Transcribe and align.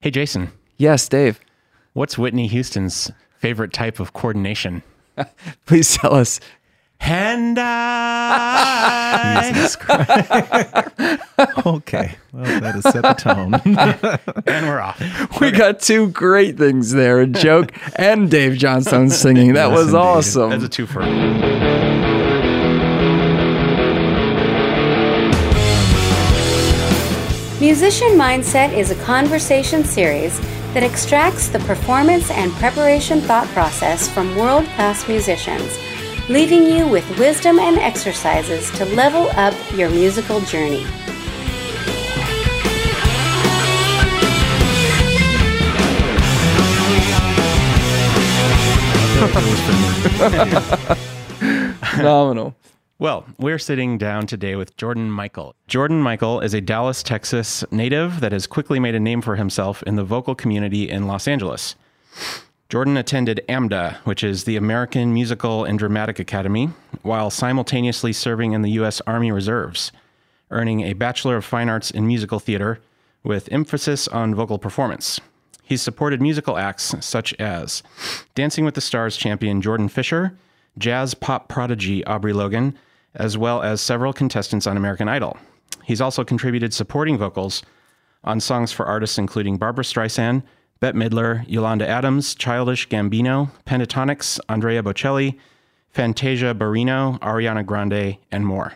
Hey, 0.00 0.10
Jason, 0.12 0.52
Yes, 0.76 1.08
Dave. 1.08 1.40
what's 1.92 2.16
Whitney 2.16 2.46
Houston's 2.46 3.10
favorite 3.38 3.72
type 3.72 3.98
of 3.98 4.12
coordination? 4.12 4.84
Please 5.66 5.96
tell 5.96 6.14
us. 6.14 6.38
Hand 7.00 7.58
eye. 7.60 9.52
Okay. 11.66 12.16
Well, 12.32 12.60
that 12.60 12.74
has 12.74 12.82
set 12.84 13.02
the 13.02 13.12
tone. 13.14 13.54
and 14.46 14.66
we're 14.66 14.80
off. 14.80 15.00
We 15.40 15.50
got 15.52 15.80
two 15.80 16.08
great 16.10 16.56
things 16.58 16.92
there 16.92 17.20
a 17.20 17.26
joke 17.26 17.72
and 17.96 18.30
Dave 18.30 18.56
Johnstone 18.58 19.08
singing. 19.10 19.52
That 19.54 19.68
Yes, 19.68 19.76
was 19.78 19.86
indeed. 19.88 19.98
awesome. 19.98 20.50
That's 20.50 20.64
a 20.64 20.68
twofer. 20.68 21.04
Musician 27.60 28.10
Mindset 28.10 28.72
is 28.72 28.92
a 28.92 29.02
conversation 29.02 29.82
series 29.82 30.38
that 30.74 30.84
extracts 30.84 31.48
the 31.48 31.58
performance 31.60 32.30
and 32.30 32.52
preparation 32.52 33.20
thought 33.20 33.48
process 33.48 34.08
from 34.08 34.36
world 34.36 34.64
class 34.76 35.08
musicians, 35.08 35.76
leaving 36.28 36.62
you 36.62 36.86
with 36.86 37.04
wisdom 37.18 37.58
and 37.58 37.76
exercises 37.78 38.70
to 38.78 38.84
level 38.94 39.28
up 39.32 39.54
your 39.72 39.90
musical 39.90 40.40
journey. 40.42 40.84
Phenomenal. 51.96 52.54
Well, 53.00 53.26
we're 53.38 53.60
sitting 53.60 53.96
down 53.96 54.26
today 54.26 54.56
with 54.56 54.76
Jordan 54.76 55.08
Michael. 55.08 55.54
Jordan 55.68 56.02
Michael 56.02 56.40
is 56.40 56.52
a 56.52 56.60
Dallas, 56.60 57.00
Texas 57.00 57.64
native 57.70 58.18
that 58.18 58.32
has 58.32 58.48
quickly 58.48 58.80
made 58.80 58.96
a 58.96 59.00
name 59.00 59.22
for 59.22 59.36
himself 59.36 59.84
in 59.84 59.94
the 59.94 60.02
vocal 60.02 60.34
community 60.34 60.90
in 60.90 61.06
Los 61.06 61.28
Angeles. 61.28 61.76
Jordan 62.68 62.96
attended 62.96 63.40
AMDA, 63.48 63.98
which 63.98 64.24
is 64.24 64.42
the 64.42 64.56
American 64.56 65.14
Musical 65.14 65.64
and 65.64 65.78
Dramatic 65.78 66.18
Academy, 66.18 66.70
while 67.02 67.30
simultaneously 67.30 68.12
serving 68.12 68.50
in 68.50 68.62
the 68.62 68.72
U.S. 68.72 69.00
Army 69.06 69.30
Reserves, 69.30 69.92
earning 70.50 70.80
a 70.80 70.94
Bachelor 70.94 71.36
of 71.36 71.44
Fine 71.44 71.68
Arts 71.68 71.92
in 71.92 72.04
Musical 72.04 72.40
Theater 72.40 72.80
with 73.22 73.48
emphasis 73.52 74.08
on 74.08 74.34
vocal 74.34 74.58
performance. 74.58 75.20
He's 75.62 75.82
supported 75.82 76.20
musical 76.20 76.58
acts 76.58 76.96
such 76.98 77.32
as 77.34 77.84
Dancing 78.34 78.64
with 78.64 78.74
the 78.74 78.80
Stars 78.80 79.16
champion 79.16 79.62
Jordan 79.62 79.88
Fisher, 79.88 80.36
jazz 80.76 81.14
pop 81.14 81.46
prodigy 81.48 82.04
Aubrey 82.04 82.32
Logan, 82.32 82.76
as 83.14 83.36
well 83.36 83.62
as 83.62 83.80
several 83.80 84.12
contestants 84.12 84.66
on 84.66 84.76
American 84.76 85.08
Idol. 85.08 85.36
He's 85.84 86.00
also 86.00 86.24
contributed 86.24 86.74
supporting 86.74 87.16
vocals 87.16 87.62
on 88.24 88.40
songs 88.40 88.72
for 88.72 88.86
artists 88.86 89.18
including 89.18 89.56
Barbra 89.56 89.84
Streisand, 89.84 90.42
Bette 90.80 90.96
Midler, 90.96 91.44
Yolanda 91.48 91.88
Adams, 91.88 92.34
Childish 92.34 92.88
Gambino, 92.88 93.50
Pentatonix, 93.66 94.38
Andrea 94.48 94.82
Bocelli, 94.82 95.38
Fantasia 95.88 96.54
Barrino, 96.54 97.18
Ariana 97.20 97.64
Grande, 97.64 98.18
and 98.30 98.46
more. 98.46 98.74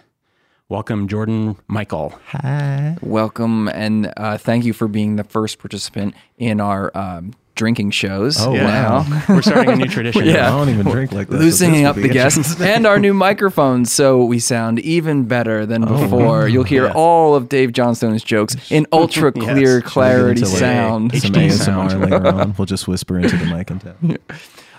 Welcome, 0.69 1.07
Jordan 1.07 1.57
Michael. 1.69 2.19
Hi. 2.29 2.97
Welcome 3.03 3.69
and 3.69 4.13
uh, 4.17 4.39
thank 4.39 4.65
you 4.65 4.73
for 4.73 4.89
being 4.89 5.17
the 5.17 5.25
first 5.25 5.59
participant 5.59 6.15
in 6.39 6.61
our 6.61 6.91
um, 6.97 7.35
drinking 7.55 7.91
shows. 7.91 8.41
Oh, 8.41 8.53
now. 8.55 9.01
wow. 9.03 9.23
We're 9.29 9.43
starting 9.43 9.73
a 9.73 9.77
new 9.77 9.87
tradition. 9.87 10.25
Yeah. 10.33 10.47
I 10.49 10.51
don't 10.57 10.69
even 10.69 10.87
drink 10.87 11.13
like 11.13 11.29
that. 11.29 11.35
so 11.37 11.39
this 11.43 11.61
Loosening 11.61 11.83
will 11.83 11.91
up 11.91 11.97
the 11.97 12.09
guests 12.09 12.61
and 12.61 12.87
our 12.87 12.99
new 12.99 13.13
microphones 13.13 13.91
so 13.93 14.25
we 14.25 14.39
sound 14.39 14.79
even 14.81 15.25
better 15.25 15.67
than 15.67 15.83
before. 15.85 16.49
You'll 16.49 16.65
hear 16.65 16.87
Yeah. 16.87 16.93
all 16.95 17.35
of 17.35 17.49
Dave 17.49 17.73
Johnstone's 17.73 18.23
jokes 18.25 18.57
in 18.71 18.87
ultra 18.93 19.33
clear 19.33 19.47
Should 19.47 19.57
we 19.57 19.81
get 19.83 19.85
clarity 19.85 20.41
into, 20.43 20.51
like, 20.53 20.59
sound. 20.61 21.13
Some 21.21 21.33
HD 21.33 21.47
ASMR 21.49 21.59
sound. 21.91 22.01
later 22.01 22.27
on. 22.27 22.55
We'll 22.57 22.67
just 22.67 22.89
whisper 22.89 23.19
into 23.19 23.37
the 23.37 23.47
mic 23.47 23.71
and 23.71 23.81
tell. 23.81 23.95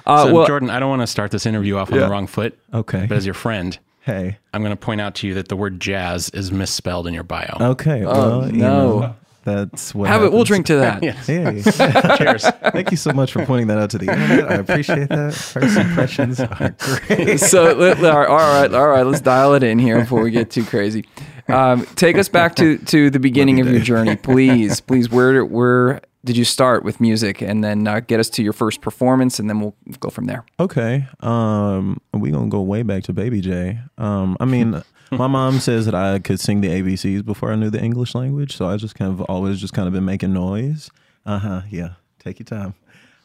Uh, 0.05 0.25
So, 0.25 0.33
well, 0.33 0.47
Jordan, 0.47 0.69
I 0.69 0.79
don't 0.79 0.89
want 0.89 1.01
to 1.01 1.07
start 1.07 1.31
this 1.31 1.45
interview 1.45 1.77
off 1.77 1.91
on 1.91 1.97
Yeah. 1.99 2.05
the 2.05 2.11
wrong 2.11 2.27
foot, 2.27 2.57
Okay. 2.73 3.05
but 3.07 3.15
as 3.17 3.25
your 3.25 3.33
friend, 3.35 3.77
Hey. 4.01 4.37
I'm 4.53 4.61
going 4.61 4.71
to 4.73 4.77
point 4.77 4.99
out 4.99 5.15
to 5.15 5.27
you 5.27 5.33
that 5.35 5.47
the 5.47 5.55
word 5.55 5.79
jazz 5.79 6.29
is 6.31 6.51
misspelled 6.51 7.07
in 7.07 7.13
your 7.13 7.23
bio. 7.23 7.55
Okay. 7.71 8.03
well, 8.05 8.47
you 8.51 8.57
no. 8.57 8.99
know, 8.99 9.15
that's 9.43 9.93
what 9.95 10.07
have 10.09 10.23
it. 10.23 10.31
We'll 10.31 10.43
drink 10.43 10.65
to 10.67 10.75
that. 10.77 11.03
Yes. 11.03 11.27
Hey. 11.27 11.61
Cheers. 12.17 12.45
Thank 12.71 12.91
you 12.91 12.97
so 12.97 13.11
much 13.11 13.31
for 13.31 13.45
pointing 13.45 13.67
that 13.67 13.77
out 13.77 13.89
to 13.91 13.97
the 13.97 14.11
internet. 14.11 14.51
I 14.51 14.55
appreciate 14.55 15.09
that. 15.09 15.33
First 15.33 15.77
impressions 15.77 16.39
are 16.39 16.75
great. 17.07 17.39
so 17.39 17.73
let- 17.73 17.99
let- 17.99 18.13
all 18.13 18.37
right, 18.37 18.73
all 18.73 18.87
right, 18.87 19.05
let's 19.05 19.21
dial 19.21 19.53
it 19.53 19.63
in 19.63 19.79
here 19.79 19.99
before 19.99 20.21
we 20.23 20.31
get 20.31 20.49
too 20.51 20.63
crazy. 20.65 21.05
Um, 21.49 21.85
take 21.95 22.17
us 22.17 22.29
back 22.29 22.55
to 22.55 22.77
to 22.77 23.09
the 23.09 23.19
beginning 23.19 23.57
you, 23.57 23.63
of 23.65 23.69
your 23.69 23.79
Dave. 23.79 23.85
journey, 23.87 24.15
please, 24.15 24.79
please. 24.79 25.09
Where 25.09 25.43
where 25.43 25.99
did 26.25 26.37
you 26.37 26.45
start 26.45 26.85
with 26.85 27.01
music, 27.01 27.41
and 27.41 27.61
then 27.61 27.85
uh, 27.85 27.99
get 27.99 28.19
us 28.21 28.29
to 28.29 28.43
your 28.43 28.53
first 28.53 28.79
performance, 28.79 29.39
and 29.39 29.49
then 29.49 29.59
we'll 29.59 29.75
go 29.99 30.09
from 30.09 30.23
there. 30.25 30.45
Okay. 30.57 31.05
Um, 31.19 31.99
we 32.13 32.31
gonna 32.31 32.47
go 32.47 32.61
way 32.61 32.81
back 32.83 33.03
to 33.03 33.13
Baby 33.13 33.41
J. 33.41 33.77
Um, 33.97 34.37
I 34.39 34.45
mean, 34.45 34.81
my 35.17 35.27
mom 35.27 35.59
says 35.59 35.85
that 35.85 35.95
I 35.95 36.19
could 36.19 36.39
sing 36.39 36.61
the 36.61 36.69
ABCs 36.69 37.23
before 37.25 37.51
I 37.51 37.55
knew 37.55 37.69
the 37.69 37.81
English 37.81 38.15
language, 38.15 38.55
so 38.55 38.67
I 38.67 38.77
just 38.77 38.95
kind 38.95 39.11
of 39.11 39.21
always 39.21 39.59
just 39.59 39.73
kind 39.73 39.87
of 39.87 39.93
been 39.93 40.05
making 40.05 40.33
noise. 40.33 40.89
Uh 41.25 41.39
huh. 41.39 41.61
Yeah. 41.69 41.93
Take 42.19 42.39
your 42.39 42.45
time. 42.45 42.73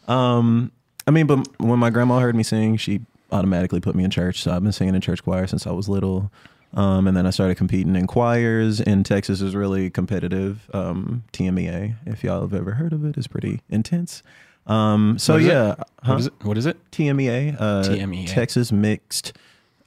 Um, 0.06 0.72
I 1.06 1.10
mean, 1.10 1.26
but 1.26 1.46
when 1.60 1.78
my 1.78 1.90
grandma 1.90 2.18
heard 2.20 2.34
me 2.34 2.42
sing, 2.42 2.76
she 2.76 3.00
automatically 3.30 3.80
put 3.80 3.94
me 3.94 4.04
in 4.04 4.10
church. 4.10 4.42
So 4.42 4.52
I've 4.52 4.62
been 4.62 4.72
singing 4.72 4.94
in 4.94 5.00
church 5.00 5.22
choir 5.22 5.46
since 5.46 5.66
I 5.66 5.70
was 5.72 5.88
little. 5.88 6.30
Um, 6.74 7.06
and 7.06 7.16
then 7.16 7.26
I 7.26 7.30
started 7.30 7.56
competing 7.56 7.96
in 7.96 8.06
choirs. 8.06 8.80
In 8.80 9.02
Texas 9.04 9.40
is 9.40 9.54
really 9.56 9.88
competitive. 9.90 10.68
Um, 10.74 11.24
TMEA, 11.32 11.94
if 12.06 12.22
y'all 12.22 12.42
have 12.42 12.52
ever 12.54 12.72
heard 12.72 12.92
of 12.92 13.04
it, 13.04 13.16
is 13.16 13.26
pretty 13.26 13.60
intense. 13.70 14.22
Um, 14.66 15.18
so 15.18 15.34
What 15.34 15.40
is 15.42 15.46
it? 15.46 15.50
yeah, 15.50 15.74
huh? 16.02 16.12
What 16.12 16.20
is 16.20 16.26
it? 16.26 16.32
What 16.42 16.58
is 16.58 16.66
it? 16.66 16.90
TMEA, 16.90 17.56
uh, 17.58 17.82
TMEA. 17.84 18.26
Texas 18.28 18.70
Mixed 18.70 19.32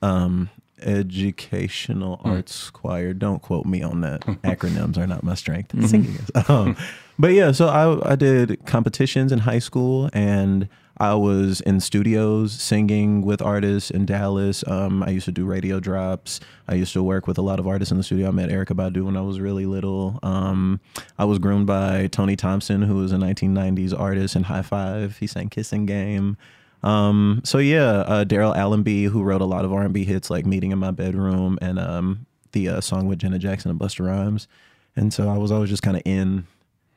um, 0.02 0.50
Educational 0.82 2.22
Arts 2.24 2.70
Choir. 2.70 3.14
Don't 3.14 3.42
quote 3.42 3.66
me 3.66 3.82
on 3.82 4.02
that. 4.02 4.22
Acronyms 4.44 4.98
are 4.98 5.08
not 5.08 5.24
my 5.24 5.36
strength. 5.36 5.72
Singing 5.88 6.16
is. 6.16 6.30
Um, 6.50 6.76
but 7.20 7.34
yeah, 7.34 7.52
so 7.52 7.68
I, 7.68 8.14
I 8.14 8.16
did 8.16 8.66
competitions 8.66 9.32
in 9.32 9.40
high 9.40 9.60
school 9.60 10.10
and 10.12 10.68
I 10.98 11.16
was 11.16 11.62
in 11.62 11.80
studios 11.80 12.54
singing 12.54 13.22
with 13.24 13.42
artists 13.42 13.90
in 13.90 14.06
Dallas. 14.06 14.64
Um, 14.68 15.02
I 15.02 15.10
used 15.10 15.26
to 15.26 15.32
do 15.32 15.46
radio 15.46 15.80
drops. 15.80 16.40
I 16.68 16.76
used 16.76 16.94
to 16.94 17.02
work 17.02 17.26
with 17.26 17.40
a 17.40 17.42
lot 17.42 17.60
of 17.60 17.68
artists 17.68 17.92
in 17.92 17.98
the 17.98 18.04
studio. 18.04 18.28
I 18.28 18.32
met 18.32 18.50
Erykah 18.50 18.76
Badu 18.76 19.06
when 19.06 19.18
I 19.18 19.22
was 19.22 19.40
really 19.40 19.66
little. 19.66 20.20
Um, 20.22 20.80
I 21.18 21.26
was 21.26 21.40
groomed 21.40 21.66
by 21.66 22.06
Tony 22.06 22.36
Thompson, 22.36 22.84
who 22.84 22.96
was 22.96 23.12
a 23.12 23.16
1990s 23.16 24.00
artist 24.00 24.36
in 24.36 24.44
Hi-Five. 24.44 25.18
He 25.18 25.26
sang 25.26 25.50
Kissing 25.50 25.88
Game. 25.88 26.38
Um, 26.84 27.42
so 27.44 27.58
yeah, 27.58 27.90
uh, 28.02 28.24
Darrell 28.24 28.54
Allamby, 28.54 29.08
who 29.08 29.24
wrote 29.24 29.42
a 29.42 29.46
lot 29.46 29.66
of 29.66 29.74
R&B 29.74 30.04
hits 30.04 30.30
like 30.30 30.46
"Meeting 30.46 30.72
in 30.72 30.80
My 30.80 30.92
Bedroom" 30.92 31.58
and 31.62 31.80
um, 31.80 32.26
the 32.52 32.70
uh, 32.70 32.82
song 32.82 33.08
with 33.08 33.20
Janet 33.20 33.42
Jackson 33.42 33.72
and 33.72 33.80
Busta 33.80 34.06
Rhymes, 34.06 34.48
and 34.96 35.14
so 35.14 35.30
I 35.30 35.38
was 35.38 35.52
always 35.52 35.70
just 35.70 35.84
kind 35.84 35.98
of 35.98 36.04
in 36.06 36.48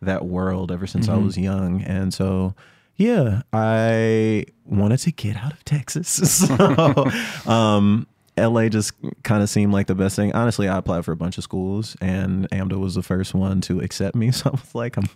that 0.01 0.25
world 0.25 0.73
ever 0.73 0.87
since 0.87 1.09
I 1.09 1.17
was 1.17 1.37
young, 1.37 1.83
and 1.83 2.13
so 2.13 2.55
yeah, 2.97 3.43
I 3.53 4.45
wanted 4.65 4.99
to 4.99 5.13
get 5.13 5.37
out 5.37 5.53
of 5.53 5.65
Texas. 5.65 6.09
so, 6.47 7.11
um, 7.51 8.07
LA 8.37 8.69
just 8.69 8.93
kind 9.23 9.43
of 9.43 9.49
seemed 9.49 9.73
like 9.73 9.87
the 9.87 9.95
best 9.95 10.17
thing. 10.17 10.33
Honestly, 10.33 10.69
I 10.69 10.79
applied 10.79 11.05
for 11.05 11.13
a 11.13 11.17
bunch 11.17 11.39
of 11.39 11.45
schools, 11.45 11.97
and 12.01 12.49
AMDA 12.51 12.79
was 12.79 12.95
the 12.95 13.03
first 13.03 13.35
one 13.35 13.61
to 13.63 13.81
accept 13.81 14.17
me. 14.17 14.31
So 14.33 14.51
I 14.51 14.53
was 14.53 14.75
like, 14.75 14.97
I'm 14.97 15.09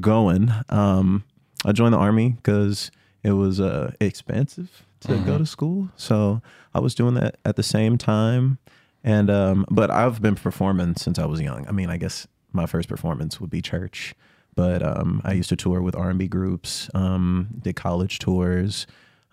going. 0.00 0.52
Um, 0.68 1.24
I 1.64 1.72
joined 1.72 1.94
the 1.94 1.98
army 1.98 2.30
because 2.30 2.90
it 3.22 3.32
was 3.32 3.60
uh, 3.60 3.92
expensive 4.00 4.84
to 5.00 5.16
go 5.18 5.38
to 5.38 5.46
school. 5.46 5.88
So 5.96 6.42
I 6.74 6.80
was 6.80 6.94
doing 6.94 7.14
that 7.14 7.36
at 7.44 7.56
the 7.56 7.62
same 7.62 7.98
time. 7.98 8.58
And 9.04 9.30
um, 9.30 9.64
but 9.70 9.90
I've 9.90 10.22
been 10.22 10.36
performing 10.36 10.94
since 10.96 11.18
I 11.18 11.26
was 11.26 11.40
young. 11.40 11.66
I 11.66 11.72
mean, 11.72 11.90
I 11.90 11.96
guess 11.96 12.26
my 12.52 12.66
first 12.66 12.88
performance 12.88 13.40
would 13.40 13.50
be 13.50 13.60
church, 13.60 14.14
but 14.54 14.80
um, 14.82 15.20
I 15.24 15.32
used 15.32 15.48
to 15.48 15.56
tour 15.56 15.82
with 15.82 15.96
R 15.96 16.10
and 16.10 16.18
B 16.20 16.28
groups, 16.28 16.88
um, 16.94 17.48
did 17.62 17.74
college 17.74 18.20
tours, 18.20 18.86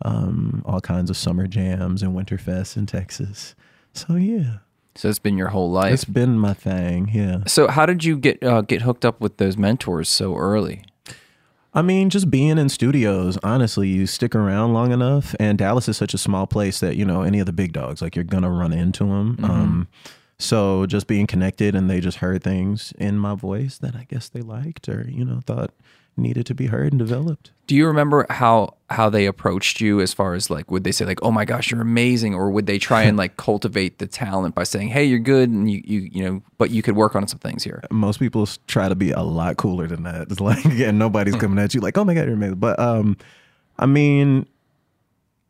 um, 0.04 0.64
all 0.66 0.82
kinds 0.82 1.10
of 1.12 1.18
summer 1.18 1.46
jams 1.46 2.02
and 2.02 2.16
winter 2.16 2.38
fests 2.38 2.78
in 2.78 2.86
Texas. 2.88 3.54
So 3.94 4.16
yeah, 4.16 4.58
So 4.96 5.08
it's 5.10 5.20
been 5.20 5.38
your 5.38 5.50
whole 5.50 5.70
life. 5.70 5.94
it's 5.94 6.06
been 6.06 6.40
my 6.40 6.54
thing. 6.54 7.10
Yeah. 7.14 7.44
So 7.46 7.68
how 7.68 7.86
did 7.86 8.04
you 8.04 8.18
get 8.18 8.42
uh, 8.44 8.62
get 8.62 8.82
hooked 8.82 9.06
up 9.06 9.22
with 9.22 9.38
those 9.38 9.56
mentors 9.58 10.10
so 10.10 10.36
early? 10.36 10.82
I 11.74 11.82
mean, 11.84 12.10
just 12.10 12.32
being 12.32 12.58
in 12.58 12.70
studios, 12.70 13.38
honestly, 13.44 13.88
you 13.88 14.08
stick 14.08 14.34
around 14.34 14.74
long 14.74 14.92
enough. 14.92 15.36
And 15.40 15.58
Dallas 15.58 15.88
is 15.88 15.98
such 15.98 16.14
a 16.14 16.18
small 16.18 16.48
place 16.48 16.80
that, 16.80 16.96
you 16.96 17.06
know, 17.06 17.22
any 17.22 17.40
of 17.40 17.46
the 17.46 17.54
big 17.54 17.74
dogs, 17.74 18.02
like 18.02 18.16
you're 18.16 18.26
going 18.26 18.44
to 18.44 18.50
run 18.50 18.74
into 18.74 19.06
them. 19.06 19.38
Um, 19.44 19.88
so 20.40 20.86
just 20.86 21.06
being 21.06 21.28
connected 21.28 21.76
and 21.76 21.90
they 21.90 22.00
just 22.00 22.18
heard 22.18 22.42
things 22.42 22.94
in 22.98 23.20
my 23.20 23.36
voice 23.36 23.78
that 23.80 23.96
I 23.96 24.06
guess 24.10 24.30
they 24.30 24.42
liked 24.42 24.90
or, 24.90 25.08
you 25.10 25.24
know, 25.26 25.42
thought 25.46 25.72
needed 26.20 26.46
to 26.48 26.56
be 26.56 26.68
heard 26.68 26.92
and 26.92 27.00
developed. 27.00 27.52
Do 27.68 27.76
you 27.76 27.88
remember 27.88 28.26
how 28.30 28.76
how 28.90 29.10
they 29.10 29.26
approached 29.26 29.80
you 29.80 30.02
as 30.02 30.14
far 30.14 30.34
as 30.34 30.50
like 30.50 30.72
would 30.72 30.84
they 30.84 30.92
say 30.92 31.06
like 31.06 31.20
oh 31.22 31.32
my 31.32 31.46
gosh 31.46 31.70
you're 31.70 31.82
amazing 31.82 32.34
or 32.34 32.50
would 32.50 32.66
they 32.66 32.80
try 32.80 33.04
and 33.04 33.18
like 33.18 33.38
cultivate 33.38 34.00
the 34.00 34.08
talent 34.08 34.56
by 34.56 34.64
saying 34.64 34.88
hey 34.88 35.04
you're 35.04 35.20
good 35.20 35.48
and 35.50 35.70
you 35.70 35.80
you 35.86 36.10
you 36.12 36.24
know 36.24 36.42
but 36.60 36.72
you 36.72 36.82
could 36.82 36.96
work 36.96 37.16
on 37.16 37.28
some 37.28 37.40
things 37.40 37.64
here. 37.64 37.82
most 37.90 38.20
people 38.20 38.48
try 38.68 38.90
to 38.90 38.96
be 38.96 39.12
a 39.12 39.22
lot 39.22 39.58
cooler 39.58 39.88
than 39.88 40.04
that. 40.04 40.30
It's 40.30 40.40
like, 40.40 40.64
and 40.66 41.00
nobody's 41.00 41.36
coming 41.36 41.58
at 41.58 41.74
you 41.74 41.82
like, 41.82 41.98
oh 41.98 42.04
my 42.04 42.14
God, 42.14 42.26
you're 42.26 42.34
amazing. 42.34 42.60
But, 42.60 42.78
um, 42.80 43.18
I 43.80 43.86
mean, 43.86 44.46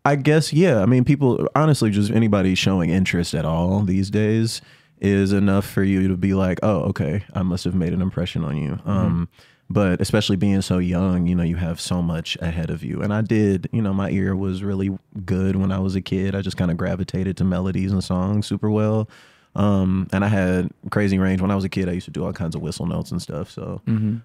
I 0.06 0.16
guess, 0.16 0.54
yeah. 0.54 0.82
I 0.82 0.86
mean, 0.86 1.04
people, 1.04 1.48
honestly, 1.56 1.90
just 1.90 2.12
anybody 2.12 2.56
showing 2.56 2.92
interest 2.92 3.34
at 3.34 3.44
all 3.44 3.82
these 3.82 4.10
days 4.10 4.62
is 5.02 5.34
enough 5.34 5.66
for 5.66 5.84
you 5.84 6.08
to 6.08 6.16
be 6.16 6.34
like, 6.34 6.60
oh, 6.62 6.82
okay, 6.82 7.24
I 7.34 7.42
must 7.42 7.64
have 7.64 7.76
made 7.76 7.94
an 7.94 8.02
impression 8.02 8.44
on 8.44 8.58
you. 8.58 8.80
Um, 8.86 9.30
but 9.70 10.02
especially 10.02 10.36
being 10.36 10.62
so 10.62 10.80
young, 10.80 11.28
you 11.28 11.36
know, 11.36 11.44
you 11.44 11.56
have 11.58 11.80
so 11.80 12.02
much 12.02 12.38
ahead 12.42 12.70
of 12.70 12.84
you. 12.84 13.02
And 13.02 13.14
I 13.14 13.22
did, 13.22 13.70
you 13.72 13.82
know, 13.82 13.94
my 13.94 14.10
ear 14.10 14.36
was 14.36 14.64
really 14.64 14.98
good 15.26 15.56
when 15.56 15.72
I 15.72 15.80
was 15.80 15.96
a 15.96 16.02
kid. 16.02 16.36
I 16.36 16.42
just 16.42 16.58
kind 16.58 16.72
of 16.72 16.78
gravitated 16.78 17.38
to 17.38 17.44
melodies 17.44 17.92
and 17.92 18.04
songs 18.04 18.48
super 18.48 18.70
well. 18.70 19.08
Um, 19.56 20.08
and 20.12 20.24
I 20.24 20.28
had 20.28 20.70
crazy 20.92 21.18
range 21.18 21.42
when 21.42 21.52
I 21.52 21.56
was 21.56 21.66
a 21.66 21.70
kid. 21.70 21.90
I 21.90 21.94
used 21.94 22.06
to 22.06 22.12
do 22.12 22.24
all 22.24 22.34
kinds 22.34 22.56
of 22.56 22.62
whistle 22.62 22.86
notes 22.86 23.12
and 23.12 23.22
stuff. 23.22 23.50
So, 23.50 23.82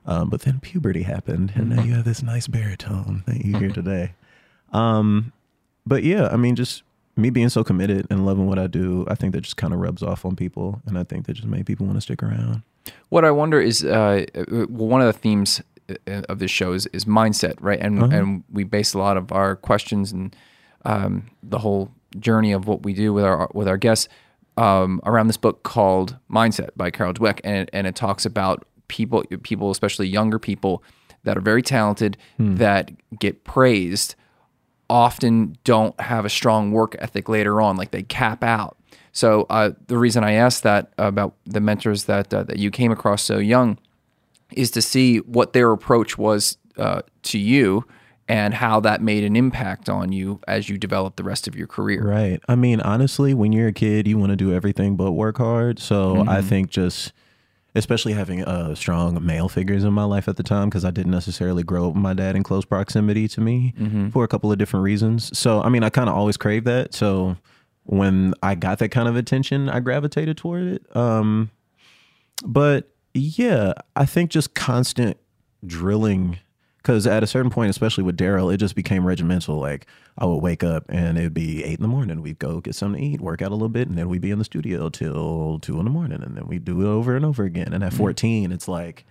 um, 0.06 0.28
but 0.30 0.42
then 0.42 0.60
puberty 0.60 1.02
happened, 1.02 1.52
and 1.54 1.70
now 1.70 1.82
you 1.82 1.94
have 1.94 2.04
this 2.04 2.22
nice 2.22 2.46
baritone 2.46 3.24
that 3.26 3.44
you 3.44 3.58
hear 3.58 3.70
today. 3.70 4.12
Um, 4.72 5.32
but 5.86 6.04
yeah, 6.04 6.28
I 6.28 6.36
mean, 6.36 6.56
just 6.56 6.82
me 7.16 7.30
being 7.30 7.48
so 7.48 7.62
committed 7.62 8.06
and 8.10 8.26
loving 8.26 8.46
what 8.46 8.58
I 8.58 8.66
do, 8.66 9.04
I 9.08 9.14
think 9.14 9.32
that 9.32 9.42
just 9.42 9.56
kind 9.56 9.72
of 9.72 9.80
rubs 9.80 10.02
off 10.02 10.24
on 10.24 10.36
people, 10.36 10.82
and 10.86 10.98
I 10.98 11.04
think 11.04 11.26
that 11.26 11.34
just 11.34 11.48
made 11.48 11.66
people 11.66 11.86
want 11.86 11.96
to 11.96 12.00
stick 12.00 12.22
around. 12.22 12.62
What 13.08 13.24
I 13.24 13.30
wonder 13.30 13.60
is, 13.60 13.84
uh, 13.84 14.24
uh, 14.34 14.66
one 14.66 15.00
of 15.00 15.06
the 15.06 15.12
themes 15.12 15.62
uh, 15.88 16.22
of 16.28 16.38
this 16.38 16.50
show 16.50 16.72
is, 16.72 16.86
is 16.86 17.04
mindset, 17.04 17.54
right? 17.60 17.78
And 17.80 18.12
and 18.12 18.44
we 18.52 18.64
base 18.64 18.94
a 18.94 18.98
lot 18.98 19.16
of 19.16 19.32
our 19.32 19.56
questions 19.56 20.12
and 20.12 20.34
um, 20.84 21.30
the 21.42 21.58
whole 21.58 21.90
journey 22.18 22.52
of 22.52 22.66
what 22.66 22.82
we 22.82 22.92
do 22.92 23.12
with 23.12 23.24
our 23.24 23.48
with 23.54 23.68
our 23.68 23.76
guests 23.76 24.08
um, 24.56 25.00
around 25.04 25.28
this 25.28 25.36
book 25.36 25.62
called 25.62 26.16
Mindset 26.30 26.70
by 26.76 26.90
Carol 26.90 27.14
Dweck, 27.14 27.40
and 27.44 27.70
and 27.72 27.86
it 27.86 27.94
talks 27.94 28.26
about 28.26 28.66
people, 28.88 29.24
people, 29.42 29.70
especially 29.70 30.08
younger 30.08 30.38
people 30.38 30.82
that 31.22 31.38
are 31.38 31.42
very 31.42 31.62
talented 31.62 32.16
that 32.38 32.90
get 33.18 33.44
praised 33.44 34.14
often 34.88 35.56
don't 35.64 35.98
have 36.00 36.24
a 36.24 36.30
strong 36.30 36.72
work 36.72 36.96
ethic 36.98 37.28
later 37.28 37.60
on, 37.60 37.76
like 37.76 37.90
they 37.90 38.02
cap 38.02 38.44
out. 38.44 38.76
So 39.12 39.46
uh, 39.48 39.70
the 39.86 39.96
reason 39.96 40.24
I 40.24 40.32
asked 40.32 40.62
that 40.64 40.92
about 40.98 41.34
the 41.46 41.60
mentors 41.60 42.04
that 42.04 42.34
uh, 42.34 42.42
that 42.44 42.58
you 42.58 42.70
came 42.70 42.90
across 42.90 43.22
so 43.22 43.38
young 43.38 43.78
is 44.52 44.70
to 44.72 44.82
see 44.82 45.18
what 45.18 45.52
their 45.52 45.72
approach 45.72 46.18
was 46.18 46.58
uh, 46.76 47.02
to 47.22 47.38
you 47.38 47.84
and 48.28 48.54
how 48.54 48.80
that 48.80 49.02
made 49.02 49.22
an 49.22 49.36
impact 49.36 49.88
on 49.88 50.10
you 50.10 50.40
as 50.48 50.68
you 50.68 50.78
developed 50.78 51.16
the 51.16 51.22
rest 51.22 51.46
of 51.46 51.54
your 51.54 51.66
career. 51.66 52.02
Right. 52.02 52.40
I 52.48 52.54
mean, 52.54 52.80
honestly, 52.80 53.34
when 53.34 53.52
you're 53.52 53.68
a 53.68 53.72
kid, 53.72 54.08
you 54.08 54.16
want 54.18 54.30
to 54.30 54.36
do 54.36 54.52
everything 54.52 54.96
but 54.96 55.12
work 55.12 55.38
hard. 55.38 55.78
So 55.78 56.24
I 56.26 56.40
think 56.40 56.70
just, 56.70 57.12
especially 57.74 58.12
having 58.12 58.44
uh, 58.44 58.74
strong 58.74 59.24
male 59.24 59.48
figures 59.48 59.84
in 59.84 59.92
my 59.92 60.04
life 60.04 60.28
at 60.28 60.36
the 60.36 60.42
time, 60.42 60.68
because 60.68 60.84
I 60.84 60.90
didn't 60.90 61.10
necessarily 61.12 61.62
grow 61.62 61.88
up 61.88 61.94
with 61.94 62.02
my 62.02 62.14
dad 62.14 62.36
in 62.36 62.42
close 62.42 62.64
proximity 62.64 63.26
to 63.28 63.40
me 63.40 63.74
for 64.12 64.24
a 64.24 64.28
couple 64.28 64.52
of 64.52 64.58
different 64.58 64.84
reasons. 64.84 65.36
So, 65.36 65.60
I 65.60 65.68
mean, 65.68 65.82
I 65.82 65.90
kind 65.90 66.08
of 66.08 66.14
always 66.14 66.36
craved 66.36 66.66
that. 66.66 66.94
So 66.94 67.36
when 67.84 68.32
I 68.42 68.54
got 68.54 68.78
that 68.78 68.90
kind 68.90 69.08
of 69.08 69.16
attention, 69.16 69.68
I 69.68 69.80
gravitated 69.80 70.36
toward 70.36 70.62
it. 70.64 70.96
Um, 70.96 71.50
but 72.44 72.90
yeah, 73.12 73.72
I 73.96 74.06
think 74.06 74.30
just 74.30 74.54
constant 74.54 75.16
drilling 75.66 76.38
because 76.84 77.06
at 77.06 77.22
a 77.22 77.26
certain 77.26 77.50
point, 77.50 77.70
especially 77.70 78.04
with 78.04 78.14
Darrell, 78.14 78.50
it 78.50 78.58
just 78.58 78.76
became 78.76 79.06
regimental. 79.06 79.58
Like 79.58 79.86
I 80.18 80.26
would 80.26 80.42
wake 80.42 80.62
up 80.62 80.84
and 80.90 81.16
it'd 81.16 81.32
be 81.32 81.64
eight 81.64 81.78
in 81.78 81.82
the 81.82 81.88
morning. 81.88 82.20
We'd 82.20 82.38
go 82.38 82.60
get 82.60 82.74
something 82.74 83.00
to 83.00 83.08
eat, 83.08 83.22
work 83.22 83.40
out 83.40 83.52
a 83.52 83.54
little 83.54 83.70
bit, 83.70 83.88
and 83.88 83.96
then 83.96 84.10
we'd 84.10 84.20
be 84.20 84.30
in 84.30 84.38
the 84.38 84.44
studio 84.44 84.90
till 84.90 85.60
two 85.60 85.78
in 85.78 85.84
the 85.84 85.90
morning, 85.90 86.22
and 86.22 86.36
then 86.36 86.46
we'd 86.46 86.66
do 86.66 86.82
it 86.82 86.86
over 86.86 87.16
and 87.16 87.24
over 87.24 87.44
again. 87.44 87.72
And 87.72 87.82
at 87.82 87.92
mm. 87.92 87.96
fourteen, 87.96 88.52
it's 88.52 88.68
like, 88.68 89.06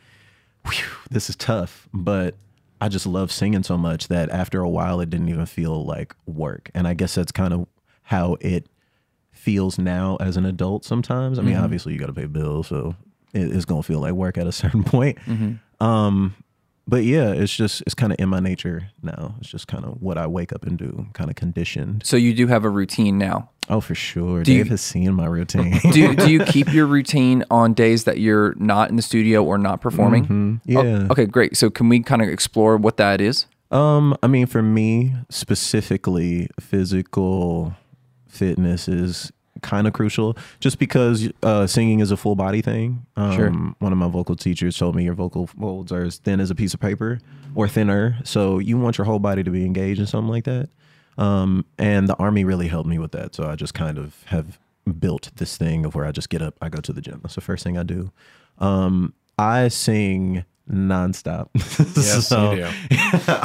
whew, 0.68 0.86
this 1.10 1.30
is 1.30 1.36
tough, 1.36 1.90
but 1.92 2.36
I 2.80 2.90
just 2.90 3.08
love 3.08 3.32
singing 3.32 3.64
so 3.64 3.76
much 3.76 4.08
that 4.10 4.30
after 4.30 4.62
a 4.62 4.70
while, 4.70 5.00
it 5.00 5.10
didn't 5.10 5.30
even 5.30 5.48
feel 5.48 5.84
like 5.84 6.16
work. 6.28 6.70
And 6.76 6.88
I 6.88 6.94
guess 6.94 7.16
that's 7.16 7.32
kind 7.32 7.54
of 7.54 7.68
how 8.04 8.38
it 8.40 8.68
feels 9.32 9.80
now 9.80 10.18
as 10.20 10.38
an 10.38 10.46
adult 10.46 10.86
sometimes. 10.86 11.40
I 11.40 11.42
mean, 11.42 11.56
mm-hmm. 11.56 11.64
obviously 11.64 11.94
you 11.94 12.00
got 12.00 12.08
to 12.08 12.14
pay 12.14 12.28
bills, 12.28 12.68
so 12.68 12.96
it, 13.34 13.52
it's 13.52 13.66
gonna 13.66 13.82
feel 13.82 14.00
like 14.00 14.14
work 14.14 14.38
at 14.38 14.46
a 14.46 14.52
certain 14.52 14.84
point. 14.84 15.18
Mm-hmm. 15.26 15.84
Um, 15.84 16.36
but 16.88 17.04
yeah, 17.04 17.32
it's 17.32 17.56
just 17.56 17.82
it's 17.86 17.94
kind 17.96 18.12
of 18.12 18.20
in 18.20 18.30
my 18.30 18.40
nature 18.40 18.90
now. 19.02 19.36
It's 19.40 19.50
just 19.50 19.68
kind 19.68 19.86
of 19.86 20.02
what 20.02 20.18
I 20.18 20.28
wake 20.28 20.52
up 20.54 20.66
and 20.66 20.78
do, 20.78 21.08
kind 21.14 21.30
of 21.30 21.36
conditioned. 21.36 22.06
So 22.06 22.18
you 22.18 22.34
do 22.34 22.48
have 22.48 22.66
a 22.66 22.70
routine 22.70 23.18
now. 23.18 23.50
Oh, 23.70 23.80
for 23.80 23.96
sure. 23.96 24.44
Do 24.44 24.52
you- 24.52 24.64
Dave 24.64 24.72
has 24.72 24.82
seen 24.82 25.14
my 25.14 25.26
routine. 25.26 25.80
Do 25.92 25.98
you, 26.00 26.16
do 26.16 26.30
you 26.30 26.40
keep 26.46 26.74
your 26.74 26.86
routine 26.86 27.46
on 27.50 27.74
days 27.74 28.04
that 28.04 28.20
you're 28.20 28.54
not 28.56 28.90
in 28.90 28.98
the 28.98 29.02
studio 29.02 29.42
or 29.42 29.58
not 29.58 29.80
performing? 29.80 30.26
Mhm. 30.28 30.62
Oh, 30.76 30.84
Yeah. 30.84 31.08
okay, 31.10 31.26
great. 31.26 31.56
So 31.56 31.70
can 31.70 31.88
we 31.88 32.02
kind 32.02 32.22
of 32.22 32.28
explore 32.28 32.76
what 32.76 32.98
that 32.98 33.22
is? 33.22 33.46
Um, 33.72 34.18
I 34.22 34.28
mean, 34.28 34.48
for 34.48 34.62
me 34.62 35.14
specifically, 35.30 36.50
physical 36.60 37.74
fitness 38.28 38.88
is 38.90 39.32
kind 39.64 39.88
of 39.88 39.94
crucial, 39.94 40.38
just 40.60 40.78
because 40.78 41.30
uh, 41.42 41.66
singing 41.66 42.00
is 42.02 42.12
a 42.12 42.18
full 42.18 42.36
body 42.36 42.62
thing. 42.62 43.06
Um, 43.16 43.36
Sure. 43.36 43.50
One 43.80 43.92
of 43.92 43.98
my 43.98 44.08
vocal 44.10 44.36
teachers 44.36 44.78
told 44.78 44.96
me 44.96 45.04
your 45.06 45.16
vocal 45.16 45.48
folds 45.48 45.92
are 45.92 46.04
as 46.04 46.18
thin 46.18 46.40
as 46.40 46.52
a 46.52 46.56
piece 46.56 46.74
of 46.74 46.80
paper, 46.80 47.20
or 47.56 47.68
thinner. 47.68 48.18
So 48.24 48.60
you 48.60 48.78
want 48.78 48.98
your 48.98 49.06
whole 49.06 49.20
body 49.20 49.44
to 49.44 49.50
be 49.52 49.66
engaged 49.66 50.00
in 50.00 50.06
something 50.08 50.30
like 50.30 50.44
that. 50.46 50.70
Um, 51.18 51.66
and 51.78 52.08
the 52.08 52.16
army 52.16 52.44
really 52.44 52.68
helped 52.68 52.90
me 52.90 52.98
with 53.00 53.12
that. 53.14 53.36
So 53.36 53.50
I 53.50 53.56
just 53.56 53.74
kind 53.74 53.98
of 53.98 54.24
have 54.28 54.60
built 55.00 55.30
this 55.36 55.56
thing 55.58 55.86
of 55.86 55.96
where 55.96 56.06
I 56.06 56.12
just 56.12 56.30
get 56.30 56.42
up, 56.42 56.56
I 56.62 56.70
go 56.70 56.82
to 56.82 56.92
the 56.92 57.02
gym. 57.02 57.20
That's 57.24 57.36
the 57.36 57.42
first 57.42 57.64
thing 57.64 57.78
I 57.78 57.84
do. 57.84 58.12
Um, 58.60 59.14
I 59.38 59.68
sing 59.70 60.44
nonstop. 60.70 61.50
Yes, 61.96 62.28
so. 62.28 62.52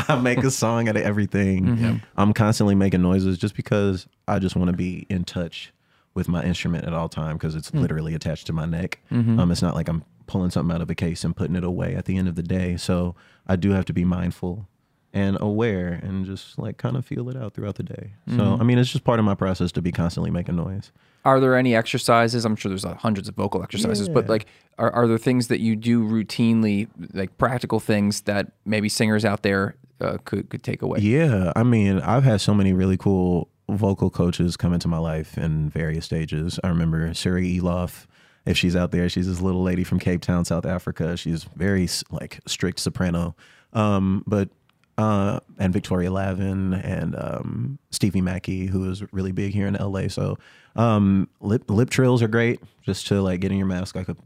I 0.08 0.20
make 0.22 0.38
a 0.38 0.50
song 0.50 0.88
out 0.88 0.96
of 0.96 1.02
everything. 1.02 2.00
I'm 2.16 2.32
constantly 2.32 2.74
making 2.74 3.02
noises 3.02 3.38
just 3.38 3.54
because 3.54 4.06
I 4.26 4.38
just 4.38 4.56
want 4.56 4.70
to 4.70 4.76
be 4.76 5.06
in 5.10 5.24
touch 5.24 5.72
with 6.18 6.28
my 6.28 6.42
instrument 6.42 6.84
at 6.84 6.92
all 6.92 7.08
time 7.08 7.36
because 7.36 7.54
it's 7.54 7.72
literally 7.72 8.12
attached 8.12 8.46
to 8.48 8.52
my 8.52 8.66
neck. 8.66 8.98
Um, 9.10 9.50
it's 9.52 9.62
not 9.62 9.74
like 9.76 9.88
I'm 9.88 10.02
pulling 10.26 10.50
something 10.50 10.74
out 10.74 10.82
of 10.82 10.90
a 10.90 10.94
case 10.94 11.24
and 11.24 11.34
putting 11.34 11.56
it 11.56 11.64
away 11.64 11.94
at 11.94 12.04
the 12.06 12.16
end 12.18 12.26
of 12.28 12.34
the 12.34 12.42
day. 12.42 12.76
So 12.76 13.14
I 13.46 13.54
do 13.56 13.70
have 13.70 13.84
to 13.86 13.92
be 13.92 14.04
mindful 14.04 14.66
and 15.14 15.38
aware 15.40 15.88
and 16.02 16.26
just 16.26 16.58
like 16.58 16.76
kind 16.76 16.96
of 16.96 17.06
feel 17.06 17.30
it 17.30 17.36
out 17.36 17.54
throughout 17.54 17.76
the 17.76 17.82
day. 17.82 18.12
So 18.36 18.58
I 18.60 18.64
mean, 18.64 18.78
it's 18.78 18.90
just 18.90 19.04
part 19.04 19.18
of 19.18 19.24
my 19.24 19.34
process 19.34 19.72
to 19.72 19.80
be 19.80 19.92
constantly 19.92 20.30
making 20.30 20.56
noise. 20.56 20.92
Are 21.24 21.40
there 21.40 21.56
any 21.56 21.74
exercises? 21.74 22.44
I'm 22.44 22.56
sure 22.56 22.68
there's 22.68 22.84
uh, 22.84 22.94
hundreds 22.94 23.28
of 23.28 23.34
vocal 23.34 23.62
exercises, 23.62 24.08
but 24.08 24.28
like, 24.28 24.46
are, 24.78 24.90
are 24.90 25.06
there 25.06 25.18
things 25.18 25.48
that 25.48 25.60
you 25.60 25.76
do 25.76 26.02
routinely, 26.02 26.88
like 27.12 27.36
practical 27.38 27.80
things 27.80 28.22
that 28.22 28.52
maybe 28.64 28.88
singers 28.88 29.24
out 29.24 29.42
there 29.42 29.76
uh, 30.00 30.18
could 30.24 30.50
could 30.50 30.62
take 30.62 30.82
away? 30.82 31.00
Yeah, 31.00 31.52
I 31.56 31.62
mean, 31.62 32.00
I've 32.00 32.24
had 32.24 32.40
so 32.40 32.54
many 32.54 32.72
really 32.72 32.96
cool 32.96 33.48
vocal 33.68 34.10
coaches 34.10 34.56
come 34.56 34.72
into 34.72 34.88
my 34.88 34.98
life 34.98 35.36
in 35.36 35.70
various 35.70 36.04
stages. 36.04 36.58
I 36.62 36.68
remember 36.68 37.10
Suri 37.10 37.60
Eloff. 37.60 38.06
If 38.46 38.56
she's 38.56 38.74
out 38.74 38.92
there, 38.92 39.08
she's 39.08 39.26
this 39.26 39.40
little 39.40 39.62
lady 39.62 39.84
from 39.84 39.98
Cape 39.98 40.22
Town, 40.22 40.44
South 40.44 40.64
Africa. 40.64 41.16
She's 41.16 41.44
very 41.44 41.88
like 42.10 42.40
strict 42.46 42.80
soprano. 42.80 43.36
Um, 43.74 44.24
but 44.26 44.48
uh, 44.96 45.38
and 45.58 45.72
Victoria 45.72 46.10
Lavin 46.10 46.74
and 46.74 47.14
um, 47.16 47.78
Stevie 47.90 48.20
Mackey, 48.20 48.66
who 48.66 48.90
is 48.90 49.02
really 49.12 49.32
big 49.32 49.52
here 49.52 49.66
in 49.66 49.74
LA. 49.74 50.08
So 50.08 50.38
um, 50.76 51.28
lip 51.40 51.70
lip 51.70 51.90
trills 51.90 52.22
are 52.22 52.28
great, 52.28 52.60
just 52.82 53.06
to 53.08 53.20
like 53.20 53.40
get 53.40 53.52
in 53.52 53.58
your 53.58 53.66
mask 53.66 53.94
like 53.94 54.08
a 54.08 54.16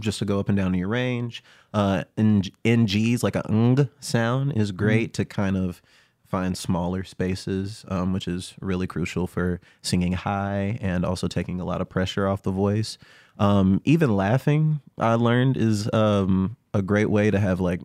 just 0.00 0.18
to 0.20 0.24
go 0.24 0.38
up 0.38 0.48
and 0.48 0.56
down 0.56 0.72
in 0.72 0.78
your 0.78 0.88
range. 0.88 1.42
Uh, 1.74 2.04
NGs, 2.16 3.22
like 3.22 3.36
a 3.36 3.44
ng 3.50 3.88
sound, 4.00 4.56
is 4.56 4.72
great 4.72 5.12
to 5.14 5.24
kind 5.24 5.56
of 5.56 5.82
find 6.28 6.56
smaller 6.56 7.04
spaces, 7.04 7.84
um, 7.88 8.12
which 8.12 8.26
is 8.28 8.54
really 8.60 8.86
crucial 8.86 9.26
for 9.26 9.60
singing 9.82 10.12
high 10.12 10.78
and 10.80 11.04
also 11.04 11.28
taking 11.28 11.60
a 11.60 11.64
lot 11.64 11.80
of 11.80 11.88
pressure 11.88 12.26
off 12.26 12.42
the 12.42 12.50
voice. 12.50 12.98
Um, 13.38 13.80
even 13.84 14.16
laughing, 14.16 14.80
I 14.98 15.14
learned, 15.14 15.56
is 15.56 15.92
um, 15.92 16.56
a 16.72 16.82
great 16.82 17.10
way 17.10 17.30
to 17.30 17.38
have 17.38 17.60
like 17.60 17.80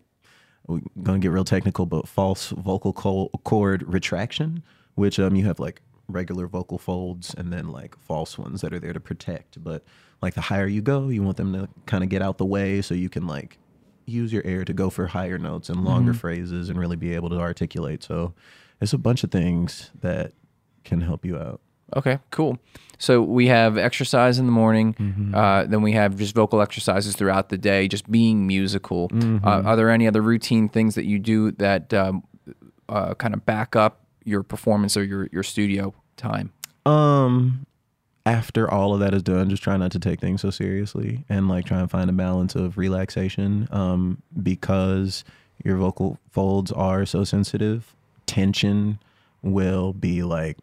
we're 0.67 0.79
gonna 1.03 1.19
get 1.19 1.31
real 1.31 1.43
technical, 1.43 1.85
but 1.85 2.07
false 2.07 2.49
vocal 2.49 2.93
cord 2.93 3.83
retraction, 3.87 4.63
which 4.95 5.19
um 5.19 5.35
you 5.35 5.45
have 5.45 5.59
like 5.59 5.81
regular 6.07 6.47
vocal 6.47 6.77
folds 6.77 7.33
and 7.33 7.51
then 7.51 7.69
like 7.69 7.97
false 7.97 8.37
ones 8.37 8.61
that 8.61 8.73
are 8.73 8.79
there 8.79 8.93
to 8.93 8.99
protect. 8.99 9.63
But 9.63 9.83
like 10.21 10.33
the 10.33 10.41
higher 10.41 10.67
you 10.67 10.81
go, 10.81 11.09
you 11.09 11.23
want 11.23 11.37
them 11.37 11.53
to 11.53 11.67
kind 11.85 12.03
of 12.03 12.09
get 12.09 12.21
out 12.21 12.37
the 12.37 12.45
way 12.45 12.81
so 12.81 12.93
you 12.93 13.09
can 13.09 13.27
like 13.27 13.57
use 14.11 14.31
your 14.33 14.45
air 14.45 14.65
to 14.65 14.73
go 14.73 14.89
for 14.89 15.07
higher 15.07 15.37
notes 15.37 15.69
and 15.69 15.83
longer 15.83 16.13
phrases 16.13 16.69
and 16.69 16.79
really 16.79 16.95
be 16.95 17.15
able 17.15 17.29
to 17.29 17.39
articulate. 17.39 18.03
So 18.03 18.33
it's 18.79 18.93
a 18.93 18.97
bunch 18.97 19.23
of 19.23 19.31
things 19.31 19.91
that 20.01 20.33
can 20.83 21.01
help 21.01 21.25
you 21.25 21.37
out. 21.37 21.61
Okay, 21.95 22.19
cool. 22.29 22.57
So 22.97 23.21
we 23.21 23.47
have 23.47 23.77
exercise 23.77 24.39
in 24.39 24.45
the 24.45 24.51
morning. 24.51 24.93
Mm-hmm. 24.93 25.35
Uh, 25.35 25.65
then 25.65 25.81
we 25.81 25.91
have 25.93 26.15
just 26.15 26.35
vocal 26.35 26.61
exercises 26.61 27.15
throughout 27.15 27.49
the 27.49 27.57
day, 27.57 27.87
just 27.87 28.09
being 28.09 28.47
musical. 28.47 29.09
Mm-hmm. 29.09 29.45
Uh, 29.45 29.61
are 29.63 29.75
there 29.75 29.89
any 29.89 30.07
other 30.07 30.21
routine 30.21 30.69
things 30.69 30.95
that 30.95 31.05
you 31.05 31.19
do 31.19 31.51
that 31.53 31.93
um, 31.93 32.23
uh, 32.87 33.13
kind 33.15 33.33
of 33.33 33.45
back 33.45 33.75
up 33.75 34.05
your 34.23 34.43
performance 34.43 34.95
or 34.95 35.03
your, 35.03 35.27
your 35.31 35.43
studio 35.43 35.93
time? 36.15 36.53
Um, 36.85 37.65
after 38.31 38.71
all 38.71 38.93
of 38.93 39.01
that 39.01 39.13
is 39.13 39.23
done, 39.23 39.49
just 39.49 39.61
try 39.61 39.75
not 39.75 39.91
to 39.91 39.99
take 39.99 40.21
things 40.21 40.41
so 40.41 40.49
seriously 40.49 41.25
and 41.27 41.49
like 41.49 41.65
try 41.65 41.81
and 41.81 41.91
find 41.91 42.09
a 42.09 42.13
balance 42.13 42.55
of 42.55 42.77
relaxation. 42.77 43.67
Um, 43.71 44.21
because 44.41 45.25
your 45.63 45.75
vocal 45.75 46.17
folds 46.31 46.71
are 46.71 47.05
so 47.05 47.25
sensitive, 47.25 47.93
tension 48.27 48.99
will 49.41 49.91
be 49.91 50.23
like 50.23 50.57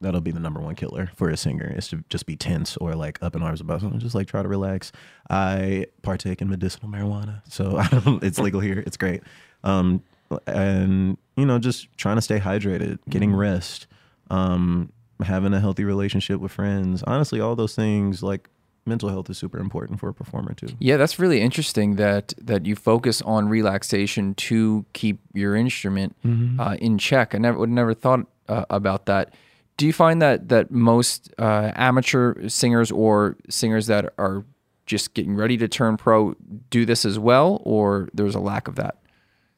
that'll 0.00 0.20
be 0.20 0.30
the 0.30 0.40
number 0.40 0.60
one 0.60 0.74
killer 0.74 1.10
for 1.14 1.28
a 1.28 1.36
singer 1.36 1.72
is 1.76 1.88
to 1.88 2.02
just 2.08 2.26
be 2.26 2.36
tense 2.36 2.76
or 2.78 2.94
like 2.94 3.18
up 3.20 3.34
in 3.34 3.42
arms 3.42 3.60
about 3.60 3.80
something. 3.80 3.98
Just 3.98 4.14
like 4.14 4.28
try 4.28 4.42
to 4.42 4.48
relax. 4.48 4.92
I 5.28 5.86
partake 6.02 6.40
in 6.40 6.48
medicinal 6.48 6.88
marijuana, 6.88 7.42
so 7.48 7.76
I 7.78 7.88
don't, 7.88 8.22
it's 8.22 8.38
legal 8.38 8.60
here. 8.60 8.82
It's 8.86 8.96
great. 8.96 9.22
Um, 9.64 10.04
and 10.46 11.18
you 11.36 11.46
know, 11.46 11.58
just 11.58 11.88
trying 11.96 12.16
to 12.16 12.22
stay 12.22 12.38
hydrated, 12.38 13.00
getting 13.08 13.34
rest, 13.34 13.88
um, 14.30 14.92
having 15.22 15.52
a 15.54 15.60
healthy 15.60 15.84
relationship 15.84 16.40
with 16.40 16.52
friends. 16.52 17.02
Honestly, 17.06 17.40
all 17.40 17.56
those 17.56 17.74
things 17.74 18.22
like 18.22 18.48
mental 18.86 19.08
health 19.10 19.28
is 19.28 19.36
super 19.36 19.58
important 19.58 20.00
for 20.00 20.08
a 20.08 20.14
performer 20.14 20.54
too. 20.54 20.68
Yeah, 20.78 20.96
that's 20.96 21.18
really 21.18 21.40
interesting 21.40 21.96
that 21.96 22.32
that 22.40 22.64
you 22.66 22.74
focus 22.76 23.20
on 23.22 23.48
relaxation 23.48 24.34
to 24.34 24.86
keep 24.94 25.20
your 25.34 25.54
instrument 25.56 26.16
Mm-hmm. 26.24 26.60
uh, 26.60 26.74
in 26.74 26.98
check. 26.98 27.34
I 27.34 27.38
never 27.38 27.58
would 27.58 27.70
never 27.70 27.94
thought 27.94 28.26
uh, 28.48 28.64
about 28.70 29.06
that. 29.06 29.34
Do 29.76 29.86
you 29.86 29.92
find 29.92 30.22
that 30.22 30.48
that 30.48 30.70
most 30.70 31.32
uh, 31.38 31.70
amateur 31.74 32.48
singers 32.48 32.90
or 32.90 33.36
singers 33.48 33.86
that 33.88 34.12
are 34.18 34.44
just 34.86 35.12
getting 35.14 35.36
ready 35.36 35.56
to 35.58 35.68
turn 35.68 35.96
pro 35.98 36.34
do 36.70 36.86
this 36.86 37.04
as 37.04 37.18
well, 37.18 37.60
or 37.64 38.08
there's 38.14 38.34
a 38.34 38.40
lack 38.40 38.68
of 38.68 38.76
that? 38.76 38.96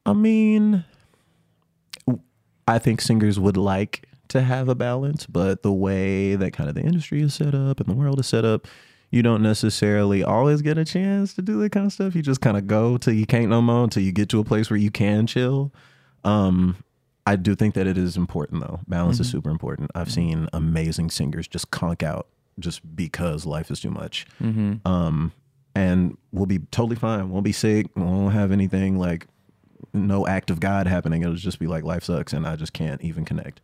I 0.05 0.13
mean, 0.13 0.85
I 2.67 2.79
think 2.79 3.01
singers 3.01 3.39
would 3.39 3.57
like 3.57 4.07
to 4.31 4.43
have 4.43 4.69
a 4.69 4.75
balance, 4.75 5.27
but 5.27 5.63
the 5.63 5.73
way 5.73 6.35
that 6.35 6.53
kind 6.53 6.69
of 6.69 6.75
the 6.75 6.83
industry 6.83 7.23
is 7.23 7.35
set 7.35 7.55
up 7.55 7.81
and 7.81 7.89
the 7.89 7.95
world 7.95 8.19
is 8.21 8.27
set 8.27 8.45
up, 8.45 8.67
you 9.11 9.23
don't 9.23 9.43
necessarily 9.43 10.23
always 10.23 10.63
get 10.63 10.79
a 10.79 10.85
chance 10.85 11.35
to 11.35 11.43
do 11.43 11.61
that 11.61 11.73
kind 11.73 11.87
of 11.87 11.93
stuff. 11.93 12.15
You 12.15 12.23
just 12.23 12.41
kind 12.41 12.57
of 12.57 12.67
go 12.67 12.97
till 12.97 13.13
you 13.13 13.27
can't 13.27 13.49
no 13.49 13.61
more 13.61 13.85
until 13.85 14.03
you 14.03 14.13
get 14.13 14.29
to 14.31 14.41
a 14.41 14.45
place 14.45 14.71
where 14.71 14.79
you 14.79 14.91
can 14.91 15.27
chill. 15.27 15.73
Um, 16.25 16.77
I 17.27 17.37
do 17.37 17.55
think 17.55 17.75
that 17.75 17.87
it 17.87 17.99
is 17.99 18.17
important 18.17 18.61
though. 18.61 18.81
Balance 18.89 19.19
is 19.21 19.31
super 19.31 19.51
important. 19.51 19.91
I've 19.95 20.11
seen 20.11 20.49
amazing 20.53 21.11
singers 21.11 21.47
just 21.49 21.71
conk 21.71 22.03
out 22.03 22.27
just 22.59 22.97
because 22.97 23.47
life 23.47 23.71
is 23.71 23.81
too 23.81 23.91
much. 23.91 24.27
Um, 24.85 25.33
and 25.75 26.17
we'll 26.33 26.47
be 26.47 26.59
totally 26.59 26.97
fine. 26.97 27.31
Won't 27.31 27.45
be 27.45 27.53
sick. 27.53 27.87
Won't 27.97 28.33
have 28.35 28.53
anything 28.53 28.99
like 28.99 29.27
no 29.93 30.27
act 30.27 30.51
of 30.51 30.61
God 30.61 30.87
happening. 30.87 31.23
It'll 31.23 31.35
just 31.35 31.59
be 31.59 31.67
like 31.67 31.85
life 31.85 32.05
sucks 32.05 32.33
and 32.33 32.47
I 32.47 32.57
just 32.57 32.73
can't 32.73 33.01
even 33.03 33.25
connect. 33.25 33.61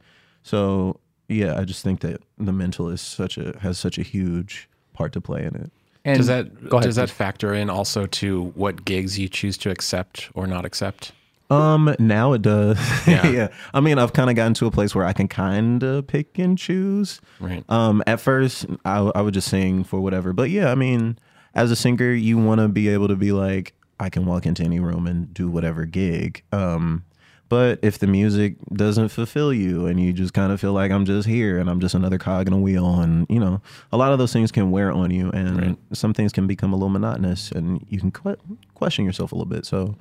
So 0.47 1.01
yeah, 1.29 1.59
I 1.59 1.65
just 1.65 1.83
think 1.83 2.01
that 2.01 2.23
the 2.39 2.53
mental 2.53 2.89
is 2.89 3.01
such 3.01 3.37
a 3.37 3.59
has 3.63 3.79
such 3.79 3.99
a 3.99 4.03
huge 4.03 4.69
part 4.93 5.13
to 5.15 5.21
play 5.21 5.45
in 5.45 5.57
it. 5.57 5.73
And 6.05 6.19
does 6.19 6.29
that 6.29 6.69
go 6.69 6.77
ahead, 6.77 6.87
does 6.87 6.95
that 6.95 7.11
factor 7.11 7.53
in 7.53 7.69
also 7.69 8.07
to 8.07 8.53
what 8.55 8.85
gigs 8.85 9.19
you 9.19 9.29
choose 9.29 9.59
to 9.59 9.71
accept 9.71 10.31
or 10.35 10.47
not 10.47 10.65
accept? 10.65 11.11
Um, 11.51 11.97
now 11.99 12.33
it 12.33 12.43
does. 12.43 12.79
Yeah. 13.09 13.27
Yeah. 13.29 13.49
I 13.75 13.81
mean, 13.81 13.99
I've 13.99 14.13
kind 14.13 14.31
of 14.31 14.37
gotten 14.37 14.55
to 14.55 14.67
a 14.67 14.71
place 14.71 14.95
where 14.95 15.05
I 15.05 15.13
can 15.13 15.27
kind 15.27 15.83
of 15.83 16.07
pick 16.07 16.39
and 16.39 16.57
choose. 16.57 17.21
Right. 17.41 17.65
Um, 17.69 18.05
at 18.07 18.21
first, 18.21 18.67
I, 18.85 18.99
I 18.99 19.23
would 19.23 19.35
just 19.35 19.49
sing 19.49 19.83
for 19.83 20.01
whatever. 20.01 20.33
But 20.33 20.51
yeah, 20.51 20.71
I 20.71 20.77
mean, 20.77 21.19
as 21.55 21.73
a 21.73 21.77
singer, 21.77 22.13
you 22.13 22.39
want 22.39 22.61
to 22.61 22.69
be 22.69 22.89
able 22.89 23.09
to 23.09 23.17
be 23.17 23.33
like, 23.33 23.75
I 23.99 24.11
can 24.11 24.27
walk 24.27 24.47
into 24.47 24.63
any 24.63 24.79
room 24.79 25.09
and 25.09 25.33
do 25.35 25.49
whatever 25.49 25.87
gig. 25.87 26.43
Um, 26.53 27.05
but 27.49 27.79
if 27.83 27.99
the 27.99 28.07
music 28.07 28.57
doesn't 28.73 29.09
fulfill 29.09 29.53
you 29.53 29.87
and 29.87 30.01
you 30.01 30.13
just 30.13 30.35
kind 30.35 30.51
of 30.53 30.61
feel 30.61 30.73
like 30.73 30.91
I'm 30.91 31.05
just 31.05 31.29
here 31.29 31.59
and 31.59 31.71
I'm 31.71 31.81
just 31.81 31.95
another 31.95 32.19
cog 32.19 32.47
in 32.49 32.53
a 32.53 32.59
wheel, 32.59 33.01
and 33.01 33.27
you 33.29 33.39
know, 33.39 33.61
a 33.93 33.97
lot 33.97 34.13
of 34.13 34.19
those 34.19 34.33
things 34.33 34.51
can 34.51 34.71
wear 34.71 34.91
on 34.91 35.11
you, 35.11 35.31
and 35.31 35.77
some 35.93 36.13
things 36.13 36.33
can 36.33 36.47
become 36.47 36.73
a 36.73 36.77
little 36.77 36.89
monotonous, 36.89 37.53
and 37.53 37.85
you 37.89 38.01
can 38.01 38.11
que- 38.11 38.37
question 38.75 39.05
yourself 39.05 39.33
a 39.33 39.35
little 39.35 39.49
bit. 39.49 39.65
So, 39.67 39.95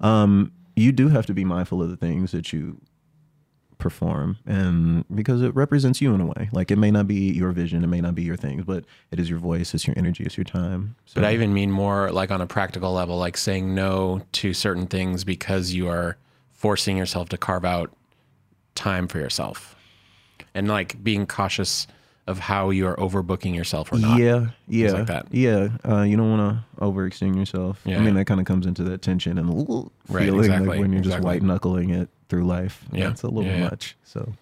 um, 0.00 0.52
you 0.74 0.92
do 0.92 1.08
have 1.08 1.26
to 1.26 1.34
be 1.34 1.44
mindful 1.44 1.82
of 1.82 1.90
the 1.90 1.96
things 1.96 2.32
that 2.32 2.52
you 2.52 2.80
perform 3.78 4.38
and 4.46 5.04
because 5.14 5.42
it 5.42 5.54
represents 5.54 6.00
you 6.00 6.14
in 6.14 6.20
a 6.20 6.26
way. 6.26 6.48
Like 6.50 6.70
it 6.70 6.76
may 6.76 6.90
not 6.90 7.06
be 7.06 7.30
your 7.30 7.52
vision 7.52 7.84
it 7.84 7.88
may 7.88 8.00
not 8.00 8.14
be 8.14 8.22
your 8.22 8.36
things 8.36 8.64
but 8.64 8.84
it 9.10 9.20
is 9.20 9.28
your 9.28 9.38
voice 9.38 9.74
it's 9.74 9.86
your 9.86 9.94
energy 9.98 10.24
it's 10.24 10.36
your 10.36 10.44
time. 10.44 10.96
So 11.04 11.20
But 11.20 11.24
I 11.28 11.34
even 11.34 11.52
mean 11.52 11.70
more 11.70 12.10
like 12.10 12.30
on 12.30 12.40
a 12.40 12.46
practical 12.46 12.92
level, 12.92 13.18
like 13.18 13.36
saying 13.36 13.74
no 13.74 14.22
to 14.32 14.54
certain 14.54 14.86
things 14.86 15.24
because 15.24 15.74
you 15.74 15.88
are 15.88 16.16
forcing 16.66 16.96
yourself 16.96 17.28
to 17.28 17.36
carve 17.38 17.64
out 17.64 17.90
time 18.74 19.06
for 19.08 19.18
yourself, 19.18 19.76
and 20.54 20.66
like 20.68 21.02
being 21.02 21.26
cautious 21.26 21.86
of 22.26 22.40
how 22.40 22.70
you 22.70 22.84
are 22.88 22.96
overbooking 22.96 23.54
yourself 23.54 23.92
or 23.92 23.98
not. 24.00 24.18
yeah 24.18 24.48
yeah 24.66 24.90
like 24.90 25.06
that. 25.06 25.26
yeah 25.30 25.68
uh, 25.88 26.02
you 26.02 26.16
don't 26.16 26.28
want 26.36 26.42
to 26.76 26.84
overextend 26.84 27.36
yourself 27.36 27.80
Yeah, 27.84 27.96
i 27.96 27.98
mean 28.00 28.08
yeah. 28.08 28.14
that 28.14 28.24
kind 28.24 28.40
of 28.40 28.46
comes 28.46 28.66
into 28.66 28.82
that 28.82 29.00
tension 29.00 29.38
and 29.38 29.48
feeling 29.48 29.90
Right, 30.08 30.32
like 30.32 30.66
when 30.80 30.92
you're 30.92 31.02
just 31.02 31.20
white 31.20 31.42
knuckling 31.44 31.90
it 31.90 32.08
through 32.28 32.44
life 32.44 32.84
Yeah, 32.90 33.10
it's 33.12 33.22
a 33.22 33.28
little 33.28 33.44
yeah, 33.48 33.58
yeah. 33.58 33.68
much 33.70 33.96
so 34.02 34.32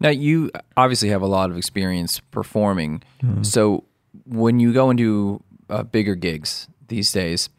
Now 0.00 0.08
you 0.08 0.50
obviously 0.78 1.10
have 1.10 1.20
a 1.20 1.26
lot 1.26 1.50
of 1.50 1.58
experience 1.58 2.20
performing. 2.20 3.02
Mm-hmm. 3.22 3.42
So 3.42 3.84
when 4.24 4.58
you 4.58 4.72
go 4.72 4.88
into 4.88 5.42
uh, 5.68 5.82
bigger 5.82 6.14
gigs 6.14 6.68
these 6.88 7.12
days, 7.12 7.50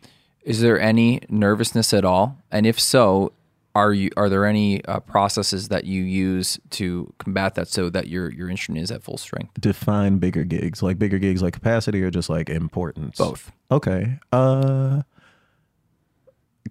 is 0.44 0.60
there 0.62 0.80
any 0.80 1.22
nervousness 1.30 1.94
at 1.94 2.04
all? 2.04 2.38
And 2.51 2.65
if 2.65 2.80
so, 2.80 3.32
are 3.75 3.94
you 3.94 4.10
are 4.17 4.29
there 4.29 4.46
any 4.46 4.84
uh, 4.86 5.01
processes 5.01 5.67
that 5.67 5.84
you 5.84 6.01
use 6.01 6.58
to 6.72 7.13
combat 7.17 7.55
that 7.55 7.67
so 7.67 7.89
that 7.89 8.08
your 8.08 8.32
your 8.32 8.50
instrument 8.50 8.82
is 8.82 8.89
at 8.89 9.03
full 9.03 9.17
strength? 9.17 9.53
define 9.60 10.17
bigger 10.17 10.46
gigs 10.46 10.82
like 10.82 10.98
bigger 10.98 11.20
gigs 11.20 11.41
like 11.41 11.53
capacity 11.53 12.01
or 12.01 12.10
just 12.10 12.29
like 12.29 12.50
importance 12.50 13.17
Both. 13.17 13.51
Okay. 13.70 14.17
Uh 14.32 15.01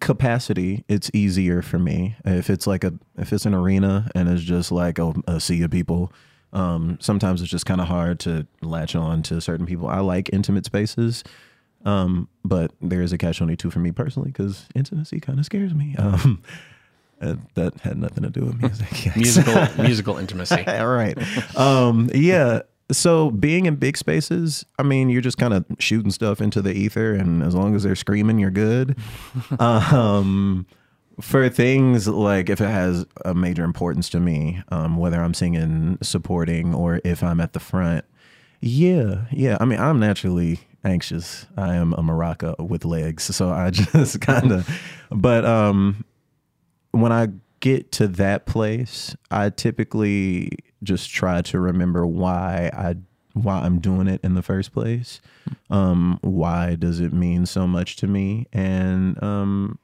capacity, 0.00 0.84
it's 0.88 1.10
easier 1.14 1.62
for 1.62 1.78
me. 1.78 2.16
If 2.24 2.50
it's 2.50 2.66
like 2.66 2.84
a 2.84 2.94
if 3.16 3.32
it's 3.32 3.46
an 3.46 3.54
arena 3.54 4.10
and 4.14 4.28
it's 4.28 4.42
just 4.42 4.72
like 4.72 4.98
a, 4.98 5.12
a 5.26 5.40
sea 5.40 5.62
of 5.62 5.70
people, 5.70 6.12
um 6.52 6.98
sometimes 7.00 7.42
it's 7.42 7.50
just 7.50 7.66
kind 7.66 7.80
of 7.80 7.88
hard 7.88 8.18
to 8.20 8.46
latch 8.62 8.96
on 8.96 9.22
to 9.24 9.40
certain 9.40 9.66
people. 9.66 9.88
I 9.88 10.00
like 10.00 10.30
intimate 10.32 10.64
spaces. 10.64 11.22
Um 11.84 12.28
but 12.44 12.72
there 12.80 13.02
is 13.02 13.12
a 13.12 13.18
catch 13.18 13.38
22 13.38 13.70
for 13.70 13.78
me 13.78 13.92
personally 13.92 14.32
cuz 14.32 14.66
intimacy 14.74 15.20
kind 15.20 15.38
of 15.38 15.44
scares 15.44 15.74
me. 15.74 15.94
Um 15.98 16.42
uh, 17.20 17.36
that 17.54 17.80
had 17.80 17.98
nothing 17.98 18.22
to 18.22 18.30
do 18.30 18.44
with 18.44 18.60
music. 18.60 19.16
Musical 19.16 19.66
musical 19.82 20.18
intimacy. 20.18 20.64
All 20.66 20.88
right. 20.88 21.16
Um, 21.56 22.10
yeah. 22.14 22.62
So 22.92 23.30
being 23.30 23.66
in 23.66 23.76
big 23.76 23.96
spaces, 23.96 24.66
I 24.78 24.82
mean, 24.82 25.08
you're 25.08 25.22
just 25.22 25.38
kind 25.38 25.54
of 25.54 25.64
shooting 25.78 26.10
stuff 26.10 26.40
into 26.40 26.60
the 26.60 26.72
ether, 26.72 27.14
and 27.14 27.42
as 27.42 27.54
long 27.54 27.74
as 27.74 27.82
they're 27.82 27.96
screaming, 27.96 28.38
you're 28.38 28.50
good. 28.50 28.96
um, 29.58 30.66
for 31.20 31.48
things 31.48 32.06
like 32.08 32.50
if 32.50 32.60
it 32.60 32.68
has 32.68 33.06
a 33.24 33.34
major 33.34 33.64
importance 33.64 34.10
to 34.10 34.20
me, 34.20 34.62
um, 34.68 34.96
whether 34.96 35.22
I'm 35.22 35.32
singing, 35.32 35.96
supporting, 36.02 36.74
or 36.74 37.00
if 37.04 37.22
I'm 37.22 37.40
at 37.40 37.54
the 37.54 37.60
front, 37.60 38.04
yeah, 38.60 39.26
yeah. 39.30 39.56
I 39.60 39.64
mean, 39.64 39.78
I'm 39.78 39.98
naturally 39.98 40.60
anxious. 40.84 41.46
I 41.56 41.74
am 41.74 41.92
a 41.94 42.02
maraca 42.02 42.58
with 42.58 42.84
legs, 42.84 43.24
so 43.24 43.50
I 43.50 43.70
just 43.70 44.20
kind 44.20 44.52
of. 44.52 44.68
But 45.10 45.44
um, 45.44 46.04
when 46.94 47.12
I 47.12 47.28
get 47.60 47.92
to 47.92 48.08
that 48.08 48.46
place, 48.46 49.16
I 49.30 49.50
typically 49.50 50.50
just 50.82 51.10
try 51.10 51.42
to 51.42 51.58
remember 51.58 52.06
why 52.06 52.70
I 52.72 52.96
why 53.32 53.60
I'm 53.60 53.80
doing 53.80 54.06
it 54.06 54.20
in 54.22 54.34
the 54.34 54.42
first 54.42 54.72
place. 54.72 55.20
Um, 55.68 56.18
why 56.22 56.76
does 56.76 57.00
it 57.00 57.12
mean 57.12 57.46
so 57.46 57.66
much 57.66 57.96
to 57.96 58.06
me? 58.06 58.46
And 58.52 59.20
um, 59.22 59.78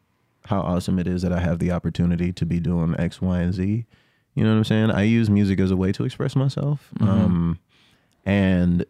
how 0.45 0.61
awesome 0.61 1.00
it 1.00 1.09
is 1.09 1.23
that 1.23 1.33
I 1.33 1.40
have 1.40 1.59
the 1.59 1.73
opportunity 1.73 2.33
to 2.33 2.47
be 2.47 2.61
doing 2.61 2.95
X, 2.97 3.21
Y, 3.21 3.40
and 3.40 3.52
Z. 3.52 3.87
You 4.35 4.45
know 4.45 4.50
what 4.50 4.57
I'm 4.57 4.64
saying? 4.64 4.90
I 4.93 5.02
use 5.02 5.29
music 5.29 5.59
as 5.59 5.73
a 5.73 5.76
way 5.76 5.90
to 5.93 6.05
express 6.05 6.37
myself. 6.37 6.90
Um, 7.00 7.59
and 8.25 8.85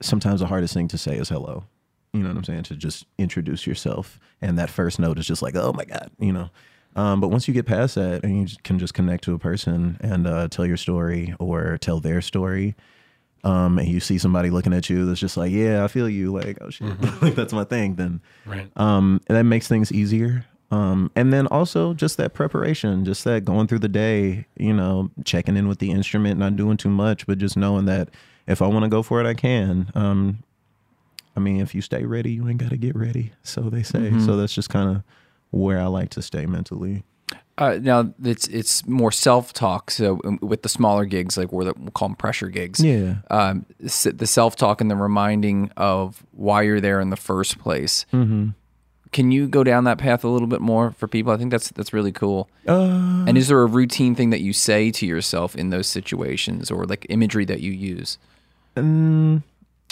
sometimes 0.00 0.40
the 0.40 0.46
hardest 0.46 0.72
thing 0.72 0.88
to 0.88 0.96
say 0.96 1.16
is 1.16 1.28
hello. 1.28 1.64
You 2.14 2.22
know 2.22 2.28
what 2.28 2.38
I'm 2.38 2.44
saying? 2.44 2.62
To 2.64 2.76
just 2.76 3.04
introduce 3.18 3.66
yourself. 3.66 4.18
And 4.40 4.58
that 4.58 4.70
first 4.70 4.98
note 4.98 5.18
is 5.18 5.26
just 5.26 5.42
like, 5.42 5.54
oh 5.54 5.74
my 5.74 5.84
God, 5.84 6.10
you 6.18 6.32
know. 6.32 6.48
Um, 6.94 7.20
but 7.20 7.28
once 7.28 7.48
you 7.48 7.54
get 7.54 7.64
past 7.66 7.94
that 7.94 8.22
and 8.24 8.48
you 8.50 8.56
can 8.64 8.78
just 8.78 8.92
connect 8.94 9.24
to 9.24 9.34
a 9.34 9.38
person 9.38 9.96
and 10.00 10.26
uh, 10.26 10.48
tell 10.48 10.66
your 10.66 10.76
story 10.76 11.34
or 11.38 11.78
tell 11.78 12.00
their 12.00 12.20
story, 12.20 12.74
um, 13.44 13.78
and 13.78 13.88
you 13.88 13.98
see 13.98 14.18
somebody 14.18 14.50
looking 14.50 14.72
at 14.72 14.88
you 14.90 15.04
that's 15.06 15.18
just 15.20 15.36
like, 15.36 15.50
yeah, 15.50 15.82
I 15.84 15.88
feel 15.88 16.08
you, 16.08 16.32
like, 16.32 16.58
oh 16.60 16.70
shit, 16.70 17.00
like 17.22 17.34
that's 17.34 17.52
my 17.52 17.64
thing, 17.64 17.96
then 17.96 18.20
Right. 18.46 18.70
um, 18.76 19.20
that 19.28 19.42
makes 19.44 19.66
things 19.68 19.90
easier. 19.90 20.44
Um, 20.70 21.10
and 21.16 21.32
then 21.32 21.46
also 21.48 21.92
just 21.92 22.16
that 22.18 22.32
preparation, 22.34 23.04
just 23.04 23.24
that 23.24 23.44
going 23.44 23.66
through 23.66 23.80
the 23.80 23.88
day, 23.88 24.46
you 24.56 24.72
know, 24.72 25.10
checking 25.24 25.56
in 25.56 25.68
with 25.68 25.80
the 25.80 25.90
instrument, 25.90 26.38
not 26.38 26.56
doing 26.56 26.76
too 26.78 26.88
much, 26.88 27.26
but 27.26 27.36
just 27.38 27.56
knowing 27.56 27.84
that 27.86 28.08
if 28.46 28.62
I 28.62 28.66
want 28.68 28.84
to 28.84 28.88
go 28.88 29.02
for 29.02 29.20
it, 29.20 29.26
I 29.26 29.34
can. 29.34 29.90
Um, 29.94 30.42
I 31.36 31.40
mean, 31.40 31.60
if 31.60 31.74
you 31.74 31.82
stay 31.82 32.04
ready, 32.04 32.32
you 32.32 32.48
ain't 32.48 32.58
got 32.58 32.70
to 32.70 32.76
get 32.76 32.94
ready. 32.96 33.32
So 33.42 33.62
they 33.62 33.82
say. 33.82 33.98
Mm-hmm. 33.98 34.24
So 34.24 34.36
that's 34.36 34.54
just 34.54 34.70
kind 34.70 34.96
of 34.96 35.02
where 35.52 35.80
I 35.80 35.86
like 35.86 36.10
to 36.10 36.22
stay 36.22 36.44
mentally. 36.46 37.04
Uh, 37.58 37.78
now 37.80 38.12
it's 38.24 38.48
it's 38.48 38.86
more 38.86 39.12
self 39.12 39.52
talk. 39.52 39.90
So 39.90 40.20
um, 40.24 40.38
with 40.42 40.62
the 40.62 40.68
smaller 40.68 41.04
gigs, 41.04 41.36
like 41.36 41.52
we're 41.52 41.64
the, 41.64 41.74
we'll 41.78 41.90
call 41.90 42.08
them 42.08 42.16
pressure 42.16 42.48
gigs. 42.48 42.82
Yeah. 42.82 43.16
Um, 43.30 43.66
the 43.78 44.26
self 44.26 44.56
talk 44.56 44.80
and 44.80 44.90
the 44.90 44.96
reminding 44.96 45.70
of 45.76 46.24
why 46.32 46.62
you're 46.62 46.80
there 46.80 47.00
in 47.00 47.10
the 47.10 47.16
first 47.16 47.58
place. 47.58 48.04
Mm-hmm. 48.12 48.48
Can 49.12 49.30
you 49.30 49.46
go 49.46 49.62
down 49.62 49.84
that 49.84 49.98
path 49.98 50.24
a 50.24 50.28
little 50.28 50.48
bit 50.48 50.62
more 50.62 50.92
for 50.92 51.06
people? 51.06 51.32
I 51.32 51.36
think 51.36 51.50
that's 51.50 51.68
that's 51.70 51.92
really 51.92 52.12
cool. 52.12 52.48
Uh, 52.66 53.26
And 53.28 53.36
is 53.36 53.48
there 53.48 53.60
a 53.60 53.66
routine 53.66 54.14
thing 54.14 54.30
that 54.30 54.40
you 54.40 54.54
say 54.54 54.90
to 54.90 55.06
yourself 55.06 55.54
in 55.54 55.68
those 55.68 55.86
situations, 55.86 56.70
or 56.70 56.86
like 56.86 57.06
imagery 57.10 57.44
that 57.44 57.60
you 57.60 57.70
use? 57.70 58.16
Mm, 58.74 59.42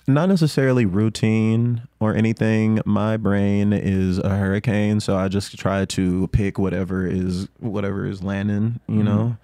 not 0.07 0.28
necessarily 0.28 0.85
routine 0.87 1.83
or 2.00 2.14
anything. 2.14 2.80
My 2.85 3.16
brain 3.16 3.73
is 3.73 4.19
a 4.19 4.30
hurricane, 4.37 5.00
so 5.00 5.16
I 5.16 5.28
just 5.28 5.57
try 5.59 5.85
to 5.85 6.28
pick 6.28 6.59
whatever 6.59 7.07
is 7.07 7.49
whatever 7.59 8.07
is 8.07 8.23
landing. 8.23 8.80
You 8.88 9.02
know, 9.04 9.37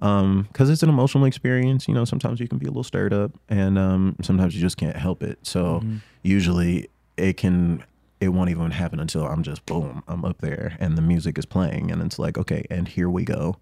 um, 0.00 0.46
because 0.52 0.70
it's 0.70 0.82
an 0.82 0.88
emotional 0.88 1.24
experience. 1.24 1.88
You 1.88 1.94
know, 1.94 2.04
sometimes 2.04 2.40
you 2.40 2.48
can 2.48 2.58
be 2.58 2.66
a 2.66 2.70
little 2.70 2.84
stirred 2.84 3.12
up, 3.12 3.32
and 3.48 3.78
um, 3.78 4.16
sometimes 4.22 4.54
you 4.54 4.60
just 4.60 4.76
can't 4.76 4.96
help 4.96 5.22
it. 5.22 5.38
So 5.42 5.82
usually 6.22 6.88
it 7.16 7.36
can. 7.36 7.84
It 8.20 8.30
won't 8.30 8.50
even 8.50 8.72
happen 8.72 8.98
until 8.98 9.24
I'm 9.24 9.44
just 9.44 9.64
boom, 9.64 10.02
I'm 10.08 10.24
up 10.24 10.38
there 10.38 10.76
and 10.80 10.98
the 10.98 11.02
music 11.02 11.38
is 11.38 11.46
playing 11.46 11.92
and 11.92 12.02
it's 12.02 12.18
like, 12.18 12.36
okay, 12.36 12.64
and 12.68 12.88
here 12.88 13.08
we 13.08 13.22
go. 13.22 13.58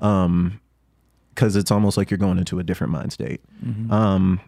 Um, 0.00 0.58
cause 1.34 1.54
it's 1.54 1.70
almost 1.70 1.98
like 1.98 2.10
you're 2.10 2.16
going 2.16 2.38
into 2.38 2.58
a 2.58 2.62
different 2.62 2.94
mind 2.94 3.12
state. 3.12 3.42
Um, 3.92 4.40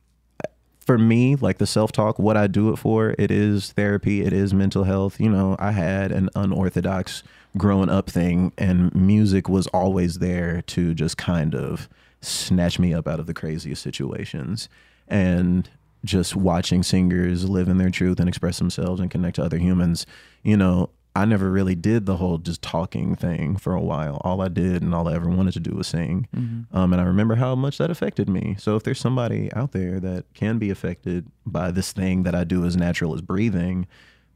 for 0.84 0.98
me, 0.98 1.36
like 1.36 1.58
the 1.58 1.66
self 1.66 1.92
talk, 1.92 2.18
what 2.18 2.36
I 2.36 2.46
do 2.46 2.70
it 2.70 2.76
for, 2.76 3.14
it 3.18 3.30
is 3.30 3.72
therapy, 3.72 4.22
it 4.22 4.32
is 4.32 4.52
mental 4.52 4.84
health. 4.84 5.20
You 5.20 5.30
know, 5.30 5.56
I 5.58 5.70
had 5.70 6.12
an 6.12 6.28
unorthodox 6.34 7.22
growing 7.56 7.88
up 7.88 8.10
thing, 8.10 8.52
and 8.58 8.94
music 8.94 9.48
was 9.48 9.66
always 9.68 10.18
there 10.18 10.62
to 10.62 10.94
just 10.94 11.16
kind 11.16 11.54
of 11.54 11.88
snatch 12.20 12.78
me 12.78 12.92
up 12.92 13.06
out 13.06 13.20
of 13.20 13.26
the 13.26 13.34
craziest 13.34 13.82
situations. 13.82 14.68
And 15.08 15.68
just 16.04 16.34
watching 16.34 16.82
singers 16.82 17.48
live 17.48 17.68
in 17.68 17.78
their 17.78 17.90
truth 17.90 18.18
and 18.18 18.28
express 18.28 18.58
themselves 18.58 19.00
and 19.00 19.10
connect 19.10 19.36
to 19.36 19.44
other 19.44 19.58
humans, 19.58 20.04
you 20.42 20.56
know, 20.56 20.90
I 21.14 21.26
never 21.26 21.50
really 21.50 21.74
did 21.74 22.06
the 22.06 22.16
whole 22.16 22.38
just 22.38 22.62
talking 22.62 23.14
thing 23.14 23.56
for 23.56 23.74
a 23.74 23.80
while. 23.80 24.18
All 24.24 24.40
I 24.40 24.48
did 24.48 24.82
and 24.82 24.94
all 24.94 25.08
I 25.08 25.14
ever 25.14 25.28
wanted 25.28 25.52
to 25.54 25.60
do 25.60 25.72
was 25.72 25.86
sing. 25.86 26.26
Um, 26.72 26.92
and 26.92 27.02
I 27.02 27.04
remember 27.04 27.34
how 27.34 27.54
much 27.54 27.76
that 27.78 27.90
affected 27.90 28.28
me. 28.30 28.56
So 28.58 28.76
if 28.76 28.82
there's 28.82 28.98
somebody 29.00 29.52
out 29.52 29.72
there 29.72 30.00
that 30.00 30.24
can 30.32 30.58
be 30.58 30.70
affected 30.70 31.26
by 31.44 31.70
this 31.70 31.92
thing 31.92 32.22
that 32.22 32.34
I 32.34 32.44
do 32.44 32.64
as 32.64 32.76
natural 32.78 33.14
as 33.14 33.20
breathing, 33.20 33.86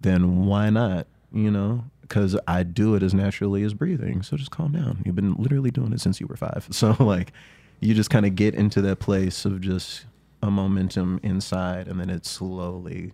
then 0.03 0.45
why 0.45 0.69
not? 0.69 1.07
You 1.33 1.51
know, 1.51 1.85
because 2.03 2.39
I 2.47 2.63
do 2.63 2.95
it 2.95 3.03
as 3.03 3.15
naturally 3.15 3.63
as 3.63 3.73
breathing. 3.73 4.23
So 4.23 4.37
just 4.37 4.51
calm 4.51 4.73
down. 4.73 5.03
You've 5.05 5.17
been 5.17 5.35
literally 5.35 5.71
doing 5.71 5.95
it 5.95 6.01
since 6.03 6.21
you 6.21 6.27
were 6.27 6.37
five. 6.37 6.69
So 6.73 6.95
like, 7.01 7.33
you 7.81 7.95
just 7.95 8.11
kind 8.11 8.27
of 8.27 8.35
get 8.35 8.55
into 8.55 8.83
that 8.83 9.01
place 9.01 9.45
of 9.45 9.61
just 9.61 10.05
a 10.43 10.51
momentum 10.51 11.21
inside, 11.23 11.89
and 11.89 11.99
then 12.01 12.11
it 12.11 12.25
slowly 12.27 13.13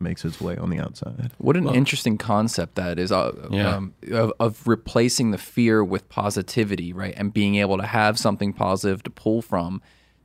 makes 0.00 0.24
its 0.24 0.40
way 0.40 0.56
on 0.56 0.70
the 0.70 0.78
outside. 0.78 1.30
What 1.38 1.56
an 1.56 1.68
interesting 1.68 2.18
concept 2.18 2.74
that 2.76 2.98
is 2.98 3.12
uh, 3.12 3.32
Yeah. 3.50 3.76
um, 3.76 3.94
of, 4.10 4.32
of 4.40 4.66
replacing 4.66 5.30
the 5.30 5.38
fear 5.38 5.84
with 5.84 6.08
positivity, 6.08 6.92
right? 6.92 7.14
And 7.16 7.32
being 7.32 7.56
able 7.56 7.76
to 7.78 7.86
have 7.86 8.18
something 8.18 8.52
positive 8.52 9.02
to 9.04 9.10
pull 9.10 9.42
from 9.42 9.82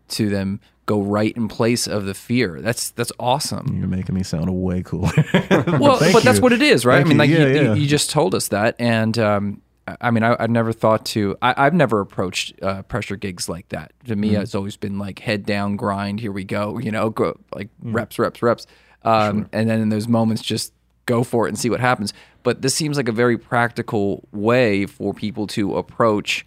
to 0.09 0.29
then 0.29 0.59
go 0.85 1.01
right 1.01 1.35
in 1.35 1.47
place 1.47 1.87
of 1.87 2.05
the 2.05 2.13
fear. 2.13 2.61
That's 2.61 2.91
that's 2.91 3.11
awesome. 3.19 3.75
You're 3.79 3.87
making 3.87 4.13
me 4.15 4.21
sound 4.23 4.49
way 4.55 4.83
cooler. 4.83 5.11
well, 5.79 5.97
Thank 5.97 6.13
but 6.13 6.23
that's 6.23 6.39
what 6.39 6.53
it 6.53 6.61
is, 6.61 6.85
right? 6.85 6.97
Thank 6.97 7.07
I 7.07 7.09
mean, 7.09 7.17
like 7.17 7.29
you. 7.29 7.37
you, 7.39 7.41
Yeah, 7.47 7.53
you, 7.53 7.61
yeah. 7.69 7.73
you 7.73 7.87
just 7.87 8.11
told 8.11 8.35
us 8.35 8.49
that, 8.49 8.75
and 8.79 9.17
um, 9.17 9.61
I- 9.87 9.97
I 10.01 10.11
mean, 10.11 10.23
I, 10.23 10.35
I've 10.39 10.49
never 10.51 10.71
thought 10.73 11.05
to. 11.07 11.35
I, 11.41 11.53
I've 11.65 11.73
never 11.73 12.01
approached 12.01 12.53
uh, 12.61 12.81
pressure 12.83 13.15
gigs 13.15 13.49
like 13.49 13.69
that. 13.69 13.93
To 14.05 14.15
Mm. 14.15 14.19
me, 14.19 14.35
it's 14.35 14.53
always 14.55 14.77
been 14.77 14.99
like 14.99 15.19
head 15.19 15.43
down, 15.45 15.75
grind. 15.75 16.19
Here 16.19 16.31
we 16.31 16.43
go. 16.43 16.77
You 16.77 16.91
know, 16.91 17.09
go, 17.09 17.37
like 17.53 17.69
Mm. 17.83 17.93
reps, 17.95 18.19
reps, 18.19 18.41
reps, 18.43 18.67
um, 19.05 19.49
and 19.53 19.69
then 19.69 19.81
in 19.81 19.89
those 19.89 20.07
moments, 20.07 20.41
just 20.41 20.73
go 21.05 21.23
for 21.23 21.45
it 21.45 21.49
and 21.49 21.59
see 21.59 21.69
what 21.69 21.79
happens. 21.79 22.13
But 22.43 22.61
this 22.61 22.75
seems 22.75 22.97
like 22.97 23.07
a 23.07 23.13
very 23.13 23.37
practical 23.37 24.27
way 24.31 24.85
for 24.85 25.13
people 25.13 25.47
to 25.47 25.77
approach 25.77 26.45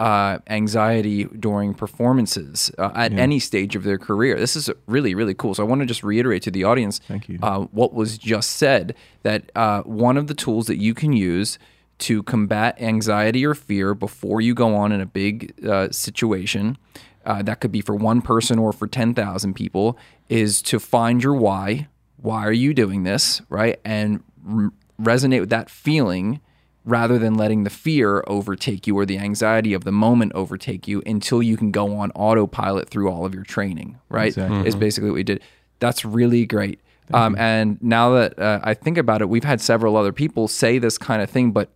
uh, 0.00 0.38
anxiety 0.48 1.24
during 1.24 1.72
performances 1.72 2.70
uh, 2.78 2.90
at 2.94 3.12
any 3.12 3.38
stage 3.38 3.76
of 3.76 3.84
their 3.84 3.98
career. 3.98 4.38
This 4.38 4.56
is 4.56 4.68
really, 4.86 5.14
really 5.14 5.34
cool. 5.34 5.54
So 5.54 5.64
I 5.64 5.66
want 5.66 5.82
to 5.82 5.86
just 5.86 6.02
reiterate 6.02 6.42
to 6.42 6.50
the 6.50 6.64
audience 6.64 6.98
Thank 7.06 7.28
you. 7.28 7.38
Uh, 7.42 7.60
what 7.70 7.94
was 7.94 8.18
just 8.18 8.50
said 8.50 8.94
that 9.22 9.52
uh, 9.54 9.82
one 9.82 10.16
of 10.16 10.26
the 10.26 10.34
tools 10.34 10.66
that 10.66 10.78
you 10.78 10.94
can 10.94 11.12
use 11.12 11.58
to 11.98 12.22
combat 12.24 12.80
anxiety 12.80 13.46
or 13.46 13.54
fear 13.54 13.94
before 13.94 14.40
you 14.40 14.52
go 14.52 14.74
on 14.74 14.90
in 14.90 15.00
a 15.00 15.06
big 15.06 15.54
uh, 15.66 15.88
situation. 15.90 16.76
Uh, 17.24 17.42
that 17.42 17.60
could 17.60 17.72
be 17.72 17.80
for 17.80 17.94
one 17.94 18.20
person 18.20 18.58
or 18.58 18.72
for 18.72 18.86
10,000 18.86 19.54
people, 19.54 19.96
is 20.28 20.62
to 20.62 20.78
find 20.78 21.22
your 21.22 21.34
why. 21.34 21.88
Why 22.16 22.46
are 22.46 22.52
you 22.52 22.74
doing 22.74 23.02
this? 23.02 23.42
Right. 23.48 23.80
And 23.84 24.22
r- 24.48 24.72
resonate 25.00 25.40
with 25.40 25.50
that 25.50 25.68
feeling 25.68 26.40
rather 26.84 27.18
than 27.18 27.34
letting 27.34 27.64
the 27.64 27.70
fear 27.70 28.22
overtake 28.26 28.86
you 28.86 28.96
or 28.96 29.06
the 29.06 29.18
anxiety 29.18 29.72
of 29.72 29.84
the 29.84 29.92
moment 29.92 30.32
overtake 30.34 30.86
you 30.86 31.02
until 31.06 31.42
you 31.42 31.56
can 31.56 31.70
go 31.70 31.96
on 31.96 32.10
autopilot 32.12 32.88
through 32.88 33.10
all 33.10 33.24
of 33.24 33.34
your 33.34 33.44
training, 33.44 33.98
right? 34.08 34.28
Exactly. 34.28 34.66
Is 34.66 34.76
basically 34.76 35.10
what 35.10 35.16
we 35.16 35.22
did. 35.22 35.40
That's 35.80 36.04
really 36.04 36.46
great. 36.46 36.80
Um, 37.12 37.36
and 37.36 37.82
now 37.82 38.14
that 38.14 38.38
uh, 38.38 38.60
I 38.62 38.74
think 38.74 38.96
about 38.96 39.20
it, 39.20 39.28
we've 39.28 39.44
had 39.44 39.60
several 39.60 39.96
other 39.96 40.12
people 40.12 40.48
say 40.48 40.78
this 40.78 40.96
kind 40.96 41.20
of 41.20 41.28
thing, 41.28 41.52
but 41.52 41.70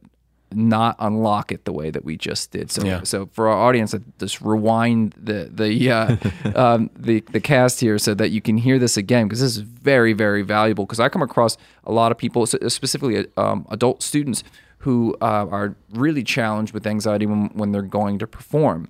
not 0.52 0.96
unlock 0.98 1.52
it 1.52 1.64
the 1.64 1.72
way 1.72 1.90
that 1.90 2.04
we 2.04 2.16
just 2.16 2.50
did. 2.50 2.70
So, 2.70 2.84
Yeah. 2.84 3.02
so 3.02 3.26
for 3.32 3.48
our 3.48 3.58
audience, 3.58 3.92
uh, 3.94 3.98
just 4.18 4.40
rewind 4.40 5.14
the 5.16 5.50
the 5.52 5.90
uh, 5.90 6.16
um, 6.54 6.90
the 6.96 7.20
the 7.32 7.40
cast 7.40 7.80
here 7.80 7.98
so 7.98 8.14
that 8.14 8.30
you 8.30 8.40
can 8.40 8.56
hear 8.58 8.78
this 8.78 8.96
again 8.96 9.26
because 9.26 9.40
this 9.40 9.56
is 9.56 9.58
very 9.58 10.12
very 10.12 10.42
valuable. 10.42 10.84
Because 10.86 11.00
I 11.00 11.08
come 11.08 11.22
across 11.22 11.56
a 11.84 11.92
lot 11.92 12.12
of 12.12 12.18
people, 12.18 12.46
specifically 12.46 13.26
um, 13.36 13.66
adult 13.70 14.02
students, 14.02 14.42
who 14.78 15.16
uh, 15.20 15.46
are 15.50 15.76
really 15.92 16.22
challenged 16.22 16.72
with 16.72 16.86
anxiety 16.86 17.26
when 17.26 17.48
when 17.54 17.72
they're 17.72 17.82
going 17.82 18.18
to 18.18 18.26
perform. 18.26 18.88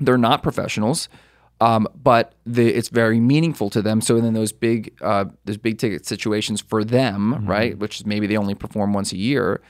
They're 0.00 0.18
not 0.18 0.42
professionals. 0.42 1.08
Um, 1.60 1.86
but 1.94 2.34
the, 2.44 2.66
it's 2.68 2.88
very 2.88 3.20
meaningful 3.20 3.70
to 3.70 3.80
them. 3.80 4.00
So 4.00 4.20
then 4.20 4.34
those 4.34 4.52
big, 4.52 4.92
uh, 5.00 5.26
those 5.44 5.56
big 5.56 5.78
ticket 5.78 6.04
situations 6.04 6.60
for 6.60 6.82
them, 6.84 7.46
right, 7.46 7.78
which 7.78 8.00
is 8.00 8.04
maybe 8.04 8.26
they 8.26 8.36
only 8.36 8.56
perform 8.56 8.92
once 8.92 9.12
a 9.12 9.16
year, 9.16 9.62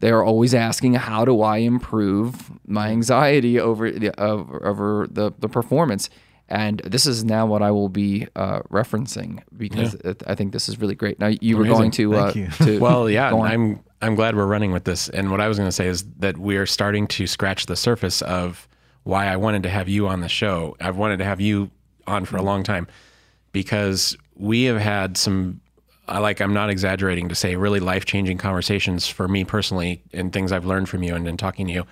they 0.00 0.10
are 0.10 0.22
always 0.24 0.54
asking, 0.54 0.94
"How 0.94 1.24
do 1.24 1.40
I 1.42 1.58
improve 1.58 2.50
my 2.66 2.88
anxiety 2.88 3.58
over 3.60 3.90
the 3.90 4.18
over, 4.20 4.66
over 4.66 5.06
the 5.10 5.32
the 5.38 5.48
performance?" 5.48 6.10
And 6.48 6.80
this 6.84 7.06
is 7.06 7.22
now 7.24 7.46
what 7.46 7.62
I 7.62 7.70
will 7.70 7.88
be 7.88 8.26
uh, 8.34 8.60
referencing 8.70 9.40
because 9.56 9.94
it- 9.94 10.22
I 10.26 10.34
think 10.34 10.52
this 10.52 10.68
is 10.68 10.80
really 10.80 10.96
great. 10.96 11.20
Now 11.20 11.28
you 11.40 11.56
were 11.56 11.62
Amazing. 11.62 11.78
going 11.78 11.90
to, 11.92 12.14
uh, 12.16 12.32
you. 12.34 12.48
to 12.64 12.78
Well, 12.86 13.08
yeah, 13.08 13.30
go 13.30 13.40
on. 13.42 13.46
I'm 13.52 13.80
I'm 14.02 14.14
glad 14.16 14.34
we're 14.34 14.46
running 14.46 14.72
with 14.72 14.82
this. 14.84 15.08
And 15.10 15.30
what 15.30 15.40
I 15.40 15.46
was 15.46 15.58
going 15.58 15.68
to 15.68 15.72
say 15.72 15.86
is 15.86 16.02
that 16.18 16.38
we 16.38 16.56
are 16.56 16.66
starting 16.66 17.06
to 17.08 17.26
scratch 17.28 17.66
the 17.66 17.76
surface 17.76 18.20
of 18.22 18.66
why 19.04 19.26
I 19.28 19.36
wanted 19.36 19.62
to 19.62 19.68
have 19.70 19.88
you 19.88 20.08
on 20.08 20.20
the 20.20 20.28
show. 20.28 20.76
I've 20.80 20.96
wanted 20.96 21.18
to 21.18 21.24
have 21.24 21.40
you 21.40 21.70
on 22.08 22.24
for 22.24 22.36
a 22.36 22.42
long 22.42 22.62
time 22.64 22.88
because 23.52 24.16
we 24.34 24.64
have 24.64 24.80
had 24.80 25.16
some 25.16 25.60
I 26.10 26.18
like 26.18 26.40
I'm 26.40 26.52
not 26.52 26.70
exaggerating 26.70 27.28
to 27.28 27.34
say 27.34 27.56
really 27.56 27.80
life-changing 27.80 28.38
conversations 28.38 29.06
for 29.06 29.28
me 29.28 29.44
personally 29.44 30.02
and 30.12 30.32
things 30.32 30.52
I've 30.52 30.66
learned 30.66 30.88
from 30.88 31.02
you 31.02 31.14
and 31.14 31.26
in 31.26 31.36
talking 31.36 31.66
to 31.68 31.72
you. 31.72 31.86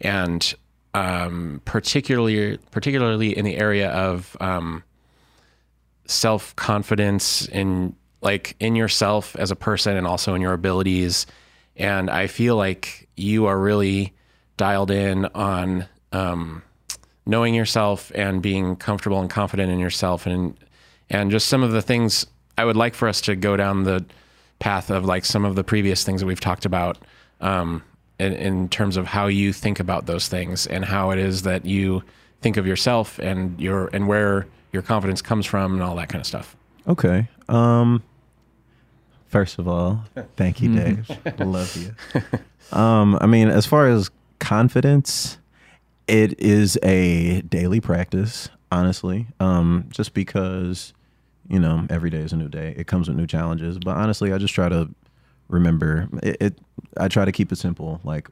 And 0.00 0.54
um, 0.92 1.60
particularly 1.64 2.58
particularly 2.70 3.36
in 3.36 3.44
the 3.44 3.56
area 3.56 3.90
of 3.90 4.36
um, 4.40 4.84
self 6.06 6.54
confidence 6.56 7.46
in 7.48 7.96
like 8.20 8.56
in 8.60 8.76
yourself 8.76 9.36
as 9.36 9.50
a 9.50 9.56
person 9.56 9.96
and 9.96 10.06
also 10.06 10.34
in 10.34 10.42
your 10.42 10.52
abilities. 10.52 11.26
And 11.76 12.08
I 12.08 12.26
feel 12.28 12.56
like 12.56 13.08
you 13.16 13.46
are 13.46 13.58
really 13.58 14.12
dialed 14.56 14.90
in 14.90 15.26
on 15.34 15.86
um, 16.12 16.62
knowing 17.26 17.54
yourself 17.54 18.12
and 18.14 18.40
being 18.40 18.76
comfortable 18.76 19.20
and 19.20 19.28
confident 19.28 19.70
in 19.72 19.78
yourself 19.78 20.26
and 20.26 20.56
and 21.10 21.30
just 21.30 21.48
some 21.48 21.62
of 21.62 21.72
the 21.72 21.82
things 21.82 22.26
I 22.56 22.64
would 22.64 22.76
like 22.76 22.94
for 22.94 23.08
us 23.08 23.20
to 23.22 23.36
go 23.36 23.56
down 23.56 23.84
the 23.84 24.04
path 24.58 24.90
of 24.90 25.04
like 25.04 25.24
some 25.24 25.44
of 25.44 25.56
the 25.56 25.64
previous 25.64 26.04
things 26.04 26.20
that 26.20 26.26
we've 26.26 26.40
talked 26.40 26.64
about 26.64 26.98
um, 27.40 27.82
in, 28.18 28.32
in 28.32 28.68
terms 28.68 28.96
of 28.96 29.06
how 29.06 29.26
you 29.26 29.52
think 29.52 29.80
about 29.80 30.06
those 30.06 30.28
things 30.28 30.66
and 30.66 30.84
how 30.84 31.10
it 31.10 31.18
is 31.18 31.42
that 31.42 31.66
you 31.66 32.02
think 32.40 32.56
of 32.56 32.66
yourself 32.66 33.18
and 33.18 33.58
your 33.60 33.88
and 33.92 34.06
where 34.06 34.46
your 34.72 34.82
confidence 34.82 35.22
comes 35.22 35.46
from 35.46 35.74
and 35.74 35.82
all 35.82 35.96
that 35.96 36.08
kind 36.08 36.20
of 36.20 36.26
stuff. 36.26 36.56
Okay. 36.86 37.28
Um 37.48 38.02
First 39.26 39.58
of 39.58 39.66
all, 39.66 40.04
thank 40.36 40.62
you, 40.62 40.72
Dave. 40.76 41.10
Love 41.40 41.76
you. 41.76 41.92
Um, 42.70 43.18
I 43.20 43.26
mean, 43.26 43.48
as 43.48 43.66
far 43.66 43.88
as 43.88 44.08
confidence, 44.38 45.38
it 46.06 46.38
is 46.38 46.78
a 46.84 47.40
daily 47.42 47.80
practice, 47.80 48.48
honestly. 48.70 49.26
Um, 49.40 49.86
just 49.90 50.14
because, 50.14 50.94
you 51.48 51.58
know, 51.58 51.86
every 51.90 52.10
day 52.10 52.18
is 52.18 52.32
a 52.32 52.36
new 52.36 52.48
day. 52.48 52.74
It 52.76 52.86
comes 52.86 53.08
with 53.08 53.16
new 53.16 53.26
challenges. 53.26 53.78
But 53.78 53.96
honestly, 53.96 54.32
I 54.32 54.38
just 54.38 54.54
try 54.54 54.68
to 54.68 54.88
remember 55.48 56.08
it, 56.22 56.36
it 56.40 56.58
I 56.96 57.08
try 57.08 57.24
to 57.24 57.32
keep 57.32 57.52
it 57.52 57.56
simple. 57.56 58.00
Like 58.04 58.28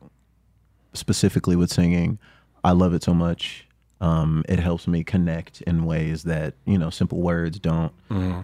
specifically 0.95 1.57
with 1.57 1.71
singing, 1.71 2.19
I 2.65 2.73
love 2.73 2.95
it 2.95 3.03
so 3.03 3.15
much. 3.15 3.67
Um, 4.01 4.45
it 4.49 4.59
helps 4.59 4.89
me 4.89 5.05
connect 5.05 5.63
in 5.63 5.85
ways 5.85 6.25
that 6.25 6.55
you 6.65 6.77
know 6.77 6.91
simple 6.91 7.21
words 7.21 7.59
don't. 7.61 7.93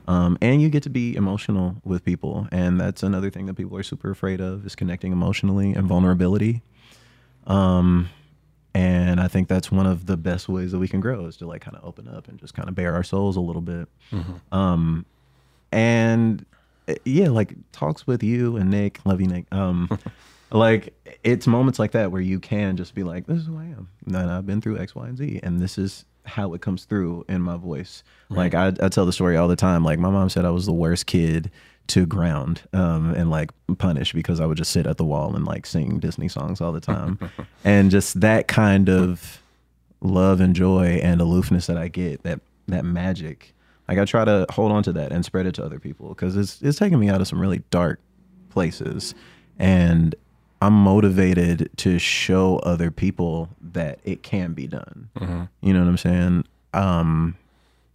Um, 0.06 0.38
and 0.40 0.62
you 0.62 0.68
get 0.68 0.84
to 0.84 0.90
be 0.90 1.16
emotional 1.16 1.76
with 1.84 2.04
people, 2.04 2.46
and 2.52 2.80
that's 2.80 3.02
another 3.02 3.28
thing 3.30 3.46
that 3.46 3.54
people 3.54 3.76
are 3.76 3.82
super 3.82 4.10
afraid 4.10 4.40
of 4.40 4.64
is 4.64 4.76
connecting 4.76 5.10
emotionally 5.12 5.72
and 5.72 5.86
vulnerability. 5.88 6.62
Um, 7.48 8.08
and 8.74 9.20
I 9.20 9.28
think 9.28 9.48
that's 9.48 9.72
one 9.72 9.86
of 9.86 10.06
the 10.06 10.16
best 10.16 10.48
ways 10.48 10.72
that 10.72 10.78
we 10.78 10.88
can 10.88 11.00
grow 11.00 11.26
is 11.26 11.36
to 11.38 11.46
like 11.46 11.62
kind 11.62 11.76
of 11.76 11.84
open 11.84 12.08
up 12.08 12.28
and 12.28 12.38
just 12.38 12.54
kind 12.54 12.68
of 12.68 12.74
bare 12.74 12.94
our 12.94 13.02
souls 13.02 13.36
a 13.36 13.40
little 13.40 13.62
bit. 13.62 13.88
Um, 14.52 15.06
and 15.72 16.44
uh, 16.88 16.94
yeah, 17.04 17.28
like 17.28 17.54
talks 17.72 18.06
with 18.06 18.22
you 18.22 18.56
and 18.56 18.70
Nick, 18.70 19.00
love 19.04 19.20
you, 19.20 19.26
Nick. 19.26 19.46
Um, 19.52 19.88
like 20.50 20.94
it's 21.24 21.46
moments 21.46 21.78
like 21.78 21.92
that 21.92 22.12
where 22.12 22.20
you 22.22 22.40
can 22.40 22.76
just 22.76 22.94
be 22.94 23.02
like, 23.02 23.26
this 23.26 23.38
is 23.38 23.46
who 23.46 23.58
I 23.58 23.64
am. 23.64 23.88
And 24.06 24.16
I've 24.16 24.46
been 24.46 24.60
through 24.60 24.78
X, 24.78 24.94
Y, 24.94 25.06
and 25.08 25.16
Z, 25.16 25.40
and 25.42 25.60
this 25.60 25.78
is 25.78 26.04
how 26.24 26.52
it 26.52 26.60
comes 26.60 26.84
through 26.84 27.24
in 27.28 27.40
my 27.40 27.56
voice. 27.56 28.02
Like 28.28 28.54
I, 28.54 28.68
I 28.80 28.88
tell 28.90 29.06
the 29.06 29.12
story 29.12 29.36
all 29.36 29.48
the 29.48 29.56
time. 29.56 29.82
Like 29.82 29.98
my 29.98 30.10
mom 30.10 30.28
said 30.28 30.44
I 30.44 30.50
was 30.50 30.66
the 30.66 30.72
worst 30.72 31.06
kid 31.06 31.50
to 31.88 32.06
ground 32.06 32.62
um, 32.72 33.14
and 33.14 33.30
like 33.30 33.50
punish 33.78 34.12
because 34.12 34.40
I 34.40 34.46
would 34.46 34.56
just 34.58 34.70
sit 34.72 34.86
at 34.86 34.96
the 34.96 35.04
wall 35.04 35.34
and 35.34 35.44
like 35.44 35.66
sing 35.66 35.98
Disney 35.98 36.28
songs 36.28 36.60
all 36.60 36.72
the 36.72 36.80
time, 36.80 37.18
and 37.64 37.90
just 37.90 38.20
that 38.20 38.48
kind 38.48 38.88
of 38.88 39.42
love 40.00 40.40
and 40.40 40.54
joy 40.54 41.00
and 41.02 41.20
aloofness 41.20 41.66
that 41.66 41.76
I 41.76 41.88
get 41.88 42.22
that 42.22 42.40
that 42.68 42.84
magic. 42.84 43.54
Like 43.88 43.98
I 43.98 44.04
try 44.04 44.24
to 44.24 44.46
hold 44.50 44.70
on 44.70 44.82
to 44.84 44.92
that 44.92 45.12
and 45.12 45.24
spread 45.24 45.46
it 45.46 45.54
to 45.54 45.64
other 45.64 45.78
people 45.78 46.10
because 46.10 46.36
it's 46.36 46.60
it's 46.62 46.78
taking 46.78 46.98
me 47.00 47.08
out 47.08 47.20
of 47.20 47.26
some 47.28 47.40
really 47.40 47.62
dark 47.70 48.00
places, 48.50 49.14
and 49.58 50.14
I'm 50.60 50.74
motivated 50.74 51.70
to 51.78 51.98
show 51.98 52.58
other 52.58 52.90
people 52.90 53.48
that 53.72 54.00
it 54.04 54.22
can 54.22 54.52
be 54.52 54.66
done. 54.66 55.08
You 55.62 55.72
know 55.72 55.80
what 55.80 55.88
I'm 55.88 55.96
saying? 55.96 56.44
Um, 56.74 57.36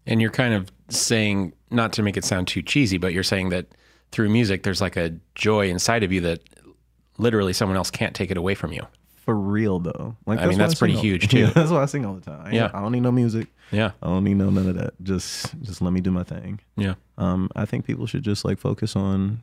And 0.08 0.20
you're 0.22 0.32
kind 0.32 0.54
of 0.54 0.72
saying, 0.90 1.54
not 1.70 1.94
to 1.94 2.04
make 2.04 2.18
it 2.18 2.24
sound 2.26 2.48
too 2.48 2.62
cheesy, 2.62 2.98
but 2.98 3.14
you're 3.14 3.22
saying 3.24 3.50
that 3.50 3.68
through 4.14 4.30
music, 4.30 4.64
there's 4.64 4.80
like 4.80 4.96
a 4.96 5.16
joy 5.36 5.68
inside 5.70 6.04
of 6.04 6.12
you 6.14 6.22
that 6.22 6.40
literally 7.18 7.52
someone 7.54 7.76
else 7.78 7.92
can't 7.92 8.16
take 8.16 8.32
it 8.32 8.38
away 8.38 8.56
from 8.56 8.72
you. 8.72 8.84
for 9.26 9.36
real 9.36 9.80
though. 9.80 10.16
Like 10.26 10.40
I 10.40 10.48
mean, 10.48 10.58
that's 10.58 10.76
pretty 10.76 10.94
sing 10.94 11.00
all- 11.00 11.04
huge, 11.04 11.28
too. 11.32 11.40
Yeah, 11.40 11.50
that's 11.52 11.72
why 11.72 11.82
I 11.82 11.86
sing 11.86 12.06
all 12.06 12.14
the 12.14 12.22
time. 12.22 12.42
I 12.46 12.52
Yeah. 12.52 12.70
I 12.74 12.82
don't 12.82 12.92
need 12.92 13.04
no 13.04 13.12
music. 13.12 13.48
Yeah. 13.72 13.92
I 14.02 14.08
don't 14.08 14.24
need 14.24 14.36
no 14.36 14.50
none 14.50 14.68
of 14.70 14.76
that. 14.76 14.94
Just 15.02 15.60
just 15.62 15.82
let 15.82 15.92
me 15.94 16.02
do 16.02 16.12
my 16.12 16.24
thing. 16.24 16.60
Yeah. 16.78 16.96
Um, 17.18 17.50
I 17.56 17.66
think 17.66 17.86
people 17.86 18.06
should 18.06 18.24
just 18.24 18.44
like 18.46 18.60
focus 18.60 18.96
on 18.96 19.42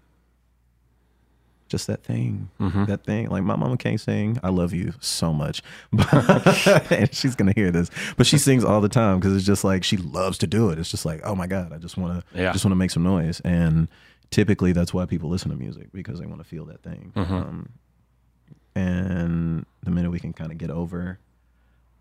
just 1.69 1.87
that 1.87 2.03
thing, 2.03 2.51
Mm-hmm. 2.61 2.87
that 2.87 3.05
thing. 3.05 3.29
Like 3.31 3.45
my 3.45 3.55
mama 3.57 3.77
can't 3.77 4.01
sing. 4.01 4.39
I 4.43 4.49
love 4.51 4.73
you 4.75 4.93
so 5.01 5.33
much, 5.33 5.63
and 6.13 7.15
she's 7.15 7.37
gonna 7.37 7.53
hear 7.55 7.71
this. 7.71 7.91
But 8.17 8.27
she 8.27 8.39
sings 8.39 8.65
all 8.65 8.81
the 8.81 8.89
time 8.89 9.19
because 9.21 9.37
it's 9.37 9.47
just 9.47 9.63
like 9.65 9.85
she 9.85 9.97
loves 9.97 10.37
to 10.39 10.47
do 10.49 10.71
it. 10.71 10.79
It's 10.79 10.91
just 10.91 11.07
like, 11.07 11.21
oh 11.25 11.35
my 11.37 11.47
god, 11.47 11.73
I 11.73 11.79
just 11.79 11.97
want 11.97 12.21
to, 12.33 12.39
Yeah. 12.43 12.53
just 12.53 12.65
want 12.65 12.73
to 12.73 12.77
make 12.77 12.91
some 12.91 13.05
noise. 13.05 13.41
And 13.45 13.89
typically, 14.31 14.73
that's 14.73 14.93
why 14.95 15.07
people 15.07 15.29
listen 15.29 15.51
to 15.51 15.57
music 15.57 15.89
because 15.93 16.19
they 16.21 16.27
want 16.27 16.41
to 16.41 16.45
feel 16.49 16.65
that 16.67 16.83
thing. 16.83 17.13
Mm-hmm. 17.17 17.35
Um, 17.35 17.69
and 18.75 19.67
the 19.83 19.91
minute 19.91 20.11
we 20.11 20.21
can 20.21 20.33
kind 20.33 20.53
of 20.53 20.59
get 20.59 20.71
over 20.71 21.19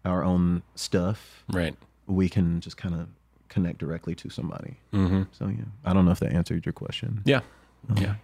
our 0.05 0.23
own 0.23 0.63
stuff, 0.75 1.43
Right. 1.51 1.75
we 2.07 2.29
can 2.29 2.61
just 2.61 2.77
kind 2.77 2.95
of 2.95 3.07
connect 3.49 3.79
directly 3.79 4.15
to 4.15 4.29
somebody. 4.29 4.77
Mm-hmm. 4.93 5.23
So 5.31 5.47
yeah, 5.47 5.63
I 5.83 5.93
don't 5.93 6.05
know 6.05 6.11
if 6.11 6.19
that 6.19 6.31
answered 6.33 6.65
your 6.65 6.73
question. 6.73 7.21
Yeah. 7.25 7.41
Yeah. 7.95 8.15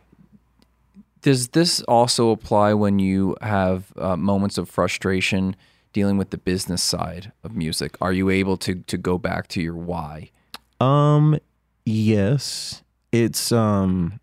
Does 1.22 1.50
this 1.50 1.82
also 1.84 2.30
apply 2.30 2.74
when 2.76 3.00
you 3.00 3.36
have 3.42 3.92
uh, 3.98 4.16
moments 4.16 4.58
of 4.60 4.70
frustration 4.70 5.56
dealing 5.92 6.18
with 6.18 6.30
the 6.30 6.38
business 6.38 6.84
side 6.84 7.32
of 7.44 7.56
music? 7.56 7.98
Are 8.00 8.14
you 8.14 8.30
able 8.30 8.58
to 8.58 8.76
to 8.76 8.98
go 8.98 9.18
back 9.18 9.48
to 9.50 9.62
your 9.62 9.76
why? 9.76 10.30
Um, 10.80 11.40
yes, 11.84 12.84
it's 13.24 13.52
um 13.52 14.20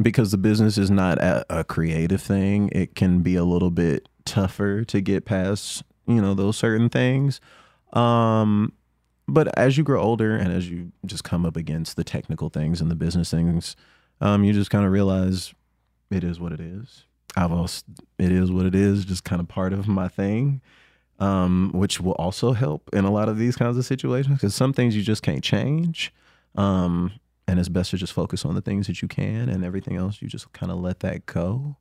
because 0.00 0.30
the 0.30 0.38
business 0.38 0.76
is 0.76 0.90
not 0.90 1.18
a, 1.18 1.64
creative 1.64 2.20
thing. 2.20 2.68
It 2.72 2.94
can 2.94 3.22
be 3.22 3.34
a 3.34 3.44
little 3.44 3.70
bit 3.70 4.08
tougher 4.24 4.84
to 4.84 5.00
get 5.00 5.24
past, 5.24 5.82
you 6.06 6.20
know, 6.20 6.34
those 6.34 6.56
certain 6.56 6.90
things. 6.90 7.40
Um, 7.94 8.72
but 9.26 9.56
as 9.58 9.78
you 9.78 9.84
grow 9.84 10.02
older 10.02 10.36
and 10.36 10.52
as 10.52 10.68
you 10.68 10.92
just 11.06 11.24
come 11.24 11.46
up 11.46 11.56
against 11.56 11.96
the 11.96 12.04
technical 12.04 12.50
things 12.50 12.80
and 12.80 12.90
the 12.90 12.94
business 12.94 13.30
things, 13.30 13.74
um, 14.20 14.44
you 14.44 14.52
just 14.52 14.70
kind 14.70 14.84
of 14.84 14.92
realize 14.92 15.54
it 16.10 16.22
is 16.22 16.38
what 16.38 16.52
it 16.52 16.60
is. 16.60 17.04
I've 17.36 17.52
also, 17.52 17.82
it 18.18 18.32
is 18.32 18.50
what 18.52 18.66
it 18.66 18.74
is, 18.74 19.04
just 19.04 19.24
kind 19.24 19.40
of 19.40 19.48
part 19.48 19.72
of 19.72 19.88
my 19.88 20.08
thing, 20.08 20.60
um, 21.18 21.70
which 21.74 22.00
will 22.00 22.12
also 22.12 22.52
help 22.52 22.90
in 22.92 23.04
a 23.04 23.10
lot 23.10 23.28
of 23.28 23.38
these 23.38 23.56
kinds 23.56 23.76
of 23.78 23.84
situations 23.84 24.36
because 24.36 24.54
some 24.54 24.72
things 24.72 24.94
you 24.94 25.02
just 25.02 25.22
can't 25.22 25.42
change. 25.42 26.12
Um, 26.54 27.12
and 27.48 27.58
it's 27.58 27.68
best 27.68 27.90
to 27.90 27.96
just 27.96 28.12
focus 28.12 28.44
on 28.44 28.54
the 28.54 28.60
things 28.60 28.86
that 28.86 29.02
you 29.02 29.08
can 29.08 29.48
and 29.48 29.64
everything 29.64 29.96
else 29.96 30.20
you 30.20 30.28
just 30.28 30.52
kind 30.52 30.72
of 30.72 30.78
let 30.78 31.00
that 31.00 31.26
go. 31.26 31.76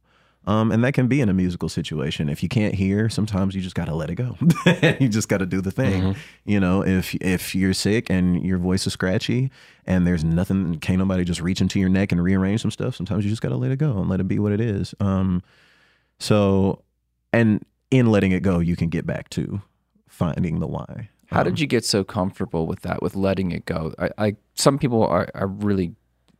Um, 0.47 0.71
and 0.71 0.83
that 0.83 0.93
can 0.93 1.07
be 1.07 1.21
in 1.21 1.29
a 1.29 1.33
musical 1.33 1.69
situation. 1.69 2.29
If 2.29 2.43
you 2.43 2.49
can't 2.49 2.75
hear, 2.75 3.09
sometimes 3.09 3.55
you 3.55 3.61
just 3.61 3.75
got 3.75 3.85
to 3.85 3.95
let 3.95 4.11
it 4.11 4.15
go. 4.15 4.37
you 4.99 5.09
just 5.09 5.27
got 5.27 5.39
to 5.39 5.45
do 5.47 5.59
the 5.59 5.71
thing. 5.71 6.15
You 6.45 6.59
know, 6.59 6.85
if 6.85 7.15
if 7.15 7.55
you're 7.55 7.73
sick 7.73 8.11
and 8.11 8.45
your 8.45 8.59
voice 8.59 8.85
is 8.85 8.93
scratchy 8.93 9.49
and 9.87 10.05
there's 10.05 10.23
nothing, 10.23 10.79
can't 10.79 10.99
nobody 10.99 11.23
just 11.23 11.41
reach 11.41 11.61
into 11.61 11.79
your 11.79 11.89
neck 11.89 12.11
and 12.11 12.21
rearrange 12.21 12.61
some 12.61 12.69
stuff. 12.69 12.95
Sometimes 12.95 13.23
you 13.23 13.31
just 13.31 13.41
got 13.41 13.49
to 13.49 13.57
let 13.57 13.71
it 13.71 13.77
go 13.77 13.97
and 13.97 14.07
let 14.07 14.19
it 14.19 14.27
be 14.27 14.37
what 14.37 14.51
it 14.51 14.61
is. 14.61 14.93
Um, 14.99 15.41
so, 16.19 16.83
and 17.33 17.65
in 17.89 18.11
letting 18.11 18.31
it 18.31 18.43
go, 18.43 18.59
you 18.59 18.75
can 18.75 18.89
get 18.89 19.07
back 19.07 19.29
to 19.31 19.61
finding 20.07 20.59
the 20.59 20.67
why. 20.67 21.09
How 21.27 21.43
did 21.43 21.53
uh-huh. 21.53 21.61
you 21.61 21.67
get 21.67 21.85
so 21.85 22.03
comfortable 22.03 22.67
with 22.67 22.81
that, 22.81 23.01
with 23.01 23.15
letting 23.15 23.51
it 23.51 23.65
go? 23.65 23.93
I, 23.97 24.09
I 24.17 24.35
some 24.53 24.77
people 24.77 25.03
are, 25.03 25.27
are 25.33 25.47
really 25.47 25.93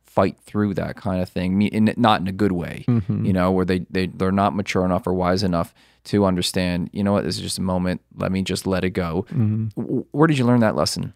fight 0.04 0.38
through 0.46 0.72
that 0.72 0.96
kind 0.96 1.20
of 1.20 1.28
thing, 1.28 1.58
me- 1.58 1.66
in, 1.66 1.92
not 1.98 2.22
in 2.22 2.26
a 2.26 2.32
good 2.32 2.52
way, 2.52 2.84
mm-hmm. 2.88 3.24
you 3.26 3.34
know, 3.34 3.50
where 3.52 3.66
they, 3.66 3.80
they, 3.90 4.06
they're 4.06 4.32
not 4.32 4.56
mature 4.56 4.82
enough 4.84 5.06
or 5.06 5.12
wise 5.12 5.42
enough 5.42 5.74
to 6.04 6.24
understand, 6.24 6.88
you 6.92 7.04
know 7.04 7.12
what, 7.12 7.24
this 7.24 7.36
is 7.36 7.42
just 7.42 7.58
a 7.58 7.62
moment. 7.62 8.00
Let 8.16 8.32
me 8.32 8.42
just 8.42 8.66
let 8.66 8.82
it 8.82 8.90
go. 8.90 9.26
Mm-hmm. 9.28 9.80
W- 9.80 10.06
Where 10.12 10.26
did 10.26 10.38
you 10.38 10.46
learn 10.46 10.60
that 10.60 10.74
lesson? 10.74 11.12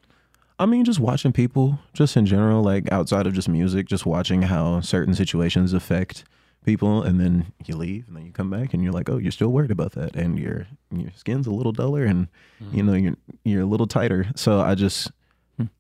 I 0.58 0.66
mean, 0.66 0.84
just 0.84 1.00
watching 1.00 1.32
people, 1.32 1.78
just 1.94 2.14
in 2.14 2.26
general, 2.26 2.62
like 2.62 2.92
outside 2.92 3.26
of 3.26 3.32
just 3.32 3.48
music, 3.48 3.86
just 3.86 4.04
watching 4.04 4.42
how 4.42 4.82
certain 4.82 5.14
situations 5.14 5.72
affect 5.72 6.24
people, 6.64 7.02
and 7.02 7.18
then 7.20 7.52
you 7.64 7.76
leave, 7.76 8.06
and 8.08 8.16
then 8.16 8.26
you 8.26 8.32
come 8.32 8.50
back, 8.50 8.74
and 8.74 8.82
you're 8.82 8.92
like, 8.92 9.08
oh, 9.08 9.18
you're 9.18 9.32
still 9.32 9.48
worried 9.48 9.70
about 9.70 9.92
that, 9.92 10.16
and 10.16 10.38
your 10.38 10.66
your 10.90 11.10
skin's 11.16 11.46
a 11.46 11.50
little 11.50 11.72
duller, 11.72 12.04
and 12.04 12.28
you 12.72 12.82
know 12.82 12.94
you're 12.94 13.16
you're 13.44 13.62
a 13.62 13.66
little 13.66 13.86
tighter. 13.86 14.26
So 14.36 14.60
I 14.60 14.74
just 14.74 15.10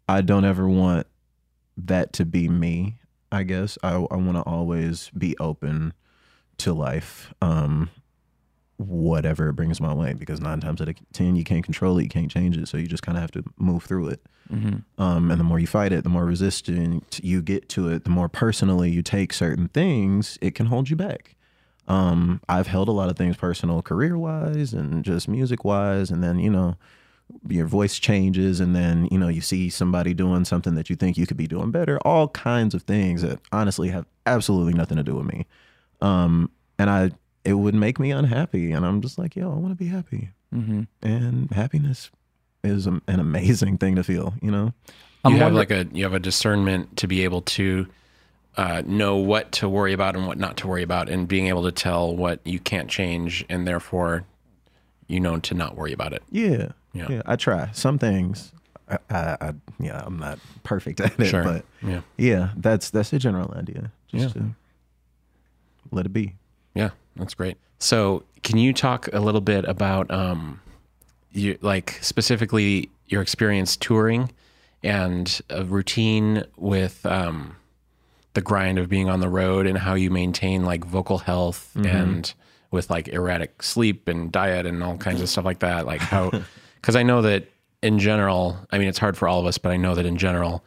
I 0.08 0.20
don't 0.20 0.44
ever 0.44 0.68
want 0.68 1.06
that 1.76 2.12
to 2.14 2.24
be 2.24 2.48
me. 2.48 2.98
I 3.32 3.42
guess 3.44 3.78
I 3.82 3.94
I 3.94 4.16
want 4.16 4.36
to 4.36 4.42
always 4.42 5.10
be 5.16 5.36
open 5.38 5.92
to 6.58 6.72
life. 6.72 7.32
Um, 7.40 7.90
whatever 8.80 9.48
it 9.48 9.52
brings 9.54 9.80
my 9.80 9.92
way 9.92 10.14
because 10.14 10.40
nine 10.40 10.60
times 10.60 10.80
out 10.80 10.88
of 10.88 10.94
ten 11.12 11.36
you 11.36 11.44
can't 11.44 11.64
control 11.64 11.98
it 11.98 12.02
you 12.02 12.08
can't 12.08 12.30
change 12.30 12.56
it 12.56 12.66
so 12.66 12.76
you 12.76 12.86
just 12.86 13.02
kind 13.02 13.18
of 13.18 13.22
have 13.22 13.30
to 13.30 13.44
move 13.58 13.84
through 13.84 14.08
it. 14.08 14.20
Um, 14.98 15.30
and 15.30 15.38
the 15.38 15.44
more 15.44 15.60
you 15.60 15.66
fight 15.66 15.92
it 15.92 16.02
the 16.02 16.10
more 16.10 16.24
resistant 16.24 17.20
you 17.22 17.40
get 17.42 17.68
to 17.70 17.88
it 17.88 18.04
the 18.04 18.10
more 18.10 18.28
personally 18.28 18.90
you 18.90 19.02
take 19.02 19.32
certain 19.32 19.68
things 19.68 20.38
it 20.40 20.54
can 20.54 20.66
hold 20.66 20.90
you 20.90 20.96
back. 20.96 21.36
Um, 21.88 22.40
i've 22.48 22.68
held 22.68 22.88
a 22.88 22.92
lot 22.92 23.10
of 23.10 23.16
things 23.16 23.36
personal 23.36 23.82
career 23.82 24.16
wise 24.16 24.72
and 24.72 25.04
just 25.04 25.28
music 25.28 25.64
wise 25.64 26.10
and 26.10 26.22
then 26.22 26.38
you 26.38 26.50
know 26.50 26.76
your 27.48 27.66
voice 27.66 27.98
changes 27.98 28.60
and 28.60 28.74
then 28.74 29.08
you 29.10 29.18
know 29.18 29.28
you 29.28 29.40
see 29.40 29.70
somebody 29.70 30.14
doing 30.14 30.44
something 30.44 30.74
that 30.74 30.90
you 30.90 30.96
think 30.96 31.16
you 31.16 31.26
could 31.26 31.36
be 31.36 31.46
doing 31.46 31.70
better 31.70 31.98
all 32.00 32.28
kinds 32.28 32.74
of 32.74 32.82
things 32.82 33.22
that 33.22 33.38
honestly 33.52 33.88
have 33.88 34.06
absolutely 34.26 34.72
nothing 34.72 34.96
to 34.96 35.02
do 35.02 35.14
with 35.16 35.26
me. 35.26 35.46
Um, 36.00 36.50
and 36.78 36.88
i 36.88 37.10
it 37.44 37.54
would 37.54 37.74
make 37.74 37.98
me 37.98 38.10
unhappy 38.10 38.72
and 38.72 38.84
i'm 38.86 39.00
just 39.00 39.18
like 39.18 39.34
yo 39.36 39.50
i 39.50 39.54
want 39.54 39.70
to 39.76 39.84
be 39.84 39.90
happy 39.90 40.30
Mm-hmm. 40.54 40.82
and 41.02 41.48
happiness 41.52 42.10
is 42.64 42.86
a, 42.88 43.00
an 43.06 43.20
amazing 43.20 43.78
thing 43.78 43.94
to 43.96 44.02
feel 44.02 44.34
you 44.42 44.50
know 44.50 44.72
You 44.86 44.92
I'm 45.24 45.32
have 45.34 45.52
wonder- 45.54 45.58
like 45.58 45.70
a 45.70 45.86
you 45.92 46.02
have 46.04 46.12
a 46.14 46.18
discernment 46.18 46.96
to 46.98 47.06
be 47.06 47.22
able 47.24 47.42
to 47.42 47.86
uh, 48.56 48.82
know 48.84 49.16
what 49.16 49.52
to 49.52 49.68
worry 49.68 49.92
about 49.92 50.16
and 50.16 50.26
what 50.26 50.36
not 50.38 50.56
to 50.56 50.66
worry 50.66 50.82
about, 50.82 51.08
and 51.08 51.28
being 51.28 51.46
able 51.46 51.62
to 51.62 51.70
tell 51.72 52.14
what 52.16 52.40
you 52.44 52.58
can't 52.58 52.90
change, 52.90 53.44
and 53.48 53.64
therefore, 53.64 54.24
you 55.06 55.20
know, 55.20 55.38
to 55.38 55.54
not 55.54 55.76
worry 55.76 55.92
about 55.92 56.12
it. 56.12 56.22
yeah 56.32 56.72
Yeah. 56.92 57.06
yeah, 57.08 57.22
i 57.26 57.36
try 57.36 57.70
some 57.72 57.96
things 57.96 58.50
I, 58.88 58.98
I, 59.08 59.36
I 59.40 59.54
yeah 59.78 60.02
i'm 60.04 60.18
not 60.18 60.40
perfect 60.64 61.00
at 61.00 61.18
it 61.20 61.26
Sure. 61.28 61.44
but 61.44 61.64
Yeah. 61.80 62.00
yeah 62.18 62.50
that's 62.56 62.90
that's 62.90 63.10
the 63.10 63.20
general 63.20 63.54
idea 63.56 63.92
just 64.08 64.34
Yeah. 64.34 64.42
to 64.42 64.48
let 65.92 66.06
it 66.06 66.12
be. 66.12 66.34
Yeah, 66.74 66.90
that's 67.16 67.34
great. 67.34 67.56
So, 67.78 68.24
can 68.42 68.58
you 68.58 68.72
talk 68.72 69.08
a 69.12 69.20
little 69.20 69.40
bit 69.40 69.64
about, 69.66 70.10
um, 70.10 70.60
you 71.32 71.58
like 71.60 71.98
specifically 72.00 72.90
your 73.06 73.22
experience 73.22 73.76
touring 73.76 74.30
and 74.82 75.40
a 75.50 75.64
routine 75.64 76.44
with 76.56 77.04
um, 77.06 77.56
the 78.34 78.40
grind 78.40 78.78
of 78.78 78.88
being 78.88 79.08
on 79.08 79.20
the 79.20 79.28
road 79.28 79.66
and 79.66 79.78
how 79.78 79.94
you 79.94 80.10
maintain 80.10 80.64
like 80.64 80.84
vocal 80.84 81.18
health 81.18 81.70
and 81.76 82.32
with 82.70 82.88
like 82.88 83.08
erratic 83.08 83.62
sleep 83.62 84.08
and 84.08 84.32
diet 84.32 84.64
and 84.66 84.82
all 84.82 84.96
kinds 84.96 85.20
of 85.20 85.28
stuff 85.28 85.44
like 85.44 85.58
that? 85.60 85.86
Like 85.86 86.00
how, 86.00 86.30
because 86.80 86.96
I 86.96 87.02
know 87.02 87.22
that 87.22 87.48
in 87.82 87.98
general, 87.98 88.58
I 88.70 88.78
mean, 88.78 88.88
it's 88.88 88.98
hard 88.98 89.16
for 89.16 89.28
all 89.28 89.40
of 89.40 89.46
us, 89.46 89.58
but 89.58 89.72
I 89.72 89.76
know 89.76 89.94
that 89.94 90.06
in 90.06 90.16
general, 90.16 90.64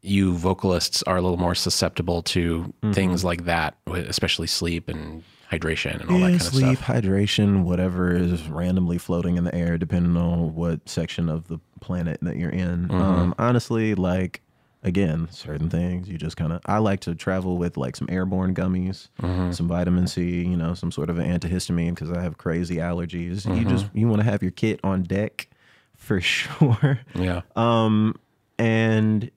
you 0.00 0.34
vocalists 0.34 1.02
are 1.04 1.16
a 1.16 1.22
little 1.22 1.38
more 1.38 1.54
susceptible 1.54 2.22
to 2.22 2.72
things 2.92 3.24
like 3.24 3.44
that, 3.44 3.76
especially 3.86 4.46
sleep 4.46 4.88
and 4.88 5.22
hydration 5.50 6.00
and 6.00 6.10
all 6.10 6.18
that 6.18 6.20
Yeah, 6.20 6.26
kind 6.28 6.34
of 6.34 6.42
stuff. 6.42 6.52
sleep, 6.54 6.78
hydration, 6.80 7.62
whatever 7.64 8.14
is 8.14 8.46
randomly 8.48 8.98
floating 8.98 9.36
in 9.36 9.44
the 9.44 9.54
air, 9.54 9.78
depending 9.78 10.16
on 10.16 10.54
what 10.54 10.88
section 10.88 11.28
of 11.28 11.48
the 11.48 11.58
planet 11.80 12.18
that 12.22 12.36
you're 12.36 12.50
in. 12.50 12.88
Mm-hmm. 12.88 12.94
Um, 12.94 13.34
honestly, 13.38 13.94
like 13.94 14.42
again, 14.84 15.26
certain 15.30 15.68
things 15.68 16.08
you 16.08 16.16
just 16.18 16.36
kind 16.36 16.52
of. 16.52 16.60
I 16.66 16.78
like 16.78 17.00
to 17.00 17.14
travel 17.14 17.56
with 17.58 17.76
like 17.76 17.96
some 17.96 18.08
airborne 18.10 18.54
gummies, 18.54 19.08
Mm-hmm. 19.22 19.52
some 19.52 19.66
vitamin 19.68 20.06
C, 20.06 20.42
you 20.42 20.56
know, 20.56 20.74
some 20.74 20.92
sort 20.92 21.10
of 21.10 21.18
an 21.18 21.26
antihistamine 21.38 21.94
because 21.94 22.12
I 22.12 22.22
have 22.22 22.38
crazy 22.38 22.76
allergies. 22.76 23.44
You 23.56 23.64
just 23.64 23.86
Mm-hmm. 23.86 23.98
you 23.98 24.08
want 24.08 24.20
to 24.20 24.24
have 24.30 24.42
your 24.42 24.52
kit 24.52 24.78
on 24.84 25.02
deck 25.02 25.48
for 25.96 26.20
sure. 26.32 27.00
Yeah. 27.14 27.40
Um, 27.56 28.14
and 28.58 29.30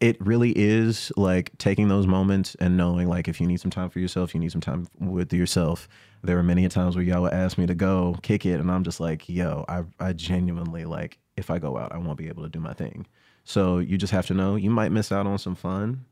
it- 0.00 0.20
really 0.20 0.52
is 0.56 1.12
like 1.16 1.56
taking 1.58 1.88
those 1.88 2.06
moments 2.06 2.54
and 2.60 2.76
knowing 2.76 3.08
like 3.08 3.28
if 3.28 3.40
you 3.40 3.46
need 3.46 3.60
some 3.60 3.70
time 3.70 3.90
for 3.90 3.98
yourself, 3.98 4.34
you 4.34 4.40
need 4.40 4.52
some 4.52 4.60
time 4.60 4.86
with 5.00 5.32
yourself. 5.32 5.88
There 6.22 6.36
were 6.36 6.42
many 6.42 6.66
times 6.68 6.94
where 6.96 7.04
y'all 7.04 7.22
would 7.22 7.32
ask 7.32 7.58
me 7.58 7.66
to 7.66 7.74
go 7.74 8.16
kick 8.22 8.46
it, 8.46 8.60
and 8.60 8.70
I'm 8.70 8.84
just 8.84 9.00
like, 9.00 9.28
yo, 9.28 9.64
I 9.68 9.84
I 10.00 10.12
genuinely 10.12 10.84
like 10.84 11.18
if 11.36 11.50
I 11.50 11.58
go 11.58 11.76
out, 11.76 11.92
I 11.92 11.98
won't 11.98 12.18
be 12.18 12.28
able 12.28 12.42
to 12.44 12.48
do 12.48 12.60
my 12.60 12.72
thing. 12.72 13.06
So 13.44 13.78
you 13.78 13.98
just 13.98 14.12
have 14.12 14.26
to 14.26 14.34
know 14.34 14.56
you 14.56 14.70
might 14.70 14.92
miss 14.92 15.12
out 15.12 15.26
on 15.26 15.38
some 15.38 15.54
fun. 15.54 16.04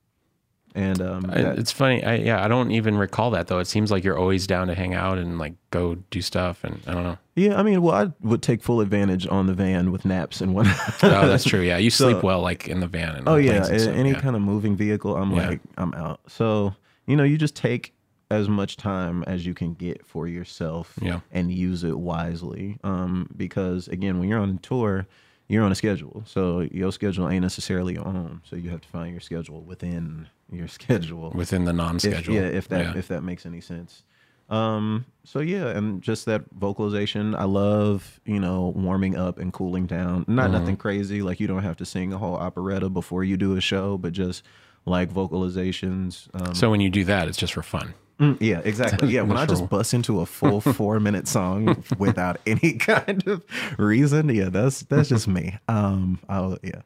And 0.74 1.02
um, 1.02 1.26
I, 1.30 1.42
that- 1.42 1.58
it's 1.58 1.70
funny. 1.72 2.02
I, 2.02 2.14
yeah, 2.16 2.42
I 2.44 2.48
don't 2.48 2.70
even 2.70 2.96
recall 2.96 3.30
that 3.32 3.46
though. 3.48 3.58
It 3.58 3.66
seems 3.66 3.90
like 3.90 4.04
you're 4.04 4.16
always 4.18 4.46
down 4.46 4.68
to 4.68 4.74
hang 4.74 4.94
out 4.94 5.18
and 5.18 5.38
like 5.38 5.52
go 5.70 5.96
do 6.10 6.22
stuff. 6.22 6.64
And 6.64 6.80
I 6.86 6.94
don't 6.94 7.02
know. 7.02 7.18
yeah, 7.36 7.58
I 7.58 7.62
mean, 7.62 7.82
well, 7.82 7.94
I 7.94 8.12
would 8.26 8.42
take 8.42 8.62
full 8.62 8.80
advantage 8.80 9.26
on 9.26 9.46
the 9.46 9.54
van 9.54 9.92
with 9.92 10.04
naps 10.04 10.40
and 10.40 10.54
whatnot. 10.54 10.76
Oh, 11.02 11.26
that's 11.28 11.44
true. 11.44 11.60
Yeah, 11.60 11.76
you 11.76 11.90
So- 11.98 12.10
sleep 12.10 12.22
well 12.22 12.40
like 12.40 12.68
in 12.68 12.80
the 12.80 12.86
van. 12.88 13.16
And 13.16 13.28
Oh 13.28 13.36
yeah, 13.36 13.64
and 13.66 13.80
stuff. 13.80 13.94
any 13.94 14.12
yeah. 14.12 14.20
kind 14.20 14.34
of 14.34 14.42
moving 14.42 14.76
vehicle, 14.76 15.16
I'm 15.16 15.32
Yeah. 15.32 15.48
like 15.50 15.60
I'm 15.76 15.92
out. 15.94 16.20
So 16.28 16.74
you 17.06 17.16
know, 17.16 17.24
you 17.24 17.36
just 17.36 17.54
take 17.56 17.92
as 18.30 18.48
much 18.48 18.78
time 18.78 19.22
as 19.24 19.44
you 19.44 19.52
can 19.52 19.74
get 19.74 20.06
for 20.06 20.26
yourself, 20.26 20.94
Yeah. 21.02 21.20
and 21.32 21.52
use 21.52 21.84
it 21.84 21.98
wisely. 21.98 22.78
Um, 22.82 23.28
because 23.36 23.88
again, 23.88 24.18
when 24.18 24.26
you're 24.30 24.38
on 24.38 24.56
tour, 24.58 25.06
you're 25.48 25.64
on 25.64 25.70
a 25.72 25.74
schedule, 25.74 26.22
so 26.26 26.60
your 26.60 26.92
schedule 26.92 27.28
ain't 27.28 27.42
necessarily 27.42 27.92
your 27.94 28.06
own. 28.08 28.40
So 28.48 28.56
you 28.56 28.70
have 28.70 28.80
to 28.80 28.88
find 28.88 29.10
your 29.10 29.20
schedule 29.20 29.60
within 29.60 30.28
your 30.56 30.68
schedule. 30.68 31.30
within 31.34 31.64
the 31.64 31.72
non-schedule. 31.72 32.34
yeah, 32.34 32.42
if 32.42 32.68
that 32.68 32.80
Yeah. 32.94 32.98
if 32.98 33.08
that 33.08 33.22
makes 33.22 33.44
any 33.46 33.60
sense. 33.60 34.04
Um, 34.50 35.06
so 35.24 35.38
yeah, 35.40 35.68
and 35.68 36.02
just 36.02 36.26
that 36.26 36.42
vocalization. 36.52 37.34
I 37.34 37.44
love, 37.44 38.20
you 38.26 38.38
know, 38.38 38.72
warming 38.76 39.16
up 39.16 39.38
and 39.38 39.52
cooling 39.52 39.86
down. 39.86 40.24
Not 40.28 40.50
Mm-hmm. 40.50 40.52
nothing 40.52 40.76
crazy. 40.76 41.22
Like 41.22 41.40
you 41.40 41.46
don't 41.46 41.62
have 41.62 41.76
to 41.78 41.84
sing 41.86 42.12
a 42.12 42.18
whole 42.18 42.34
operetta 42.36 42.90
before 42.90 43.24
you 43.24 43.36
do 43.38 43.56
a 43.56 43.60
show, 43.62 43.96
but 43.96 44.12
just 44.12 44.42
like 44.84 45.10
vocalizations. 45.10 46.28
Um, 46.34 46.54
So 46.54 46.70
when 46.70 46.80
you 46.80 46.90
do 46.90 47.04
that, 47.04 47.28
it's 47.28 47.38
just 47.38 47.54
for 47.54 47.62
fun. 47.62 47.94
mm, 48.20 48.36
yeah, 48.40 48.60
exactly. 48.64 49.08
Yeah, 49.14 49.22
when 49.22 49.38
I 49.38 49.46
just 49.46 49.68
bust 49.70 49.94
into 49.94 50.20
a 50.20 50.26
full 50.26 50.60
four 50.78 51.00
minute 51.00 51.28
song 51.28 51.82
without 51.98 52.38
any 52.46 52.74
kind 52.74 53.26
of 53.26 53.42
reason, 53.78 54.28
yeah, 54.28 54.50
that's 54.50 54.80
that's 54.82 55.08
just 55.08 55.28
me. 55.28 55.56
Um, 55.68 56.18
I'll 56.28 56.58
yeah, 56.62 56.82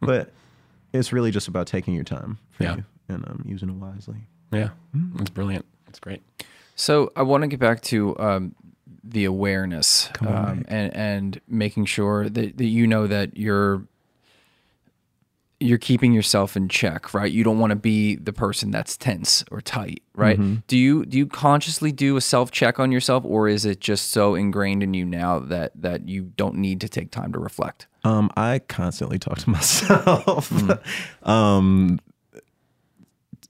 but 0.00 0.30
it's 0.92 1.12
really 1.12 1.30
just 1.32 1.48
about 1.48 1.66
taking 1.66 1.94
your 1.94 2.04
time 2.04 2.38
Yeah. 2.60 2.76
you 2.76 2.84
and 3.08 3.24
I'm 3.26 3.44
using 3.46 3.68
it 3.68 3.74
wisely. 3.74 4.26
Yeah, 4.52 4.70
Mm. 4.96 5.20
it's 5.20 5.30
brilliant. 5.30 5.64
It's 5.88 5.98
great. 5.98 6.22
So 6.76 7.12
I 7.16 7.22
want 7.22 7.42
to 7.42 7.48
get 7.48 7.60
back 7.60 7.80
to 7.82 8.18
um, 8.18 8.54
the 9.04 9.24
awareness 9.24 10.08
on, 10.20 10.26
um, 10.28 10.64
and 10.68 10.94
and 10.96 11.40
making 11.48 11.84
sure 11.86 12.28
that, 12.28 12.56
that 12.58 12.64
you 12.64 12.86
know 12.86 13.06
that 13.06 13.36
you're 13.36 13.84
you're 15.60 15.78
keeping 15.78 16.12
yourself 16.12 16.56
in 16.56 16.68
check, 16.68 17.14
right? 17.14 17.30
You 17.30 17.44
don't 17.44 17.60
want 17.60 17.70
to 17.70 17.76
be 17.76 18.16
the 18.16 18.32
person 18.32 18.72
that's 18.72 18.96
tense 18.96 19.44
or 19.50 19.60
tight, 19.60 20.02
right? 20.16 20.40
Do 20.66 20.76
you 20.76 21.06
do 21.06 21.16
you 21.16 21.26
consciously 21.26 21.92
do 21.92 22.16
a 22.16 22.20
self 22.20 22.50
check 22.50 22.80
on 22.80 22.90
yourself, 22.90 23.24
or 23.24 23.46
is 23.48 23.64
it 23.64 23.78
just 23.80 24.10
so 24.10 24.34
ingrained 24.34 24.82
in 24.82 24.92
you 24.92 25.04
now 25.04 25.38
that 25.38 25.70
that 25.80 26.08
you 26.08 26.32
don't 26.36 26.56
need 26.56 26.80
to 26.80 26.88
take 26.88 27.10
time 27.12 27.32
to 27.32 27.38
reflect? 27.38 27.86
Um, 28.04 28.28
I 28.36 28.58
constantly 28.58 29.20
talk 29.20 29.38
to 29.38 29.50
myself. 29.58 30.52
um, 31.22 32.00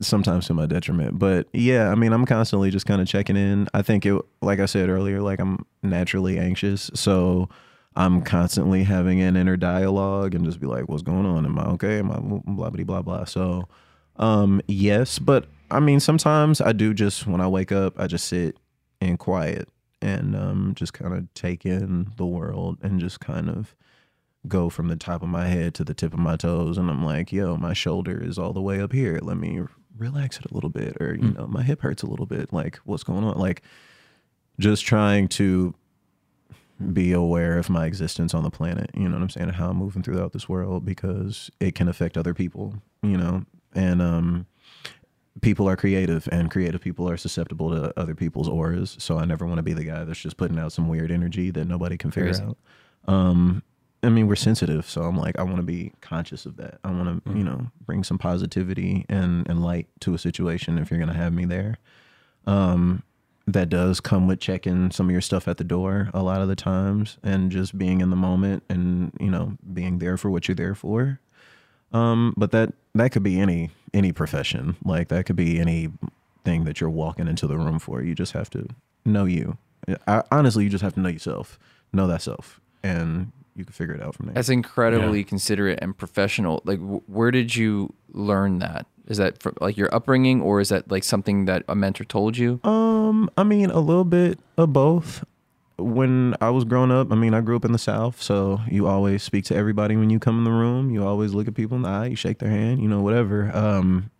sometimes 0.00 0.46
to 0.46 0.55
my 0.55 0.66
detriment, 0.66 1.18
but 1.18 1.46
yeah, 1.52 1.90
I 1.90 1.94
mean, 1.94 2.12
I'm 2.12 2.26
constantly 2.26 2.70
just 2.70 2.87
kind 2.87 3.00
of 3.00 3.09
checking 3.09 3.37
in. 3.37 3.68
I 3.74 3.83
think 3.83 4.07
it, 4.07 4.20
like 4.40 4.61
I 4.61 4.66
said 4.66 4.88
earlier, 4.88 5.20
like 5.20 5.40
I'm 5.40 5.64
naturally 5.83 6.38
anxious, 6.38 6.90
so 6.94 7.48
I'm 7.94 8.22
constantly 8.22 8.85
having 8.85 9.20
an 9.20 9.37
inner 9.37 9.57
dialogue 9.57 10.35
and 10.35 10.44
just 10.44 10.61
be 10.61 10.66
like, 10.66 10.88
"What's 10.88 11.02
going 11.02 11.26
on? 11.26 11.44
Am 11.44 11.59
I 11.59 11.66
okay? 11.72 11.98
Am 11.98 12.11
I 12.11 12.18
blah 12.18 12.70
blah 12.70 12.85
blah 12.85 13.02
blah?" 13.02 13.24
So, 13.24 13.68
um, 14.16 14.61
yes, 14.66 15.18
but 15.18 15.46
I 15.70 15.81
mean, 15.81 16.00
sometimes 16.00 16.61
I 16.61 16.72
do 16.72 16.94
just 16.94 17.26
when 17.26 17.40
I 17.40 17.48
wake 17.48 17.72
up, 17.72 17.98
I 17.98 18.07
just 18.07 18.26
sit 18.26 18.57
in 19.00 19.16
quiet 19.16 19.68
and 20.00 20.35
um, 20.35 20.72
just 20.74 20.92
kind 20.92 21.14
of 21.14 21.33
take 21.35 21.64
in 21.64 22.12
the 22.16 22.26
world 22.26 22.78
and 22.83 23.00
just 23.00 23.20
kind 23.20 23.48
of 23.48 23.74
go 24.48 24.68
from 24.68 24.88
the 24.88 24.96
top 24.96 25.22
of 25.22 25.28
my 25.28 25.46
head 25.46 25.74
to 25.74 25.85
the 25.85 25.94
tip 25.94 26.12
of 26.12 26.18
my 26.18 26.37
toes 26.37 26.76
and 26.76 26.90
I'm 26.90 27.05
like, 27.05 27.33
yo, 27.33 27.57
my 27.57 27.72
shoulder 27.72 28.20
is 28.22 28.38
all 28.38 28.52
the 28.52 28.61
way 28.61 28.81
up 28.81 28.92
here. 28.92 29.20
Let 29.22 29.37
me 29.37 29.61
relax 29.96 30.38
it 30.38 30.50
a 30.50 30.55
little 30.55 30.70
bit 30.70 30.96
or 31.00 31.14
you 31.14 31.33
know, 31.33 31.46
my 31.46 31.62
hip 31.62 31.83
hurts 31.83 32.02
a 32.02 32.07
little 32.07 32.26
bit. 32.26 32.52
Like 32.52 32.76
what's 32.85 33.02
going 33.02 33.24
on? 33.24 33.38
Like 33.38 33.62
just 34.59 34.85
trying 34.85 35.28
to 35.28 35.74
be 36.92 37.12
aware 37.12 37.59
of 37.59 37.70
my 37.70 37.87
existence 37.87 38.35
on 38.35 38.42
the 38.42 38.50
planet, 38.50 38.90
you 38.94 39.09
know 39.09 39.14
what 39.14 39.22
I'm 39.22 39.31
saying, 39.31 39.48
and 39.48 39.57
how 39.57 39.70
I'm 39.70 39.76
moving 39.76 40.02
throughout 40.02 40.33
this 40.33 40.48
world 40.48 40.85
because 40.85 41.50
it 41.61 41.74
can 41.74 41.88
affect 41.88 42.16
other 42.16 42.35
people, 42.35 42.74
you 43.02 43.16
know. 43.16 43.44
And 43.74 44.02
um 44.02 44.46
people 45.40 45.66
are 45.68 45.76
creative 45.76 46.28
and 46.31 46.50
creative 46.50 46.81
people 46.81 47.09
are 47.09 47.16
susceptible 47.16 47.70
to 47.70 47.98
other 47.98 48.14
people's 48.14 48.48
auras. 48.48 48.96
So 48.98 49.18
I 49.18 49.24
never 49.24 49.46
want 49.46 49.59
to 49.59 49.62
be 49.62 49.72
the 49.72 49.85
guy 49.85 50.05
that's 50.05 50.20
just 50.20 50.37
putting 50.37 50.59
out 50.59 50.72
some 50.72 50.88
weird 50.88 51.11
energy 51.11 51.50
that 51.50 51.64
nobody 51.64 51.96
can 51.96 52.11
figure 52.11 52.31
out. 52.40 52.59
Um, 53.07 53.62
I 54.05 54.09
mean, 54.09 54.27
we're 54.27 54.35
sensitive, 54.37 54.88
so 54.88 55.03
I'm 55.03 55.17
like, 55.17 55.38
I 55.38 55.45
want 55.45 55.57
to 55.57 55.62
be 55.62 55.93
conscious 56.01 56.45
of 56.45 56.57
that. 56.57 56.79
I 56.83 56.91
want 56.91 57.25
to, 57.25 57.38
you 57.38 57.45
know, 57.45 57.69
bring 57.87 58.03
some 58.03 58.19
positivity 58.19 59.07
and 59.09 59.49
and 59.49 59.62
light 59.62 59.87
to 60.01 60.15
a 60.15 60.19
situation 60.19 60.79
if 60.79 60.91
you're 60.91 60.99
gonna 61.01 61.15
have 61.15 61.33
me 61.33 61.45
there. 61.45 61.79
Um, 62.47 63.05
that 63.47 63.69
does 63.69 64.01
come 64.01 64.27
with 64.27 64.41
checking 64.41 64.91
some 64.91 65.07
of 65.07 65.12
your 65.12 65.21
stuff 65.21 65.47
at 65.49 65.57
the 65.57 65.65
door 65.65 66.11
a 66.15 66.23
lot 66.23 66.41
of 66.41 66.49
the 66.49 66.57
times, 66.57 67.19
and 67.23 67.53
just 67.53 67.79
being 67.79 68.01
in 68.01 68.11
the 68.11 68.17
moment 68.17 68.65
and 68.69 69.12
you 69.21 69.31
know 69.31 69.57
being 69.73 69.99
there 69.99 70.17
for 70.17 70.31
what 70.31 70.49
you're 70.49 70.55
there 70.57 70.75
for. 70.75 71.21
Um, 71.93 72.35
but 72.37 72.51
that 72.51 72.75
that 72.95 73.12
could 73.12 73.23
be 73.23 73.38
any 73.38 73.71
any 73.95 74.12
profession. 74.12 74.77
Like 74.85 75.09
that 75.09 75.27
could 75.27 75.37
be 75.37 75.61
any 75.61 75.91
thing 76.45 76.65
that 76.65 76.81
you're 76.81 76.91
walking 76.91 77.29
into 77.29 77.47
the 77.47 77.57
room 77.57 77.79
for. 77.79 78.03
You 78.03 78.15
just 78.17 78.33
have 78.33 78.51
to 78.51 78.67
know 79.05 79.27
you. 79.27 79.59
I, 80.07 80.23
honestly, 80.31 80.65
you 80.65 80.71
just 80.71 80.83
have 80.83 80.95
to 80.95 81.01
know 81.01 81.09
yourself, 81.09 81.59
know 81.93 82.07
that 82.07 82.23
self, 82.23 82.61
and 82.83 83.33
you 83.55 83.65
can 83.65 83.73
figure 83.73 83.95
it 83.95 84.03
out 84.03 84.15
from 84.15 84.27
there. 84.27 84.35
That's 84.35 84.49
incredibly 84.49 85.25
considerate 85.25 85.79
and 85.83 85.97
professional. 85.97 86.62
Like, 86.65 86.79
wh- 86.79 87.09
where 87.09 87.31
did 87.31 87.55
you 87.55 87.93
learn 88.12 88.59
that? 88.61 88.87
Is 89.09 89.19
that 89.19 89.43
from, 89.43 89.55
like 89.61 89.77
your 89.77 89.95
upbringing, 89.95 90.41
or 90.41 90.61
is 90.61 90.69
that 90.71 90.91
like 90.91 91.05
something 91.05 91.45
that 91.47 91.65
a 91.69 91.75
mentor 91.75 92.05
told 92.05 92.37
you? 92.37 92.61
Um, 92.65 93.29
I 93.37 93.43
mean, 93.43 93.71
a 93.71 93.81
little 93.81 94.05
bit 94.05 94.38
of 94.57 94.73
both. 94.73 95.25
When 95.79 96.37
I 96.41 96.51
was 96.51 96.65
growing 96.65 96.93
up, 96.93 97.11
I 97.11 97.17
mean, 97.17 97.35
I 97.35 97.41
grew 97.41 97.57
up 97.57 97.65
in 97.65 97.73
the 97.73 97.79
South, 97.79 98.23
so 98.23 98.61
you 98.71 98.87
always 98.87 99.23
speak 99.23 99.45
to 99.47 99.57
everybody 99.57 99.97
when 99.97 100.11
you 100.11 100.21
come 100.21 100.38
in 100.38 100.45
the 100.45 100.53
room. 100.53 100.91
You 100.91 101.05
always 101.05 101.35
look 101.35 101.49
at 101.49 101.55
people 101.55 101.77
in 101.77 101.83
the 101.83 101.88
eye, 101.88 102.07
you 102.07 102.17
shake 102.17 102.38
their 102.38 102.51
hand, 102.51 102.81
you 102.81 102.88
know, 102.88 103.01
whatever. 103.01 103.55
Um, 103.57 104.11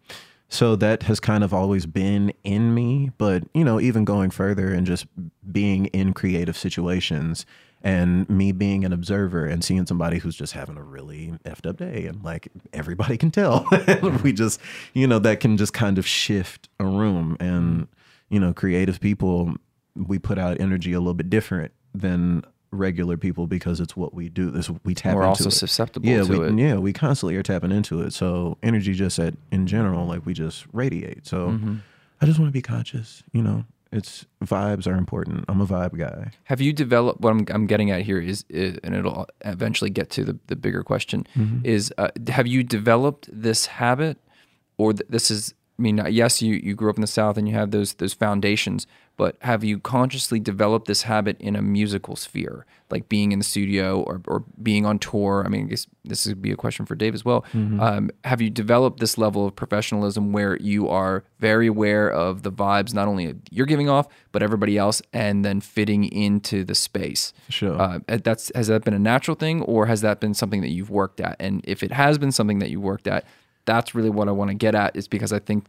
so 0.49 0.77
that 0.77 1.05
has 1.05 1.21
kind 1.21 1.45
of 1.45 1.55
always 1.55 1.87
been 1.87 2.33
in 2.43 2.75
me. 2.75 3.13
But, 3.17 3.45
you 3.55 3.65
know, 3.65 3.81
even 3.81 4.05
going 4.05 4.31
further 4.31 4.73
and 4.73 4.87
just 4.87 5.07
being 5.51 5.87
in 5.87 6.13
creative 6.13 6.57
situations 6.57 7.47
and 7.83 8.29
me 8.31 8.53
being 8.53 8.85
an 8.85 8.93
observer 8.93 9.45
and 9.45 9.65
seeing 9.65 9.85
somebody 9.87 10.19
who's 10.19 10.37
just 10.37 10.53
having 10.53 10.77
a 10.77 10.83
really 10.83 11.35
effed 11.45 11.69
up 11.69 11.77
day 11.79 12.07
and 12.07 12.23
like 12.23 12.49
everybody 12.73 13.17
can 13.19 13.31
tell. 13.31 13.67
we 14.23 14.33
just, 14.33 14.61
you 14.95 15.07
know, 15.07 15.19
that 15.19 15.41
can 15.41 15.57
just 15.57 15.73
kind 15.73 15.99
of 15.99 16.07
shift 16.07 16.69
a 16.79 16.85
room. 16.85 17.37
And, 17.41 17.89
you 18.29 18.39
know, 18.41 18.53
creative 18.53 19.01
people, 19.01 19.55
we 19.95 20.19
put 20.19 20.39
out 20.39 20.61
energy 20.61 20.93
a 20.93 21.01
little 21.01 21.15
bit 21.15 21.29
different 21.29 21.73
than 21.95 22.45
regular 22.71 23.19
people 23.19 23.47
because 23.47 23.81
it's 23.81 23.95
what 23.97 24.15
we 24.15 24.29
do. 24.31 24.51
This 24.51 24.71
we 24.85 24.95
tap 24.95 25.11
into 25.11 25.17
it 25.17 25.17
We're 25.17 25.23
into 25.25 25.29
also 25.29 25.49
it. 25.49 25.53
susceptible 25.53 26.09
yeah, 26.09 26.23
to 26.23 26.39
we, 26.41 26.47
it. 26.49 26.59
Yeah, 26.59 26.77
we 26.77 26.93
constantly 26.95 27.37
are 27.37 27.43
tapping 27.43 27.71
into 27.73 28.01
it. 28.01 28.13
So 28.15 28.57
energy 28.63 28.95
just 28.95 29.19
at 29.19 29.35
in 29.51 29.67
general, 29.67 30.07
like 30.07 30.25
we 30.25 30.33
just 30.35 30.65
radiate. 30.73 31.27
So 31.27 31.49
Mm-hmm. 31.49 31.77
I 32.21 32.27
just 32.27 32.39
want 32.39 32.49
to 32.49 32.53
be 32.53 32.63
conscious. 32.63 33.25
You 33.33 33.43
know, 33.43 33.65
it's 33.93 34.25
vibes 34.43 34.87
are 34.87 34.97
important. 34.97 35.45
I'm 35.49 35.61
a 35.61 35.67
vibe 35.67 35.99
guy. 35.99 36.31
Have 36.45 36.61
you 36.61 36.73
developed 36.73 37.21
what 37.21 37.31
I'm, 37.31 37.47
I'm 37.51 37.67
getting 37.67 37.91
at 37.91 38.03
here 38.03 38.19
is, 38.19 38.45
is 38.49 38.79
and 38.83 38.95
it'll 38.95 39.27
eventually 39.45 39.91
get 39.91 40.11
to 40.11 40.25
the, 40.25 40.39
the 40.47 40.57
bigger 40.57 40.83
question 40.83 41.27
is 41.63 41.93
uh, 41.99 42.09
have 42.29 42.47
you 42.47 42.63
developed 42.63 43.29
this 43.31 43.67
habit 43.67 44.19
or 44.79 44.95
th- 44.95 45.09
this 45.09 45.31
is 45.31 45.55
I 45.79 45.83
mean 45.83 46.03
yes 46.11 46.41
you 46.41 46.55
you 46.55 46.75
grew 46.75 46.91
up 46.91 46.97
in 46.97 47.03
the 47.03 47.07
south 47.07 47.37
and 47.37 47.47
you 47.49 47.55
have 47.55 47.71
those 47.71 47.95
those 47.95 48.15
foundations 48.15 48.87
but 49.23 49.37
have 49.43 49.63
you 49.63 49.79
consciously 49.79 50.41
developed 50.41 50.89
this 50.89 51.03
habit 51.03 51.41
in 51.41 51.55
a 51.55 51.63
musical 51.63 52.17
sphere 52.17 52.67
like 52.91 53.09
being 53.09 53.31
in 53.31 53.39
the 53.39 53.45
studio 53.45 54.01
or, 54.01 54.21
or 54.27 54.41
being 54.61 54.85
on 54.85 54.99
tour? 54.99 55.45
I 55.47 55.49
mean 55.49 55.67
I 55.67 55.69
guess 55.69 55.87
this 56.05 56.27
would 56.27 56.43
be 56.43 56.51
a 56.51 56.57
question 56.57 56.87
for 56.87 56.97
Dave 56.97 57.15
as 57.15 57.25
well. 57.25 57.45
Um, 57.81 58.11
have 58.25 58.41
you 58.43 58.51
developed 58.51 58.99
this 58.99 59.17
level 59.17 59.47
of 59.47 59.55
professionalism 59.55 60.33
where 60.33 60.57
you 60.57 60.89
are 60.89 61.23
very 61.39 61.69
aware 61.69 62.11
of 62.11 62.43
the 62.43 62.51
vibes 62.51 62.93
not 62.95 63.07
only 63.07 63.33
you're 63.53 63.65
giving 63.65 63.89
off 63.89 64.09
but 64.33 64.43
everybody 64.43 64.77
else 64.77 65.01
and 65.13 65.45
then 65.45 65.61
fitting 65.61 66.03
into 66.07 66.65
the 66.65 66.75
space? 66.75 67.33
Sure. 67.49 67.81
uh, 67.81 68.01
that's 68.09 68.51
has 68.57 68.67
that 68.67 68.83
been 68.83 68.93
a 68.93 68.99
natural 68.99 69.37
thing 69.37 69.63
or 69.63 69.87
has 69.87 70.01
that 70.01 70.19
been 70.19 70.35
something 70.35 70.63
that 70.63 70.71
you've 70.71 70.91
worked 70.91 71.21
at? 71.21 71.37
And 71.39 71.61
if 71.63 71.85
it 71.85 71.93
has 71.93 72.19
been 72.19 72.33
something 72.33 72.59
that 72.59 72.71
you've 72.71 72.83
worked 72.83 73.07
at 73.07 73.25
that's 73.65 73.95
really 73.95 74.11
what 74.11 74.29
i 74.29 74.33
want 74.33 74.49
to 74.49 74.55
get 74.55 74.75
at 74.75 74.97
is 74.97 75.07
because 75.07 75.33
i 75.33 75.39
think 75.39 75.65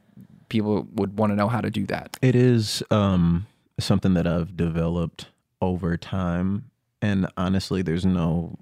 people 0.54 0.88
would 0.94 1.18
want 1.18 1.32
to 1.32 1.36
know 1.36 1.48
how 1.48 1.60
to 1.60 1.72
do 1.72 1.84
that 1.88 2.16
It 2.22 2.36
is 2.36 2.84
um, 2.92 3.48
something 3.80 4.14
that 4.14 4.28
I've 4.28 4.56
developed 4.56 5.28
over 5.62 5.98
time. 5.98 6.70
And 7.02 7.28
honestly, 7.36 7.82
there's 7.82 8.06
no 8.06 8.60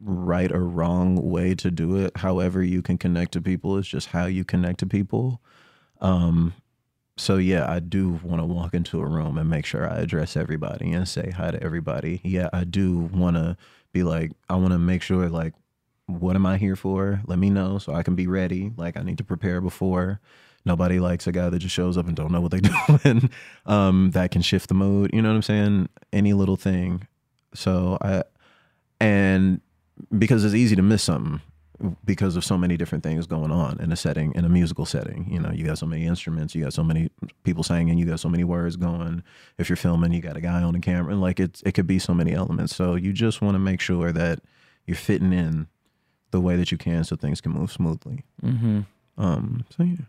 right 0.00 0.50
or 0.50 0.64
wrong 0.64 1.30
way 1.30 1.54
to 1.56 1.70
do 1.70 1.96
it. 1.96 2.16
However, 2.16 2.62
you 2.62 2.80
can 2.82 2.96
connect 2.98 3.32
to 3.32 3.40
people 3.40 3.76
is 3.76 3.86
just 3.86 4.08
how 4.08 4.26
you 4.26 4.44
connect 4.44 4.80
to 4.80 4.86
people. 4.86 5.40
Um, 6.00 6.54
so, 7.16 7.36
yeah, 7.36 7.70
I 7.70 7.80
do 7.80 8.20
want 8.22 8.40
to 8.40 8.46
walk 8.46 8.74
into 8.74 9.00
a 9.00 9.06
room 9.06 9.36
and 9.38 9.50
make 9.50 9.66
sure 9.66 9.90
I 9.90 9.98
address 9.98 10.36
everybody 10.36 10.92
and 10.92 11.06
say 11.06 11.30
hi 11.30 11.50
to 11.50 11.62
everybody. 11.62 12.20
Yeah, 12.24 12.48
I 12.52 12.64
do 12.64 12.96
want 13.12 13.36
to 13.36 13.56
be 13.92 14.02
like, 14.04 14.32
I 14.48 14.54
want 14.54 14.72
to 14.72 14.78
make 14.78 15.02
sure, 15.02 15.28
like, 15.28 15.54
what 16.06 16.36
am 16.36 16.46
I 16.46 16.56
here 16.56 16.76
for? 16.76 17.20
Let 17.26 17.38
me 17.38 17.50
know 17.50 17.78
so 17.78 17.92
I 17.92 18.02
can 18.04 18.14
be 18.14 18.28
ready. 18.28 18.72
Like, 18.76 18.96
I 18.96 19.02
need 19.02 19.18
to 19.18 19.24
prepare 19.24 19.60
before 19.60 20.20
nobody 20.68 21.00
likes 21.00 21.26
a 21.26 21.32
guy 21.32 21.48
that 21.48 21.58
just 21.58 21.74
shows 21.74 21.98
up 21.98 22.06
and 22.06 22.14
don't 22.14 22.30
know 22.30 22.40
what 22.40 22.52
they're 22.52 22.60
doing. 23.02 23.30
Um 23.66 24.12
that 24.12 24.30
can 24.30 24.42
shift 24.42 24.68
the 24.68 24.74
mood 24.74 25.10
you 25.12 25.20
know 25.20 25.30
what 25.30 25.36
i'm 25.36 25.42
saying? 25.42 25.88
Any 26.12 26.32
little 26.32 26.56
thing. 26.56 27.08
So 27.54 27.98
i 28.00 28.22
and 29.00 29.60
because 30.16 30.44
it's 30.44 30.54
easy 30.54 30.76
to 30.76 30.82
miss 30.82 31.02
something 31.02 31.40
because 32.04 32.34
of 32.36 32.44
so 32.44 32.58
many 32.58 32.76
different 32.76 33.04
things 33.04 33.26
going 33.26 33.52
on 33.52 33.78
in 33.80 33.92
a 33.92 33.96
setting 33.96 34.32
in 34.34 34.44
a 34.44 34.48
musical 34.48 34.84
setting 34.84 35.28
you 35.30 35.38
know 35.38 35.50
you 35.52 35.64
got 35.64 35.78
so 35.78 35.86
many 35.86 36.04
instruments 36.06 36.52
you 36.52 36.64
got 36.64 36.72
so 36.72 36.82
many 36.82 37.08
people 37.44 37.62
singing 37.62 37.96
you 37.98 38.04
got 38.04 38.18
so 38.20 38.28
many 38.28 38.44
words 38.44 38.76
going. 38.76 39.22
If 39.58 39.68
you're 39.68 39.76
filming 39.76 40.12
you 40.12 40.20
got 40.20 40.36
a 40.36 40.40
guy 40.40 40.62
on 40.62 40.74
the 40.74 40.80
camera 40.80 41.12
and 41.12 41.20
like 41.20 41.38
it's 41.40 41.62
it 41.62 41.72
could 41.72 41.86
be 41.86 41.98
so 41.98 42.14
many 42.14 42.32
elements. 42.32 42.74
So 42.74 42.94
you 42.96 43.12
just 43.12 43.40
want 43.40 43.54
to 43.54 43.58
make 43.60 43.80
sure 43.80 44.12
that 44.12 44.40
you're 44.86 44.96
fitting 44.96 45.32
in 45.32 45.68
the 46.30 46.40
way 46.40 46.56
that 46.56 46.70
you 46.72 46.78
can 46.78 47.04
so 47.04 47.16
things 47.16 47.40
can 47.40 47.52
move 47.52 47.70
smoothly. 47.72 48.24
Mm-hmm. 48.42 48.80
um 49.16 49.64
so 49.74 49.82
yeah 49.84 50.04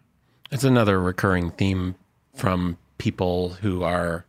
It's 0.52 0.64
another 0.64 1.00
recurring 1.00 1.52
theme 1.52 1.96
from 2.36 2.78
people 2.98 3.50
who 3.50 3.84
are 3.84 4.26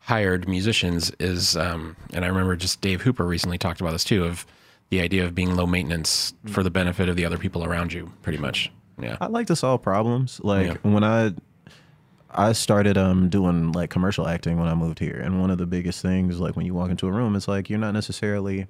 hired 0.00 0.48
musicians 0.48 1.12
is, 1.18 1.56
um, 1.56 1.96
and 2.12 2.24
I 2.24 2.28
remember 2.28 2.56
just 2.56 2.80
Dave 2.80 3.02
Hooper 3.02 3.24
recently 3.24 3.58
talked 3.58 3.80
about 3.80 3.92
this 3.92 4.04
too, 4.04 4.24
of 4.24 4.46
the 4.90 5.00
idea 5.00 5.24
of 5.24 5.34
being 5.34 5.54
low 5.54 5.66
maintenance 5.66 6.34
for 6.46 6.62
the 6.62 6.70
benefit 6.70 7.08
of 7.08 7.16
the 7.16 7.24
other 7.24 7.38
people 7.38 7.64
around 7.64 7.92
you, 7.92 8.12
pretty 8.22 8.38
much. 8.38 8.70
Yeah. 9.00 9.16
I 9.20 9.26
like 9.26 9.46
to 9.48 9.56
solve 9.56 9.82
problems. 9.82 10.40
Like 10.42 10.78
when 10.80 11.04
I 11.04 11.34
I 12.30 12.52
started 12.52 12.98
um 12.98 13.28
doing 13.28 13.72
like 13.72 13.90
commercial 13.90 14.26
acting 14.26 14.58
when 14.58 14.68
I 14.68 14.74
moved 14.74 14.98
here, 14.98 15.20
and 15.22 15.40
one 15.40 15.50
of 15.50 15.58
the 15.58 15.66
biggest 15.66 16.02
things 16.02 16.40
like 16.40 16.56
when 16.56 16.66
you 16.66 16.74
walk 16.74 16.90
into 16.90 17.06
a 17.06 17.12
room, 17.12 17.36
it's 17.36 17.48
like 17.48 17.70
you're 17.70 17.78
not 17.78 17.92
necessarily 17.94 18.66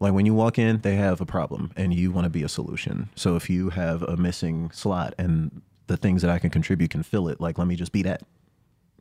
like 0.00 0.12
when 0.12 0.26
you 0.26 0.34
walk 0.34 0.58
in, 0.58 0.80
they 0.80 0.96
have 0.96 1.20
a 1.20 1.26
problem 1.26 1.72
and 1.76 1.92
you 1.92 2.10
want 2.10 2.24
to 2.24 2.30
be 2.30 2.42
a 2.42 2.48
solution. 2.48 3.08
So 3.14 3.36
if 3.36 3.50
you 3.50 3.70
have 3.70 4.02
a 4.02 4.16
missing 4.16 4.70
slot 4.70 5.14
and 5.18 5.62
the 5.86 5.96
things 5.96 6.22
that 6.22 6.30
I 6.30 6.38
can 6.38 6.50
contribute 6.50 6.90
can 6.90 7.02
fill 7.02 7.28
it, 7.28 7.40
like 7.40 7.58
let 7.58 7.66
me 7.66 7.76
just 7.76 7.92
be 7.92 8.02
that, 8.02 8.22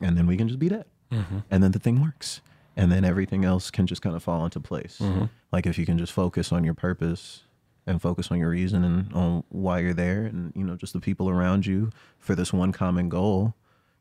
and 0.01 0.17
then 0.17 0.25
we 0.25 0.37
can 0.37 0.47
just 0.47 0.59
be 0.59 0.69
that, 0.69 0.87
mm-hmm. 1.11 1.39
and 1.51 1.63
then 1.63 1.71
the 1.71 1.79
thing 1.79 2.01
works, 2.01 2.41
and 2.75 2.91
then 2.91 3.05
everything 3.05 3.45
else 3.45 3.69
can 3.69 3.85
just 3.87 4.01
kind 4.01 4.15
of 4.15 4.23
fall 4.23 4.43
into 4.45 4.59
place. 4.59 4.97
Mm-hmm. 4.99 5.25
Like 5.51 5.65
if 5.65 5.77
you 5.77 5.85
can 5.85 5.97
just 5.97 6.13
focus 6.13 6.51
on 6.51 6.63
your 6.63 6.73
purpose 6.73 7.43
and 7.85 8.01
focus 8.01 8.31
on 8.31 8.39
your 8.39 8.49
reason 8.49 8.83
and 8.83 9.13
on 9.13 9.43
why 9.49 9.79
you're 9.79 9.93
there, 9.93 10.23
and 10.23 10.51
you 10.55 10.63
know 10.63 10.75
just 10.75 10.93
the 10.93 10.99
people 10.99 11.29
around 11.29 11.65
you 11.65 11.91
for 12.17 12.35
this 12.35 12.51
one 12.51 12.71
common 12.71 13.09
goal. 13.09 13.53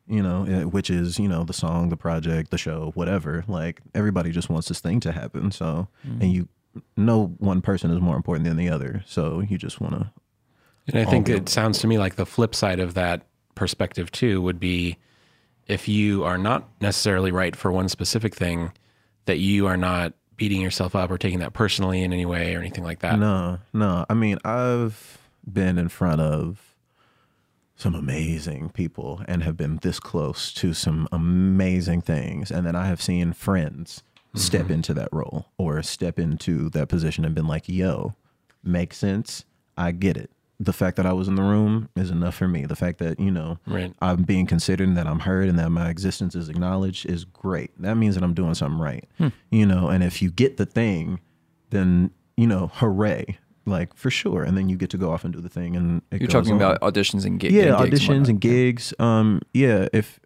You 0.08 0.22
know, 0.22 0.44
eh, 0.44 0.62
which 0.62 0.88
is 0.88 1.18
you 1.18 1.26
know 1.26 1.42
the 1.42 1.52
song, 1.52 1.88
the 1.88 1.96
project, 1.96 2.52
the 2.52 2.58
show, 2.58 2.92
whatever. 2.94 3.44
Like 3.48 3.80
everybody 3.92 4.30
just 4.30 4.48
wants 4.48 4.68
this 4.68 4.78
thing 4.78 5.00
to 5.00 5.10
happen. 5.10 5.50
So, 5.50 5.88
and 6.04 6.20
mm-hmm. 6.20 6.30
you, 6.30 6.48
no 6.96 7.34
one 7.38 7.60
person 7.60 7.90
is 7.90 8.00
more 8.00 8.16
important 8.16 8.46
than 8.46 8.56
the 8.56 8.68
other. 8.68 9.02
So 9.06 9.40
you 9.40 9.58
just 9.58 9.80
want 9.80 9.94
to 9.94 10.10
And 10.88 10.98
I 10.98 11.04
think 11.04 11.28
it 11.28 11.48
sounds 11.48 11.78
to 11.80 11.86
me 11.86 11.98
like 11.98 12.16
the 12.16 12.26
flip 12.26 12.54
side 12.54 12.80
of 12.80 12.94
that 12.94 13.26
perspective 13.54 14.10
too 14.12 14.40
would 14.42 14.60
be 14.60 14.98
if 15.66 15.88
you 15.88 16.24
are 16.24 16.38
not 16.38 16.68
necessarily 16.80 17.32
right 17.32 17.56
for 17.56 17.72
one 17.72 17.88
specific 17.88 18.34
thing, 18.34 18.72
that 19.24 19.38
you 19.38 19.66
are 19.66 19.76
not 19.76 20.12
beating 20.36 20.60
yourself 20.60 20.94
up 20.94 21.10
or 21.10 21.18
taking 21.18 21.40
that 21.40 21.52
personally 21.52 22.02
in 22.02 22.12
any 22.12 22.26
way 22.26 22.54
or 22.54 22.60
anything 22.60 22.84
like 22.84 23.00
that. 23.00 23.18
No, 23.18 23.58
no. 23.72 24.04
I 24.08 24.14
mean, 24.14 24.38
I've 24.44 25.18
been 25.50 25.78
in 25.78 25.88
front 25.88 26.20
of 26.20 26.74
some 27.74 27.94
amazing 27.94 28.70
people 28.70 29.22
and 29.26 29.42
have 29.42 29.56
been 29.56 29.78
this 29.82 30.00
close 30.00 30.52
to 30.54 30.72
some 30.72 31.08
amazing 31.12 32.02
things. 32.02 32.50
And 32.50 32.66
then 32.66 32.76
I 32.76 32.86
have 32.86 33.02
seen 33.02 33.32
friends 33.32 34.02
step 34.36 34.70
into 34.70 34.94
that 34.94 35.08
role 35.12 35.46
or 35.58 35.82
step 35.82 36.18
into 36.18 36.68
that 36.70 36.88
position 36.88 37.24
and 37.24 37.34
been 37.34 37.46
like, 37.46 37.68
yo, 37.68 38.14
makes 38.62 38.96
sense. 38.96 39.44
I 39.76 39.92
get 39.92 40.16
it. 40.16 40.30
The 40.58 40.72
fact 40.72 40.96
that 40.96 41.04
I 41.04 41.12
was 41.12 41.28
in 41.28 41.34
the 41.34 41.42
room 41.42 41.88
is 41.96 42.10
enough 42.10 42.34
for 42.34 42.48
me. 42.48 42.64
The 42.64 42.76
fact 42.76 42.98
that, 43.00 43.20
you 43.20 43.30
know, 43.30 43.58
Right. 43.66 43.92
I'm 44.00 44.22
being 44.22 44.46
considered 44.46 44.88
and 44.88 44.96
that 44.96 45.06
I'm 45.06 45.20
heard 45.20 45.48
and 45.48 45.58
that 45.58 45.68
my 45.70 45.90
existence 45.90 46.34
is 46.34 46.48
acknowledged 46.48 47.04
is 47.06 47.24
great. 47.24 47.70
That 47.82 47.96
means 47.96 48.14
that 48.14 48.24
I'm 48.24 48.32
doing 48.32 48.54
something 48.54 48.80
right. 48.80 49.04
You 49.50 49.66
know, 49.66 49.88
and 49.88 50.02
if 50.02 50.22
you 50.22 50.30
get 50.30 50.56
the 50.56 50.64
thing, 50.66 51.20
then, 51.70 52.10
you 52.38 52.46
know, 52.46 52.70
hooray. 52.74 53.38
Like 53.66 53.94
for 53.96 54.10
sure. 54.10 54.44
And 54.44 54.56
then 54.56 54.68
you 54.68 54.76
get 54.76 54.90
to 54.90 54.96
go 54.96 55.10
off 55.12 55.24
and 55.24 55.34
do 55.34 55.40
the 55.40 55.48
thing 55.48 55.74
and 55.76 56.00
it 56.12 56.20
you're 56.20 56.28
talking 56.28 56.52
on. 56.52 56.56
about 56.62 56.80
auditions 56.80 57.24
and 57.26 57.42
Yeah, 57.42 57.76
and 57.76 57.90
gigs 57.90 58.00
auditions 58.04 58.08
whatnot. 58.10 58.28
and 58.28 58.40
gigs. 58.40 58.94
Um, 58.98 59.40
yeah, 59.52 59.88
if 59.92 60.20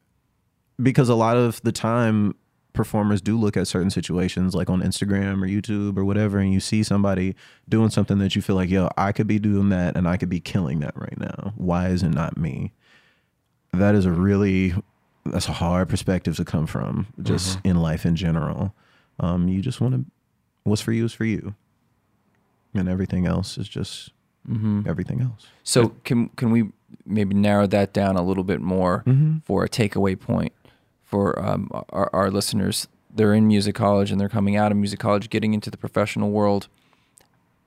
because 0.80 1.08
a 1.08 1.14
lot 1.14 1.36
of 1.38 1.60
the 1.62 1.72
time 1.72 2.34
performers 2.80 3.20
do 3.20 3.38
look 3.38 3.56
at 3.56 3.66
certain 3.68 3.90
situations 3.90 4.54
like 4.54 4.70
on 4.70 4.80
Instagram 4.82 5.42
or 5.42 5.46
YouTube 5.46 5.98
or 5.98 6.04
whatever, 6.04 6.38
and 6.38 6.52
you 6.52 6.60
see 6.60 6.82
somebody 6.82 7.34
doing 7.68 7.90
something 7.90 8.18
that 8.18 8.34
you 8.34 8.42
feel 8.42 8.56
like, 8.56 8.70
yo, 8.70 8.88
I 8.96 9.12
could 9.12 9.26
be 9.26 9.38
doing 9.38 9.68
that 9.68 9.96
and 9.96 10.08
I 10.08 10.16
could 10.16 10.28
be 10.30 10.40
killing 10.40 10.80
that 10.80 10.94
right 10.96 11.18
now. 11.18 11.52
Why 11.56 11.88
is 11.88 12.02
it 12.02 12.14
not 12.14 12.36
me? 12.36 12.72
That 13.72 13.94
is 13.94 14.04
a 14.06 14.10
really 14.10 14.74
that's 15.26 15.48
a 15.48 15.52
hard 15.52 15.88
perspective 15.90 16.36
to 16.36 16.44
come 16.44 16.66
from 16.66 17.06
just 17.22 17.58
in 17.64 17.76
life 17.76 18.06
in 18.06 18.16
general. 18.16 18.74
Um, 19.18 19.48
you 19.48 19.60
just 19.60 19.80
want 19.80 19.94
to 19.94 20.04
what's 20.64 20.80
for 20.82 20.92
you 20.92 21.04
is 21.04 21.12
for 21.12 21.24
you. 21.26 21.54
And 22.74 22.88
everything 22.88 23.26
else 23.26 23.58
is 23.58 23.68
just 23.68 24.10
everything 24.86 25.20
else. 25.20 25.46
So 25.64 25.90
can 26.04 26.28
can 26.30 26.50
we 26.50 26.70
maybe 27.04 27.34
narrow 27.34 27.66
that 27.68 27.92
down 27.92 28.16
a 28.16 28.22
little 28.22 28.44
bit 28.44 28.60
more 28.60 29.02
Mm-hmm. 29.06 29.38
for 29.44 29.64
a 29.64 29.68
takeaway 29.68 30.18
point 30.18 30.52
for 31.10 31.38
um, 31.44 31.68
our, 31.90 32.08
our 32.12 32.30
listeners? 32.30 32.86
They're 33.12 33.34
in 33.34 33.48
music 33.48 33.74
college 33.74 34.12
and 34.12 34.20
they're 34.20 34.28
coming 34.28 34.56
out 34.56 34.70
of 34.70 34.78
music 34.78 35.00
college, 35.00 35.28
getting 35.28 35.52
into 35.52 35.70
the 35.70 35.76
professional 35.76 36.30
world. 36.30 36.68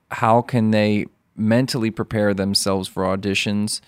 How 0.10 0.42
can 0.42 0.72
they 0.72 1.08
mentally 1.36 1.92
prepare 1.92 2.34
themselves 2.34 2.88
for 2.88 3.04
auditions 3.04 3.82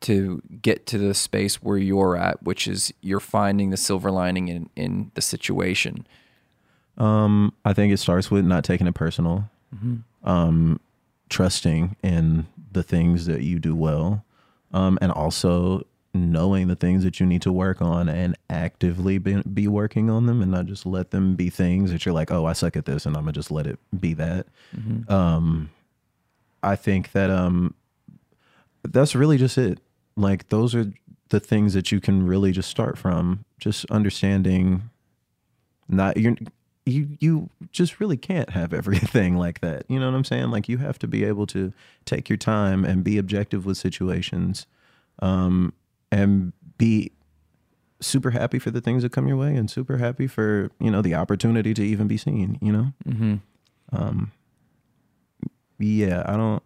to 0.00 0.42
get 0.62 0.86
to 0.86 0.98
the 0.98 1.14
space 1.14 1.62
where 1.62 1.76
you're 1.76 2.16
at, 2.16 2.42
which 2.42 2.66
is 2.66 2.92
you're 3.00 3.20
finding 3.20 3.70
the 3.70 3.76
silver 3.76 4.10
lining 4.10 4.48
in, 4.48 4.68
in 4.74 5.10
the 5.14 5.22
situation? 5.22 6.06
Um, 6.98 7.52
I 7.64 7.72
think 7.72 7.92
it 7.92 7.98
starts 7.98 8.30
with 8.30 8.44
not 8.44 8.64
taking 8.64 8.86
it 8.86 8.94
personal, 8.94 9.48
um, 10.24 10.80
trusting 11.28 11.94
in 12.02 12.46
the 12.72 12.82
things 12.82 13.26
that 13.26 13.42
you 13.42 13.58
do 13.58 13.76
well, 13.76 14.24
um, 14.72 14.98
and 15.00 15.12
also 15.12 15.86
knowing 16.16 16.68
the 16.68 16.76
things 16.76 17.04
that 17.04 17.20
you 17.20 17.26
need 17.26 17.42
to 17.42 17.52
work 17.52 17.80
on 17.80 18.08
and 18.08 18.36
actively 18.50 19.18
be, 19.18 19.42
be 19.42 19.68
working 19.68 20.10
on 20.10 20.26
them 20.26 20.42
and 20.42 20.50
not 20.50 20.66
just 20.66 20.86
let 20.86 21.10
them 21.10 21.34
be 21.34 21.50
things 21.50 21.92
that 21.92 22.04
you're 22.04 22.14
like, 22.14 22.30
oh, 22.30 22.46
I 22.46 22.52
suck 22.52 22.76
at 22.76 22.84
this 22.84 23.06
and 23.06 23.16
I'm 23.16 23.22
gonna 23.22 23.32
just 23.32 23.50
let 23.50 23.66
it 23.66 23.78
be 23.98 24.14
that. 24.14 24.46
Um, 25.08 25.70
I 26.62 26.76
think 26.76 27.12
that 27.12 27.30
um, 27.30 27.74
that's 28.82 29.14
really 29.14 29.38
just 29.38 29.58
it. 29.58 29.80
Like 30.16 30.48
those 30.48 30.74
are 30.74 30.92
the 31.28 31.40
things 31.40 31.74
that 31.74 31.92
you 31.92 32.00
can 32.00 32.26
really 32.26 32.52
just 32.52 32.70
start 32.70 32.98
from. 32.98 33.44
Just 33.58 33.84
understanding 33.90 34.90
not 35.88 36.16
you're 36.16 36.36
you 36.86 37.08
you 37.20 37.50
just 37.72 38.00
really 38.00 38.16
can't 38.16 38.50
have 38.50 38.72
everything 38.74 39.36
like 39.36 39.60
that. 39.60 39.84
You 39.88 40.00
know 40.00 40.06
what 40.10 40.16
I'm 40.16 40.24
saying? 40.24 40.50
Like 40.50 40.68
you 40.68 40.78
have 40.78 40.98
to 41.00 41.06
be 41.06 41.24
able 41.24 41.46
to 41.48 41.72
take 42.04 42.28
your 42.28 42.38
time 42.38 42.84
and 42.84 43.04
be 43.04 43.18
objective 43.18 43.66
with 43.66 43.76
situations, 43.76 44.66
um, 45.20 45.72
and 46.16 46.52
be 46.78 47.12
super 48.00 48.30
happy 48.30 48.58
for 48.58 48.70
the 48.70 48.80
things 48.80 49.02
that 49.02 49.12
come 49.12 49.26
your 49.28 49.36
way, 49.36 49.54
and 49.56 49.70
super 49.70 49.96
happy 49.98 50.26
for 50.26 50.70
you 50.80 50.90
know 50.90 51.02
the 51.02 51.14
opportunity 51.14 51.72
to 51.74 51.82
even 51.82 52.06
be 52.08 52.16
seen. 52.16 52.58
You 52.60 52.72
know, 52.72 52.86
Mm-hmm. 53.08 53.34
um, 53.92 54.32
yeah, 55.78 56.22
I 56.26 56.36
don't. 56.36 56.62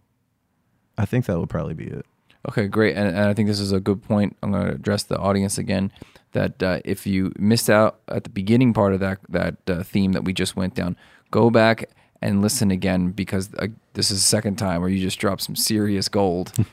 I 0.98 1.04
think 1.04 1.26
that 1.26 1.38
would 1.38 1.48
probably 1.50 1.74
be 1.74 1.84
it. 1.86 2.06
Okay, 2.48 2.68
great. 2.68 2.96
And, 2.96 3.08
and 3.08 3.26
I 3.28 3.34
think 3.34 3.48
this 3.48 3.60
is 3.60 3.72
a 3.72 3.80
good 3.80 4.02
point. 4.02 4.36
I'm 4.42 4.50
going 4.52 4.66
to 4.66 4.72
address 4.74 5.02
the 5.02 5.18
audience 5.18 5.58
again. 5.58 5.92
That 6.32 6.62
uh, 6.62 6.80
if 6.84 7.06
you 7.06 7.32
missed 7.38 7.68
out 7.68 8.00
at 8.08 8.24
the 8.24 8.30
beginning 8.30 8.72
part 8.72 8.94
of 8.94 9.00
that 9.00 9.18
that 9.30 9.56
uh, 9.68 9.82
theme 9.82 10.12
that 10.12 10.24
we 10.24 10.32
just 10.32 10.54
went 10.56 10.74
down, 10.74 10.96
go 11.30 11.50
back 11.50 11.90
and 12.22 12.40
listen 12.42 12.70
again 12.70 13.10
because 13.10 13.50
uh, 13.58 13.66
this 13.94 14.10
is 14.10 14.18
the 14.18 14.26
second 14.26 14.56
time 14.56 14.80
where 14.80 14.90
you 14.90 15.00
just 15.00 15.18
dropped 15.18 15.42
some 15.42 15.56
serious 15.56 16.08
gold. 16.08 16.52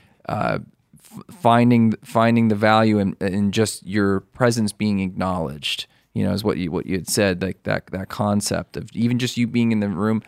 finding 1.32 1.94
finding 2.04 2.48
the 2.48 2.56
value 2.56 3.00
in, 3.00 3.16
in 3.20 3.52
just 3.52 3.86
your 3.86 4.22
presence 4.22 4.72
being 4.74 5.00
acknowledged, 5.00 5.88
you 6.14 6.24
know, 6.24 6.34
is 6.34 6.44
what 6.44 6.58
you 6.58 6.72
what 6.72 6.86
you 6.86 6.96
had 6.96 7.08
said. 7.08 7.42
Like 7.42 7.64
that 7.64 7.88
that 7.88 8.10
concept 8.10 8.78
of 8.78 8.90
even 8.94 9.20
just 9.20 9.38
you 9.38 9.48
being 9.48 9.72
in 9.72 9.80
the 9.80 9.90
room 9.90 10.24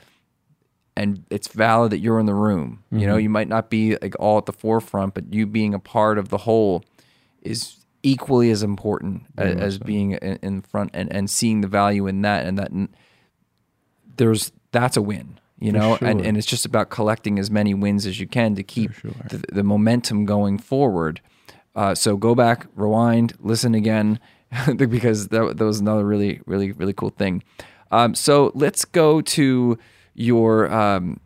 and 0.95 1.23
it's 1.29 1.47
valid 1.47 1.93
that 1.93 1.99
you're 1.99 2.19
in 2.19 2.25
the 2.25 2.33
room. 2.33 2.83
You 2.91 3.07
know, 3.07 3.13
mm-hmm. 3.13 3.21
you 3.21 3.29
might 3.29 3.47
not 3.47 3.69
be 3.69 3.95
like 4.01 4.15
all 4.19 4.37
at 4.37 4.45
the 4.45 4.53
forefront, 4.53 5.13
but 5.13 5.33
you 5.33 5.47
being 5.47 5.73
a 5.73 5.79
part 5.79 6.17
of 6.17 6.27
the 6.27 6.39
whole 6.39 6.83
is 7.41 7.77
equally 8.03 8.51
as 8.51 8.63
important 8.63 9.23
a- 9.37 9.43
as, 9.43 9.77
being 9.77 10.11
in, 10.11 10.39
in 10.41 10.61
front 10.61 10.91
and, 10.93 11.11
and 11.13 11.29
seeing 11.29 11.61
the 11.61 11.67
value 11.67 12.07
in 12.07 12.21
that 12.23 12.45
and 12.45 12.57
that 12.59 12.71
there's 14.17 14.51
that's 14.71 14.97
a 14.97 15.01
win 15.01 15.39
you 15.59 15.71
know 15.71 15.97
and, 16.01 16.19
sure. 16.19 16.27
and 16.27 16.37
it's 16.37 16.47
just 16.47 16.65
about 16.65 16.89
collecting 16.89 17.39
as 17.39 17.51
many 17.51 17.73
wins 17.73 18.05
as 18.05 18.19
you 18.19 18.27
can 18.27 18.55
to 18.55 18.63
keep 18.63 18.91
the, 19.29 19.43
the 19.51 19.63
momentum 19.63 20.25
going 20.25 20.57
forward 20.57 21.21
uh, 21.75 21.93
so 21.93 22.17
go 22.17 22.33
back 22.35 22.67
rewind 22.75 23.33
listen 23.39 23.75
again 23.75 24.19
because 24.75 25.27
that, 25.29 25.57
that 25.57 25.65
was 25.65 25.79
another 25.79 26.05
really 26.05 26.41
really 26.45 26.71
really 26.73 26.93
cool 26.93 27.09
thing 27.09 27.43
um, 27.91 28.13
so 28.13 28.51
let's 28.53 28.85
go 28.85 29.21
to 29.21 29.77
your 30.13 30.71
um, 30.71 31.19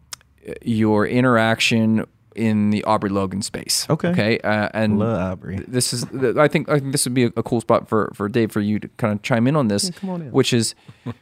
your 0.62 1.06
interaction 1.06 2.06
in 2.36 2.72
the 2.72 2.84
Aubrey 2.84 3.10
Logan 3.10 3.42
space. 3.42 3.88
Okay. 3.90 4.10
Okay. 4.10 4.40
Uh, 4.40 4.70
and 4.74 5.00
Love 5.00 5.34
Aubrey. 5.34 5.64
this 5.68 5.94
is 5.94 6.06
I 6.38 6.48
think 6.48 6.70
I 6.70 6.80
think 6.80 6.92
this 6.92 7.06
would 7.06 7.14
be 7.14 7.26
a, 7.26 7.32
a 7.38 7.44
cool 7.44 7.62
spot 7.62 7.88
for 7.88 8.12
for 8.14 8.28
Dave 8.28 8.52
for 8.52 8.62
you 8.62 8.80
to 8.80 8.88
kind 8.98 9.14
of 9.14 9.22
chime 9.22 9.48
in 9.48 9.56
on 9.56 9.68
this, 9.68 9.90
come 9.92 10.10
on 10.10 10.22
in. 10.22 10.32
which 10.32 10.54
is. 10.54 10.76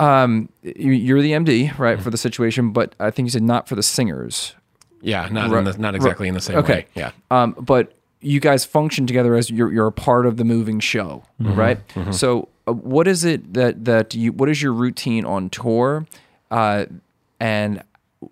Um, 0.00 0.48
you- 0.62 0.92
you're 0.92 1.22
the 1.22 1.32
MD, 1.32 1.72
right, 1.78 2.00
for 2.00 2.10
the 2.10 2.16
situation, 2.18 2.70
but 2.70 2.94
I 3.00 3.10
think 3.10 3.26
you 3.26 3.30
said 3.30 3.42
not 3.42 3.68
for 3.68 3.74
the 3.74 3.82
singers. 3.82 4.54
Yeah, 5.02 5.28
not 5.30 5.50
Right. 5.50 5.58
in 5.60 5.64
the, 5.64 5.78
not 5.78 5.94
exactly 5.94 6.28
in 6.28 6.34
the 6.34 6.40
same 6.40 6.56
Okay. 6.58 6.72
way. 6.72 6.86
Yeah. 6.94 7.10
Um, 7.30 7.54
but 7.60 7.92
you 8.20 8.40
guys 8.40 8.64
function 8.64 9.06
together 9.06 9.34
as 9.34 9.50
you're 9.50 9.72
you're 9.72 9.86
a 9.86 9.92
part 9.92 10.26
of 10.26 10.36
the 10.36 10.44
moving 10.44 10.80
show, 10.80 11.22
Mm-hmm. 11.40 11.54
right? 11.58 11.78
So, 12.10 12.48
uh, 12.66 12.72
what 12.72 13.06
is 13.06 13.24
it 13.24 13.54
that 13.54 13.84
that 13.84 14.14
you? 14.14 14.32
What 14.32 14.48
is 14.48 14.62
your 14.62 14.72
routine 14.72 15.24
on 15.24 15.50
tour? 15.50 16.06
Uh, 16.50 16.86
and 17.38 17.82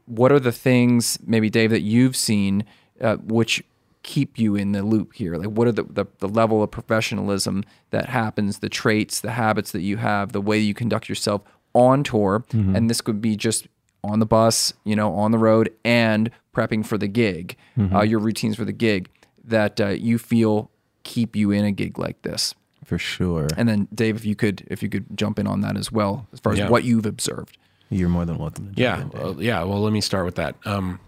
what 0.07 0.33
are 0.33 0.41
the 0.41 0.53
things, 0.53 1.19
maybe 1.27 1.51
Dave, 1.51 1.71
that 1.71 1.83
you've 1.83 2.17
seen, 2.17 2.65
uh, 3.01 3.17
which 3.17 3.63
keep 4.05 4.39
you 4.39 4.55
in 4.55 4.71
the 4.71 4.83
loop 4.85 5.15
here? 5.15 5.35
Like, 5.35 5.49
what 5.49 5.67
are 5.67 5.73
the, 5.73 5.83
the 5.83 6.05
the 6.21 6.29
level 6.29 6.63
of 6.63 6.71
professionalism 6.71 7.65
that 7.91 8.07
happens, 8.11 8.61
the 8.61 8.69
traits, 8.69 9.21
the 9.21 9.33
habits 9.33 9.73
that 9.73 9.83
you 9.83 9.97
have, 9.97 10.31
the 10.33 10.41
way 10.41 10.59
you 10.59 10.75
conduct 10.75 11.09
yourself 11.09 11.43
on 11.75 12.05
tour? 12.05 12.45
And 12.53 12.89
this 12.89 13.01
could 13.01 13.21
be 13.21 13.35
just 13.35 13.67
on 14.05 14.21
the 14.21 14.27
bus, 14.27 14.73
you 14.85 14.95
know, 14.95 15.13
on 15.15 15.33
the 15.33 15.39
road, 15.39 15.73
and 15.85 16.31
prepping 16.55 16.87
for 16.87 16.97
the 16.99 17.09
gig, 17.09 17.57
uh, 17.93 18.03
your 18.03 18.21
routines 18.21 18.55
for 18.57 18.65
the 18.65 18.73
gig 18.73 19.09
that 19.43 19.81
uh, 19.81 19.89
you 19.89 20.19
feel 20.19 20.71
keep 21.03 21.35
you 21.37 21.51
in 21.51 21.65
a 21.65 21.73
gig 21.73 21.99
like 21.99 22.23
this. 22.23 22.55
For 22.85 22.99
sure. 22.99 23.49
And 23.57 23.67
then, 23.69 23.89
Dave, 23.95 24.17
if 24.17 24.25
you 24.27 24.37
could, 24.37 24.63
if 24.71 24.83
you 24.83 24.89
could 24.91 25.07
jump 25.17 25.39
in 25.39 25.47
on 25.47 25.63
that 25.63 25.77
as 25.77 25.91
well, 25.91 26.27
as 26.35 26.41
far 26.41 26.53
as 26.53 26.59
Yeah. 26.59 26.69
what 26.69 26.85
you've 26.85 27.07
observed. 27.07 27.57
You're 27.91 28.09
more 28.11 28.25
than 28.27 28.37
welcome 28.39 28.67
to 28.69 28.73
jump 28.73 28.79
Yeah, 28.79 29.01
in, 29.03 29.09
Dave. 29.09 29.23
well, 29.23 29.43
yeah. 29.43 29.63
Well, 29.65 29.81
let 29.83 29.93
me 29.93 30.01
start 30.03 30.25
with 30.27 30.35
that. 30.37 30.55
Um, 30.67 31.01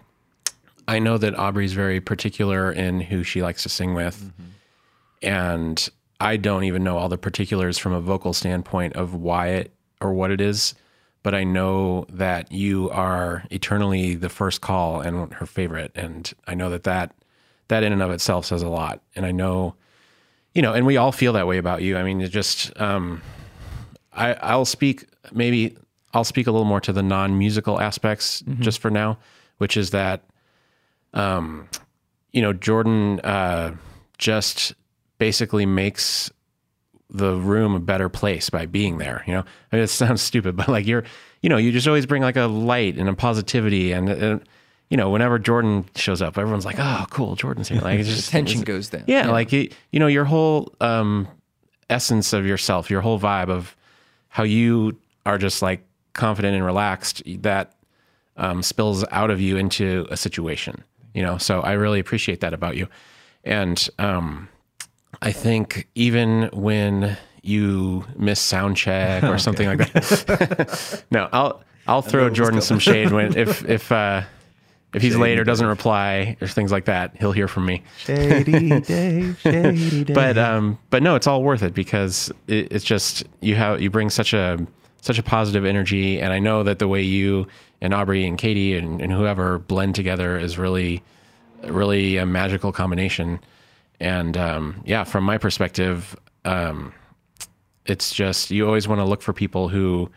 I 0.88 0.98
know 0.98 1.18
that 1.18 1.38
Aubrey's 1.38 1.72
very 1.72 2.00
particular 2.00 2.70
in 2.70 3.00
who 3.00 3.22
she 3.22 3.42
likes 3.42 3.62
to 3.64 3.68
sing 3.68 3.94
with, 3.94 4.32
and 5.22 5.88
I 6.20 6.36
don't 6.36 6.64
even 6.64 6.84
know 6.84 6.96
all 6.96 7.08
the 7.08 7.18
particulars 7.18 7.78
from 7.78 7.92
a 7.92 8.00
vocal 8.00 8.32
standpoint 8.32 8.94
of 8.94 9.14
why 9.14 9.48
it 9.48 9.72
or 10.00 10.12
what 10.12 10.30
it 10.30 10.40
is. 10.40 10.74
But 11.22 11.34
I 11.34 11.42
know 11.42 12.06
that 12.10 12.52
you 12.52 12.88
are 12.90 13.44
eternally 13.50 14.14
the 14.14 14.28
first 14.28 14.60
call 14.60 15.00
and 15.00 15.34
her 15.34 15.46
favorite, 15.46 15.90
and 15.96 16.32
I 16.46 16.54
know 16.54 16.70
that 16.70 16.84
that 16.84 17.12
that 17.68 17.82
in 17.82 17.92
and 17.92 18.00
of 18.00 18.12
itself 18.12 18.46
says 18.46 18.62
a 18.62 18.68
lot. 18.68 19.02
And 19.16 19.26
I 19.26 19.32
know, 19.32 19.74
you 20.54 20.62
know, 20.62 20.72
and 20.72 20.86
we 20.86 20.96
all 20.96 21.10
feel 21.10 21.32
that 21.32 21.48
way 21.48 21.58
about 21.58 21.82
you. 21.82 21.96
I 21.96 22.04
mean, 22.04 22.20
it 22.20 22.28
just 22.28 22.78
um, 22.80 23.22
I, 24.12 24.34
I'll 24.34 24.64
speak 24.64 25.06
maybe 25.32 25.76
I'll 26.14 26.22
speak 26.24 26.46
a 26.46 26.52
little 26.52 26.64
more 26.64 26.80
to 26.82 26.92
the 26.92 27.02
non-musical 27.02 27.80
aspects 27.80 28.42
just 28.60 28.78
for 28.78 28.90
now, 28.90 29.18
which 29.58 29.76
is 29.76 29.90
that, 29.90 30.22
um, 31.16 31.68
you 32.32 32.42
know, 32.42 32.52
Jordan 32.52 33.20
uh, 33.20 33.74
just 34.18 34.74
basically 35.18 35.66
makes 35.66 36.30
the 37.08 37.34
room 37.36 37.74
a 37.74 37.80
better 37.80 38.08
place 38.08 38.50
by 38.50 38.66
being 38.66 38.98
there. 38.98 39.24
You 39.26 39.34
know, 39.34 39.44
I 39.72 39.76
mean, 39.76 39.82
it 39.84 39.88
sounds 39.88 40.20
stupid, 40.20 40.56
but 40.56 40.68
like 40.68 40.86
you're, 40.86 41.04
you 41.42 41.48
know, 41.48 41.56
you 41.56 41.72
just 41.72 41.88
always 41.88 42.06
bring 42.06 42.22
like 42.22 42.36
a 42.36 42.46
light 42.46 42.96
and 42.98 43.08
a 43.08 43.14
positivity, 43.14 43.92
and, 43.92 44.08
and 44.08 44.48
you 44.90 44.96
know, 44.96 45.10
whenever 45.10 45.38
Jordan 45.38 45.86
shows 45.96 46.20
up, 46.22 46.36
everyone's 46.38 46.64
like, 46.66 46.76
"Oh, 46.78 47.06
cool, 47.10 47.34
Jordan's 47.34 47.68
here!" 47.68 47.80
Like 47.80 47.98
it's 47.98 48.08
just 48.14 48.30
Tension 48.30 48.60
goes 48.62 48.90
down. 48.90 49.04
yeah, 49.06 49.30
like 49.30 49.52
it, 49.52 49.74
you 49.90 49.98
know, 49.98 50.06
your 50.06 50.24
whole 50.26 50.74
um, 50.80 51.26
essence 51.88 52.32
of 52.32 52.46
yourself, 52.46 52.90
your 52.90 53.00
whole 53.00 53.18
vibe 53.18 53.48
of 53.48 53.74
how 54.28 54.42
you 54.42 54.98
are 55.24 55.38
just 55.38 55.62
like 55.62 55.82
confident 56.12 56.54
and 56.54 56.64
relaxed 56.64 57.22
that 57.42 57.74
um, 58.36 58.62
spills 58.62 59.04
out 59.10 59.30
of 59.30 59.40
you 59.40 59.56
into 59.56 60.06
a 60.10 60.16
situation. 60.16 60.84
You 61.16 61.22
know, 61.22 61.38
so 61.38 61.60
I 61.62 61.72
really 61.72 61.98
appreciate 61.98 62.40
that 62.40 62.52
about 62.52 62.76
you, 62.76 62.88
and 63.42 63.88
um, 63.98 64.50
I 65.22 65.32
think 65.32 65.88
even 65.94 66.50
when 66.52 67.16
you 67.42 68.04
miss 68.16 68.38
sound 68.38 68.76
check 68.76 69.22
or 69.22 69.38
something 69.46 69.66
like 69.66 69.92
that, 69.92 71.04
no, 71.10 71.28
I'll 71.32 71.62
I'll 71.86 72.02
throw 72.02 72.28
Jordan 72.28 72.60
some 72.60 72.78
shade 72.78 73.12
when 73.12 73.34
if 73.34 73.64
if 73.66 73.90
uh, 73.90 74.24
if 74.92 75.00
he's 75.00 75.16
late 75.16 75.38
or 75.38 75.44
doesn't 75.44 75.66
reply 75.66 76.36
or 76.42 76.48
things 76.48 76.70
like 76.70 76.84
that, 76.84 77.16
he'll 77.18 77.32
hear 77.32 77.48
from 77.48 77.64
me. 77.64 77.82
Shady 77.96 78.80
Dave, 78.80 79.38
Shady 79.42 80.04
Dave. 80.04 80.14
but 80.14 80.36
um 80.36 80.78
but 80.90 81.02
no 81.02 81.14
it's 81.14 81.26
all 81.26 81.42
worth 81.42 81.62
it 81.62 81.72
because 81.72 82.30
it, 82.46 82.70
it's 82.70 82.84
just 82.84 83.24
you 83.40 83.54
have 83.54 83.80
you 83.80 83.88
bring 83.90 84.10
such 84.10 84.34
a 84.34 84.58
such 85.00 85.18
a 85.18 85.22
positive 85.22 85.64
energy. 85.64 86.20
And 86.20 86.32
i 86.32 86.38
know 86.38 86.62
that 86.62 86.78
the 86.78 86.88
way 86.88 87.00
you 87.00 87.46
and 87.80 87.92
aubrey 87.94 88.26
and 88.26 88.38
katie 88.38 88.76
and, 88.76 89.00
and 89.00 89.12
whoever 89.12 89.58
blend 89.58 89.94
together 89.94 90.38
is 90.38 90.58
really 90.58 91.02
really 91.64 92.16
a 92.16 92.26
magical 92.26 92.72
combination 92.72 93.38
and 94.00 94.36
um 94.36 94.80
yeah 94.84 95.04
from 95.04 95.24
my 95.24 95.38
perspective 95.38 96.16
um 96.44 96.92
it's 97.86 98.12
just 98.14 98.50
you 98.50 98.66
always 98.66 98.86
want 98.88 99.00
to 99.00 99.04
look 99.04 99.22
for 99.22 99.32
people 99.32 99.68
who 99.68 100.10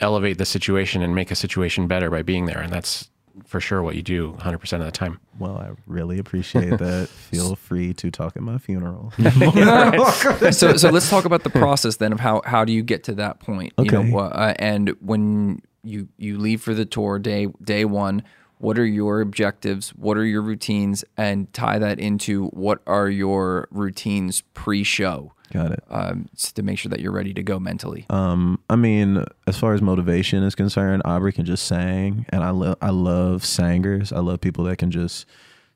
elevate 0.00 0.38
the 0.38 0.44
situation 0.44 1.02
and 1.02 1.14
make 1.14 1.30
a 1.30 1.34
situation 1.34 1.86
better 1.86 2.10
by 2.10 2.22
being 2.22 2.46
there 2.46 2.60
and 2.60 2.72
that's 2.72 3.08
for 3.46 3.60
sure 3.60 3.82
what 3.84 3.94
you 3.94 4.02
do 4.02 4.32
100% 4.40 4.72
of 4.80 4.84
the 4.84 4.90
time 4.90 5.20
well, 5.38 5.56
I 5.56 5.70
really 5.86 6.18
appreciate 6.18 6.78
that. 6.78 7.08
Feel 7.08 7.54
free 7.54 7.94
to 7.94 8.10
talk 8.10 8.34
at 8.36 8.42
my 8.42 8.58
funeral. 8.58 9.12
so 10.50 10.76
so 10.76 10.90
let's 10.90 11.08
talk 11.08 11.24
about 11.24 11.44
the 11.44 11.50
process 11.50 11.96
then 11.98 12.12
of 12.12 12.18
how 12.18 12.42
how 12.44 12.64
do 12.64 12.72
you 12.72 12.82
get 12.82 13.04
to 13.04 13.14
that 13.14 13.38
point 13.38 13.72
you 13.78 13.84
Okay. 13.84 14.02
know 14.10 14.18
uh, 14.18 14.54
and 14.58 14.90
when 15.00 15.62
you 15.88 16.08
you 16.16 16.38
leave 16.38 16.60
for 16.60 16.74
the 16.74 16.84
tour 16.84 17.18
day 17.18 17.46
day 17.62 17.84
one 17.84 18.22
what 18.58 18.76
are 18.78 18.86
your 18.86 19.20
objectives 19.20 19.90
what 19.90 20.16
are 20.16 20.24
your 20.24 20.42
routines 20.42 21.04
and 21.16 21.52
tie 21.52 21.78
that 21.78 21.98
into 21.98 22.46
what 22.48 22.80
are 22.86 23.08
your 23.08 23.68
routines 23.70 24.42
pre-show 24.54 25.32
Got 25.52 25.70
it. 25.72 25.84
um, 25.88 26.28
to 26.54 26.62
make 26.62 26.78
sure 26.78 26.90
that 26.90 27.00
you're 27.00 27.12
ready 27.12 27.32
to 27.32 27.42
go 27.42 27.58
mentally 27.58 28.04
Um, 28.10 28.58
I 28.68 28.76
mean, 28.76 29.24
as 29.46 29.56
far 29.58 29.72
as 29.72 29.80
motivation 29.80 30.42
is 30.42 30.54
concerned, 30.54 31.00
Aubrey 31.06 31.32
can 31.32 31.46
just 31.46 31.64
sing, 31.66 32.26
and 32.28 32.44
I 32.44 32.50
love 32.50 32.76
I 32.82 32.90
love 32.90 33.46
singers. 33.46 34.12
I 34.12 34.18
love 34.18 34.42
people 34.42 34.64
that 34.64 34.76
can 34.76 34.90
just 34.90 35.24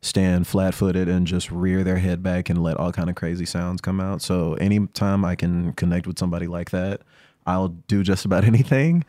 stand 0.03 0.47
flat 0.47 0.75
footed 0.75 1.09
and 1.09 1.27
just 1.27 1.51
rear 1.51 1.85
their 1.85 1.97
head 1.99 2.23
back 2.23 2.51
and 2.51 2.63
let 2.63 2.77
all 2.77 2.93
kind 2.93 3.09
of 3.09 3.15
crazy 3.17 3.47
sounds 3.47 3.81
come 3.81 3.99
out. 4.01 4.21
So 4.21 4.55
anytime 4.55 5.25
I 5.25 5.37
can 5.37 5.73
connect 5.73 6.07
with 6.07 6.19
somebody 6.19 6.49
like 6.49 6.71
that, 6.73 7.01
I'll 7.47 7.69
do 7.69 8.03
just 8.03 8.25
about 8.27 8.45
anything. 8.53 9.05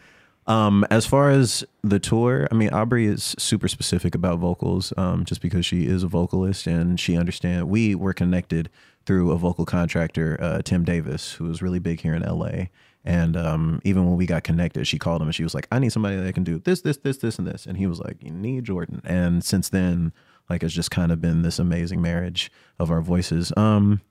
Um, 0.46 0.86
as 0.90 1.06
far 1.06 1.30
as 1.30 1.64
the 1.84 2.00
tour, 2.00 2.48
I 2.52 2.56
mean, 2.56 2.70
Aubrey 2.70 3.06
is 3.06 3.36
super 3.40 3.68
specific 3.68 4.14
about 4.14 4.40
vocals, 4.40 4.94
um, 4.98 5.26
just 5.26 5.42
because 5.42 5.66
she 5.66 5.86
is 5.86 6.04
a 6.04 6.08
vocalist 6.08 6.68
and 6.68 7.00
she 7.00 7.18
understand. 7.18 7.70
We 7.70 7.96
were 7.96 8.14
connected 8.14 8.70
through 9.06 9.32
a 9.32 9.38
vocal 9.38 9.66
contractor, 9.66 10.38
uh, 10.42 10.62
Tim 10.62 10.84
Davis, 10.84 11.34
who 11.34 11.46
was 11.46 11.62
really 11.62 11.80
big 11.80 12.02
here 12.02 12.14
in 12.14 12.24
LA, 12.24 12.66
And 13.06 13.36
um, 13.36 13.82
even 13.84 14.06
when 14.06 14.16
we 14.16 14.26
got 14.26 14.44
connected, 14.44 14.88
she 14.88 15.00
called 15.00 15.22
him 15.22 15.28
and 15.28 15.36
she 15.36 15.44
was 15.44 15.54
like, 15.54 15.68
I 15.72 15.80
need 15.80 15.92
somebody 15.92 16.18
that 16.18 16.34
can 16.34 16.44
do 16.44 16.60
this, 16.60 16.82
this, 16.82 16.98
this, 16.98 17.18
this, 17.18 17.38
and 17.38 17.48
this. 17.48 17.66
And 17.66 17.78
he 17.78 17.88
was 17.88 18.00
like, 18.00 18.18
You 18.22 18.32
need 18.32 18.64
Jordan. 18.66 19.02
And 19.04 19.44
since 19.44 19.70
then, 19.70 20.14
like 20.50 20.64
it's 20.64 20.74
just 20.74 20.92
kind 20.92 21.12
of 21.12 21.22
been 21.22 21.42
this 21.42 21.60
amazing 21.60 22.02
marriage 22.02 22.52
of 22.80 22.92
our 22.92 23.02
voices. 23.02 23.52
Um, 23.58 24.02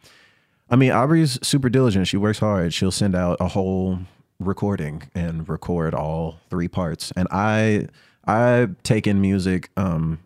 I 0.71 0.77
mean, 0.77 0.93
Aubrey's 0.93 1.39
super 1.47 1.69
diligent. 1.69 2.09
She 2.09 2.17
works 2.17 2.39
hard. 2.39 2.73
She'll 2.73 2.91
send 2.91 3.15
out 3.15 3.37
a 3.41 3.49
whole 3.49 3.99
recording 4.43 5.03
and 5.15 5.49
record 5.49 5.95
all 5.95 6.39
three 6.51 6.69
parts. 6.69 7.13
And 7.17 7.29
I 7.31 7.89
I 8.27 8.69
take 8.83 9.07
in 9.07 9.21
music 9.21 9.71
um 9.77 10.21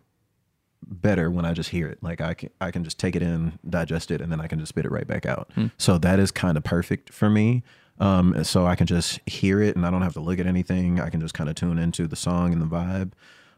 better 0.89 1.29
when 1.29 1.45
I 1.45 1.53
just 1.53 1.69
hear 1.69 1.87
it. 1.87 2.01
Like 2.01 2.21
I 2.21 2.33
can 2.33 2.49
I 2.61 2.71
can 2.71 2.83
just 2.83 2.97
take 2.99 3.15
it 3.15 3.21
in, 3.21 3.59
digest 3.69 4.11
it, 4.11 4.21
and 4.21 4.31
then 4.31 4.39
I 4.39 4.47
can 4.47 4.59
just 4.59 4.69
spit 4.69 4.85
it 4.85 4.91
right 4.91 5.07
back 5.07 5.25
out. 5.25 5.51
So 5.77 5.97
that 5.97 6.19
is 6.19 6.31
kind 6.31 6.57
of 6.57 6.63
perfect 6.63 7.11
for 7.13 7.29
me. 7.29 7.63
Um, 7.99 8.43
so 8.43 8.67
I 8.67 8.75
can 8.75 8.85
just 8.85 9.19
hear 9.25 9.59
it 9.61 9.75
and 9.75 9.83
I 9.85 9.89
don't 9.89 10.03
have 10.03 10.13
to 10.13 10.19
look 10.19 10.37
at 10.39 10.45
anything. 10.45 10.99
I 10.99 11.09
can 11.09 11.19
just 11.19 11.33
kind 11.33 11.49
of 11.49 11.55
tune 11.55 11.79
into 11.79 12.07
the 12.07 12.15
song 12.15 12.53
and 12.53 12.61
the 12.61 12.67
vibe. 12.67 13.13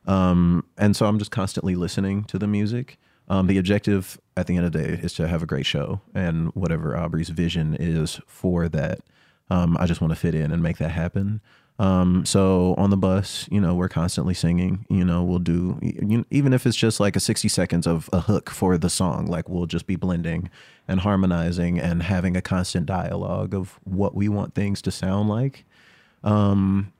Um, 0.07 0.63
and 0.77 0.95
so 0.95 1.07
I'm 1.07 1.19
just 1.19 1.31
constantly 1.31 1.75
listening 1.75 2.23
to 2.25 2.39
the 2.39 2.47
music. 2.47 2.97
Um, 3.27 3.47
the 3.47 3.57
objective 3.57 4.19
at 4.37 4.47
the 4.47 4.55
end 4.55 4.65
of 4.65 4.71
the 4.71 4.81
day 4.81 4.99
is 5.03 5.13
to 5.15 5.27
have 5.27 5.43
a 5.43 5.45
great 5.45 5.65
show, 5.65 6.01
and 6.15 6.47
whatever 6.55 6.97
Aubrey's 6.97 7.29
vision 7.29 7.75
is 7.79 8.19
for 8.25 8.67
that, 8.69 9.01
um, 9.49 9.77
I 9.79 9.85
just 9.85 10.01
want 10.01 10.11
to 10.11 10.19
fit 10.19 10.35
in 10.35 10.51
and 10.51 10.61
make 10.61 10.77
that 10.77 10.91
happen. 10.91 11.41
Um, 11.79 12.25
so 12.25 12.75
on 12.77 12.89
the 12.89 12.97
bus, 12.97 13.47
you 13.49 13.61
know, 13.61 13.73
we're 13.73 13.87
constantly 13.87 14.33
singing. 14.33 14.85
You 14.89 15.05
know, 15.05 15.23
we'll 15.23 15.39
do 15.39 15.79
you, 15.81 16.25
even 16.29 16.51
if 16.51 16.67
it's 16.67 16.75
just 16.75 16.99
like 16.99 17.15
a 17.15 17.21
sixty 17.21 17.47
seconds 17.47 17.87
of 17.87 18.09
a 18.11 18.19
hook 18.19 18.49
for 18.49 18.77
the 18.77 18.89
song. 18.89 19.27
Like 19.27 19.47
we'll 19.47 19.65
just 19.65 19.87
be 19.87 19.95
blending 19.95 20.49
and 20.89 20.99
harmonizing 20.99 21.79
and 21.79 22.03
having 22.03 22.35
a 22.35 22.41
constant 22.41 22.85
dialogue 22.85 23.53
of 23.53 23.79
what 23.85 24.13
we 24.13 24.27
want 24.27 24.55
things 24.55 24.81
to 24.81 24.91
sound 24.91 25.29
like. 25.29 25.63
Um, 26.21 26.91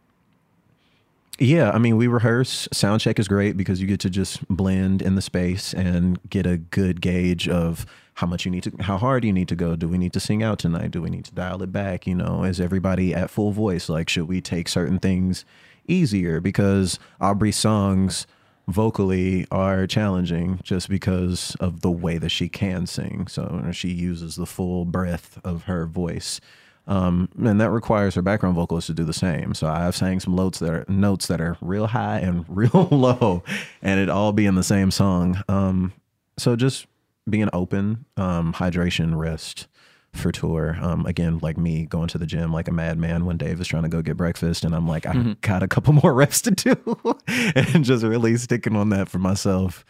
yeah, 1.40 1.72
I 1.72 1.78
mean, 1.78 1.98
we 1.98 2.08
rehearse. 2.08 2.68
Sound 2.72 3.02
check 3.02 3.20
is 3.20 3.28
great 3.28 3.58
because 3.58 3.82
you 3.82 3.88
get 3.88 4.00
to 4.02 4.10
just 4.10 4.46
blend 4.48 5.02
in 5.02 5.16
the 5.16 5.22
space 5.22 5.74
and 5.74 6.20
get 6.30 6.46
a 6.46 6.58
good 6.58 7.02
gauge 7.02 7.48
of 7.48 7.86
how 8.16 8.28
much 8.28 8.46
you 8.46 8.52
need 8.52 8.64
to, 8.64 8.72
how 8.82 8.98
hard 8.98 9.24
you 9.24 9.32
need 9.32 9.48
to 9.48 9.56
go. 9.56 9.76
Do 9.76 9.88
we 9.88 9.98
need 9.98 10.14
to 10.14 10.20
sing 10.20 10.44
out 10.44 10.60
tonight? 10.60 10.92
Do 10.92 11.02
we 11.02 11.10
need 11.10 11.26
to 11.26 11.34
dial 11.34 11.64
it 11.64 11.72
back? 11.72 12.06
You 12.06 12.16
know, 12.16 12.44
is 12.44 12.60
everybody 12.60 13.14
at 13.14 13.30
full 13.30 13.52
voice? 13.52 13.88
Like, 13.88 14.10
should 14.10 14.28
we 14.28 14.42
take 14.42 14.68
certain 14.68 15.00
things 15.00 15.46
easier? 15.88 16.42
Because 16.42 17.00
Aubrey's 17.22 17.56
songs 17.56 18.28
vocally 18.68 19.48
are 19.52 19.88
challenging 19.88 20.60
just 20.64 20.90
because 20.90 21.56
of 21.60 21.82
the 21.82 21.92
way 21.92 22.18
that 22.18 22.30
she 22.30 22.50
can 22.50 22.86
sing. 22.86 23.28
So 23.28 23.70
she 23.72 23.90
uses 23.90 24.36
the 24.36 24.46
full 24.46 24.86
breadth 24.86 25.40
of 25.44 25.64
her 25.64 25.86
voice. 25.86 26.42
Um, 26.90 27.30
and 27.38 27.62
that 27.62 27.70
requires 27.70 28.16
her 28.16 28.24
background 28.24 28.56
vocalist 28.56 28.88
to 28.88 28.96
do 28.96 29.04
the 29.04 29.14
same. 29.14 29.54
So 29.54 29.68
I've 29.68 29.96
sang 29.96 30.20
some 30.20 30.36
notes 30.36 30.58
that 30.58 30.72
are 30.72 30.86
notes 30.88 31.28
that 31.28 31.40
are 31.40 31.56
real 31.62 31.86
high 31.86 32.18
and 32.18 32.46
real 32.50 32.90
low, 32.92 33.44
and 33.82 34.00
it 34.00 34.10
all 34.10 34.34
be 34.34 34.48
in 34.48 34.56
the 34.56 34.64
same 34.64 34.90
song. 34.90 35.42
Um, 35.48 35.94
so 36.38 36.56
just 36.56 36.88
being 37.30 37.48
open, 37.54 38.06
um, 38.18 38.54
hydration, 38.54 39.16
rest 39.16 39.68
for 40.14 40.32
tour. 40.32 40.78
Um, 40.82 41.06
again, 41.06 41.38
like 41.44 41.60
me 41.60 41.86
going 41.86 42.08
to 42.08 42.18
the 42.18 42.26
gym 42.26 42.52
like 42.52 42.68
a 42.68 42.72
madman 42.72 43.26
when 43.26 43.38
Dave 43.38 43.62
is 43.62 43.68
trying 43.68 43.84
to 43.84 43.90
go 43.90 44.02
get 44.02 44.18
breakfast, 44.18 44.66
and 44.66 44.74
I'm 44.74 44.88
like, 44.88 45.06
I 45.06 45.36
got 45.42 45.62
a 45.62 45.68
couple 45.68 45.94
more 46.04 46.12
reps 46.12 46.42
to 46.42 46.52
do, 46.52 46.76
and 47.28 47.86
just 47.86 48.04
really 48.04 48.36
sticking 48.38 48.76
on 48.76 48.90
that 48.90 49.10
for 49.10 49.20
myself. 49.20 49.86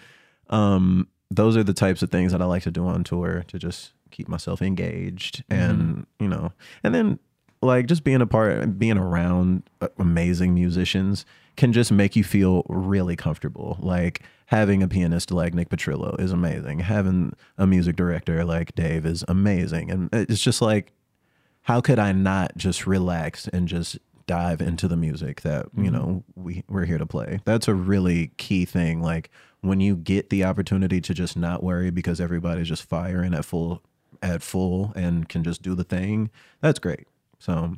Um, 0.50 1.08
those 1.32 1.56
are 1.56 1.64
the 1.64 1.74
types 1.74 2.02
of 2.02 2.10
things 2.10 2.34
that 2.34 2.42
I 2.42 2.46
like 2.46 2.64
to 2.64 2.72
do 2.72 2.86
on 2.88 3.06
tour 3.06 3.46
to 3.48 3.60
just 3.60 3.94
keep 4.12 4.28
myself 4.28 4.62
engaged 4.62 5.44
and 5.50 6.06
you 6.20 6.28
know 6.28 6.52
and 6.84 6.94
then 6.94 7.20
like 7.62 7.88
just 7.88 8.04
being 8.04 8.22
a 8.22 8.28
part 8.28 8.80
being 8.80 8.98
around 8.98 9.64
uh, 9.82 9.88
amazing 9.98 10.54
musicians 10.54 11.26
can 11.58 11.74
just 11.74 11.92
make 11.92 12.16
you 12.16 12.24
feel 12.24 12.64
really 12.70 13.18
comfortable. 13.18 13.78
Like 13.82 14.22
having 14.46 14.82
a 14.82 14.88
pianist 14.88 15.32
like 15.32 15.54
nick 15.54 15.70
petrillo 15.70 16.20
is 16.20 16.32
amazing. 16.32 16.80
Having 16.80 17.34
a 17.58 17.68
music 17.68 17.96
director 17.96 18.46
like 18.46 18.74
dave 18.76 19.06
is 19.06 19.26
amazing. 19.28 19.92
And 19.92 20.10
it's 20.14 20.42
just 20.42 20.62
like 20.62 20.94
how 21.64 21.82
could 21.82 22.00
i 22.00 22.12
not 22.14 22.56
just 22.58 22.88
relax 22.88 23.48
and 23.50 23.68
just 23.68 24.00
dive 24.26 24.62
into 24.62 24.88
the 24.88 24.96
music 24.96 25.42
that 25.42 25.66
you 25.76 25.92
know 25.92 26.24
we 26.36 26.64
we're 26.70 26.86
here 26.86 26.98
to 26.98 27.06
play? 27.06 27.42
That's 27.44 27.68
a 27.68 27.74
really 27.74 28.32
key 28.38 28.64
thing. 28.64 29.02
Like 29.02 29.30
when 29.62 29.82
you 29.82 29.98
get 29.98 30.30
the 30.30 30.46
opportunity 30.46 31.02
to 31.02 31.14
just 31.14 31.36
not 31.36 31.62
worry 31.62 31.90
because 31.90 32.22
everybody's 32.22 32.70
just 32.70 32.84
firing 32.84 33.34
at 33.34 33.44
full 33.44 33.84
at 34.22 34.42
full 34.42 34.92
and 34.96 35.30
can 35.30 35.44
just 35.44 35.62
do 35.62 35.76
the 35.76 35.84
thing 35.84 36.30
that's 36.62 36.80
great. 36.80 37.08
So 37.40 37.76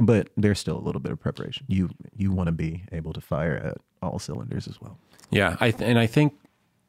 but 0.00 0.28
there's 0.36 0.58
still 0.60 0.76
a 0.78 0.80
little 0.80 1.00
bit 1.00 1.12
of 1.12 1.20
preparation. 1.20 1.66
You 1.68 1.90
you 2.16 2.30
want 2.32 2.46
to 2.46 2.52
be 2.52 2.84
able 2.92 3.12
to 3.12 3.20
fire 3.20 3.56
at 3.56 3.78
all 4.02 4.18
cylinders 4.18 4.68
as 4.68 4.80
well. 4.80 4.96
Yeah, 5.30 5.56
I 5.60 5.70
th- 5.72 5.88
and 5.88 5.98
I 5.98 6.06
think 6.06 6.34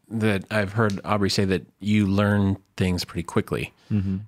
that 0.09 0.43
I've 0.51 0.73
heard 0.73 0.99
Aubrey 1.03 1.29
say 1.29 1.45
that 1.45 1.65
you 1.79 2.05
learn 2.07 2.57
things 2.77 3.03
pretty 3.05 3.23
quickly, 3.23 3.73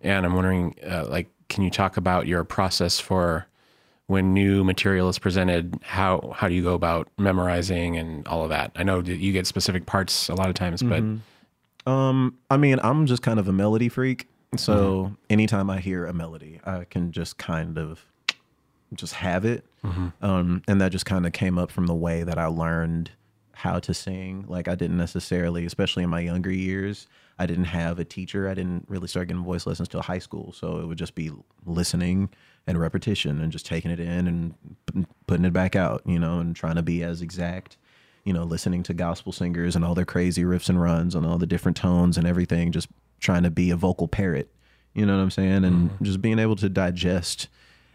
and 0.02 0.26
I'm 0.26 0.34
wondering, 0.34 0.76
uh, 0.88 1.06
like, 1.08 1.28
can 1.50 1.64
you 1.64 1.70
talk 1.70 1.98
about 1.98 2.26
your 2.28 2.44
process 2.44 3.00
for 3.00 3.46
when 4.08 4.34
new 4.34 4.64
material 4.64 5.10
is 5.10 5.20
presented? 5.20 5.76
How 5.84 6.34
how 6.36 6.48
do 6.48 6.56
you 6.56 6.64
go 6.64 6.74
about 6.74 7.08
memorizing 7.20 7.98
and 7.98 8.28
all 8.28 8.44
of 8.44 8.50
that? 8.50 8.72
I 8.76 8.84
know 8.84 9.02
that 9.02 9.18
you 9.18 9.32
get 9.32 9.46
specific 9.46 9.86
parts 9.86 10.28
a 10.30 10.34
lot 10.36 10.50
of 10.50 10.56
times, 10.56 10.82
but 10.82 11.04
Um, 11.86 12.38
I 12.50 12.58
mean, 12.58 12.80
I'm 12.84 13.06
just 13.06 13.22
kind 13.22 13.40
of 13.40 13.48
a 13.48 13.54
melody 13.54 13.90
freak. 13.90 14.28
So 14.58 15.16
anytime 15.30 15.70
I 15.70 15.80
hear 15.80 16.06
a 16.06 16.14
melody, 16.14 16.60
I 16.66 16.84
can 16.84 17.12
just 17.12 17.38
kind 17.38 17.78
of 17.78 18.06
just 18.94 19.14
have 19.16 19.46
it. 19.46 19.66
Um, 20.22 20.62
and 20.68 20.82
that 20.82 20.92
just 20.92 21.06
kind 21.06 21.26
of 21.26 21.32
came 21.32 21.58
up 21.58 21.72
from 21.72 21.88
the 21.88 21.96
way 21.96 22.24
that 22.24 22.38
I 22.38 22.46
learned 22.48 23.12
how 23.54 23.80
to 23.80 23.94
sing. 23.94 24.46
Like 24.48 24.68
I 24.68 24.76
didn't 24.76 24.98
necessarily, 24.98 25.66
especially 25.66 26.04
in 26.04 26.10
my 26.10 26.20
younger 26.20 26.52
years, 26.52 27.08
I 27.40 27.46
didn't 27.46 27.66
have 27.66 27.98
a 28.00 28.06
teacher. 28.06 28.50
I 28.50 28.54
didn't 28.54 28.86
really 28.90 29.08
start 29.08 29.30
getting 29.30 29.44
voice 29.44 29.66
lessons 29.66 29.88
till 29.88 30.02
high 30.02 30.20
school. 30.20 30.52
So 30.52 30.80
it 30.80 30.86
would 30.88 30.98
just 30.98 31.16
be 31.16 31.32
listening 31.66 32.30
and 32.68 32.80
repetition 32.80 33.40
and 33.42 33.52
just 33.52 33.66
taking 33.66 33.90
it 33.90 34.00
in 34.00 34.28
and 34.28 34.54
p- 34.94 35.06
putting 35.28 35.46
it 35.46 35.54
back 35.54 35.76
out, 35.76 36.02
you 36.06 36.20
know, 36.20 36.40
and 36.40 36.56
trying 36.56 36.76
to 36.76 36.84
be 36.84 37.02
as 37.04 37.22
exact 37.22 37.78
you 38.24 38.34
know, 38.34 38.44
listening 38.44 38.84
to 38.84 38.94
gospel 38.94 39.32
singers 39.32 39.76
and 39.76 39.84
all 39.84 39.96
their 39.96 40.06
crazy 40.06 40.44
riffs 40.44 40.70
and 40.70 40.82
runs 40.82 41.16
and 41.16 41.26
all 41.26 41.38
the 41.38 41.48
different 41.48 41.78
tones 41.78 42.18
and 42.18 42.28
everything, 42.28 42.72
just 42.72 42.88
trying 43.20 43.44
to 43.44 43.52
be 43.52 43.72
a 43.72 43.76
vocal 43.76 44.08
parrot. 44.08 44.50
You 44.94 45.06
know 45.06 45.16
what 45.16 45.24
I'm 45.24 45.32
saying? 45.32 45.64
And 45.64 45.92
just 46.02 46.22
being 46.22 46.38
able 46.38 46.56
to 46.58 46.68
digest 46.68 47.48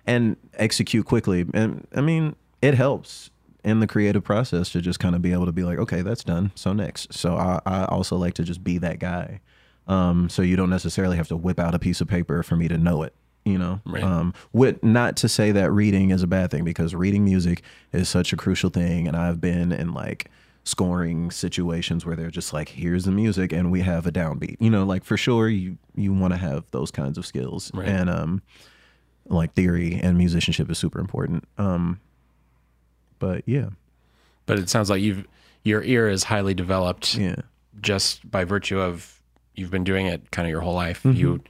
and 0.07 0.37
execute 0.55 1.05
quickly. 1.05 1.45
And 1.53 1.87
I 1.95 2.01
mean, 2.01 2.37
it 2.63 2.75
helps 2.75 3.31
in 3.63 3.81
the 3.81 3.87
creative 3.87 4.25
process 4.25 4.71
to 4.71 4.81
just 4.81 5.01
kind 5.01 5.15
of 5.15 5.21
be 5.21 5.33
able 5.33 5.47
to 5.47 5.53
be 5.53 5.65
like, 5.65 5.79
okay, 5.79 6.01
that's 6.03 6.25
done. 6.25 6.53
So 6.55 6.73
next. 6.73 7.13
So 7.13 7.37
I, 7.37 7.61
I 7.67 7.85
also 7.87 8.17
like 8.17 8.35
to 8.35 8.45
just 8.45 8.65
be 8.65 8.79
that 8.79 8.99
guy. 8.99 9.41
Um, 9.89 10.29
so 10.29 10.43
you 10.43 10.57
don't 10.57 10.71
necessarily 10.71 11.17
have 11.17 11.29
to 11.29 11.37
whip 11.37 11.61
out 11.61 11.75
a 11.75 11.79
piece 11.79 12.01
of 12.01 12.09
paper 12.09 12.43
for 12.43 12.57
me 12.57 12.69
to 12.69 12.79
know 12.79 13.03
it. 13.03 13.15
You 13.47 13.59
know, 13.59 13.81
Right. 13.87 14.03
um, 14.03 14.35
with 14.53 14.83
not 14.83 15.17
to 15.19 15.29
say 15.29 15.53
that 15.53 15.71
reading 15.71 16.11
is 16.11 16.23
a 16.23 16.27
bad 16.27 16.51
thing 16.51 16.65
because 16.65 16.95
reading 16.97 17.25
music 17.25 17.63
is 17.93 18.09
such 18.09 18.33
a 18.33 18.37
crucial 18.37 18.71
thing, 18.71 19.07
and 19.07 19.17
I've 19.17 19.41
been 19.41 19.71
in 19.71 19.95
like 19.95 20.29
scoring 20.65 21.31
situations 21.31 22.05
where 22.05 22.17
they're 22.17 22.29
just 22.31 22.53
like, 22.53 22.71
"Here's 22.71 23.05
the 23.05 23.13
music, 23.13 23.53
and 23.53 23.71
we 23.71 23.83
have 23.83 24.05
a 24.05 24.11
downbeat." 24.11 24.57
You 24.59 24.69
know, 24.69 24.85
like 24.85 25.05
for 25.05 25.17
sure 25.17 25.49
you 25.49 25.79
you 25.95 26.13
want 26.13 26.33
to 26.35 26.39
have 26.39 26.65
those 26.73 26.91
kinds 26.91 27.17
of 27.19 27.25
skills, 27.25 27.71
Right. 27.73 27.87
and 27.89 28.11
um, 28.11 28.43
like 29.29 29.55
theory 29.55 29.95
and 30.03 30.19
musicianship 30.19 30.69
is 30.69 30.77
super 30.79 30.99
important. 30.99 31.45
Um, 31.57 32.01
but 33.21 33.43
yeah, 33.47 33.69
but 34.47 34.59
it 34.59 34.69
sounds 34.69 34.91
like 34.91 35.03
you've 35.03 35.25
your 35.63 35.83
ear 35.85 36.09
is 36.09 36.25
highly 36.25 36.53
developed 36.55 37.15
yeah, 37.17 37.37
just 37.81 38.29
by 38.29 38.43
virtue 38.45 38.81
of 38.81 39.23
you've 39.55 39.71
been 39.71 39.85
doing 39.85 40.07
it 40.07 40.33
kind 40.33 40.47
of 40.47 40.51
your 40.51 40.61
whole 40.63 40.75
life. 40.75 41.05
Mm-hmm. 41.05 41.17
You 41.17 41.41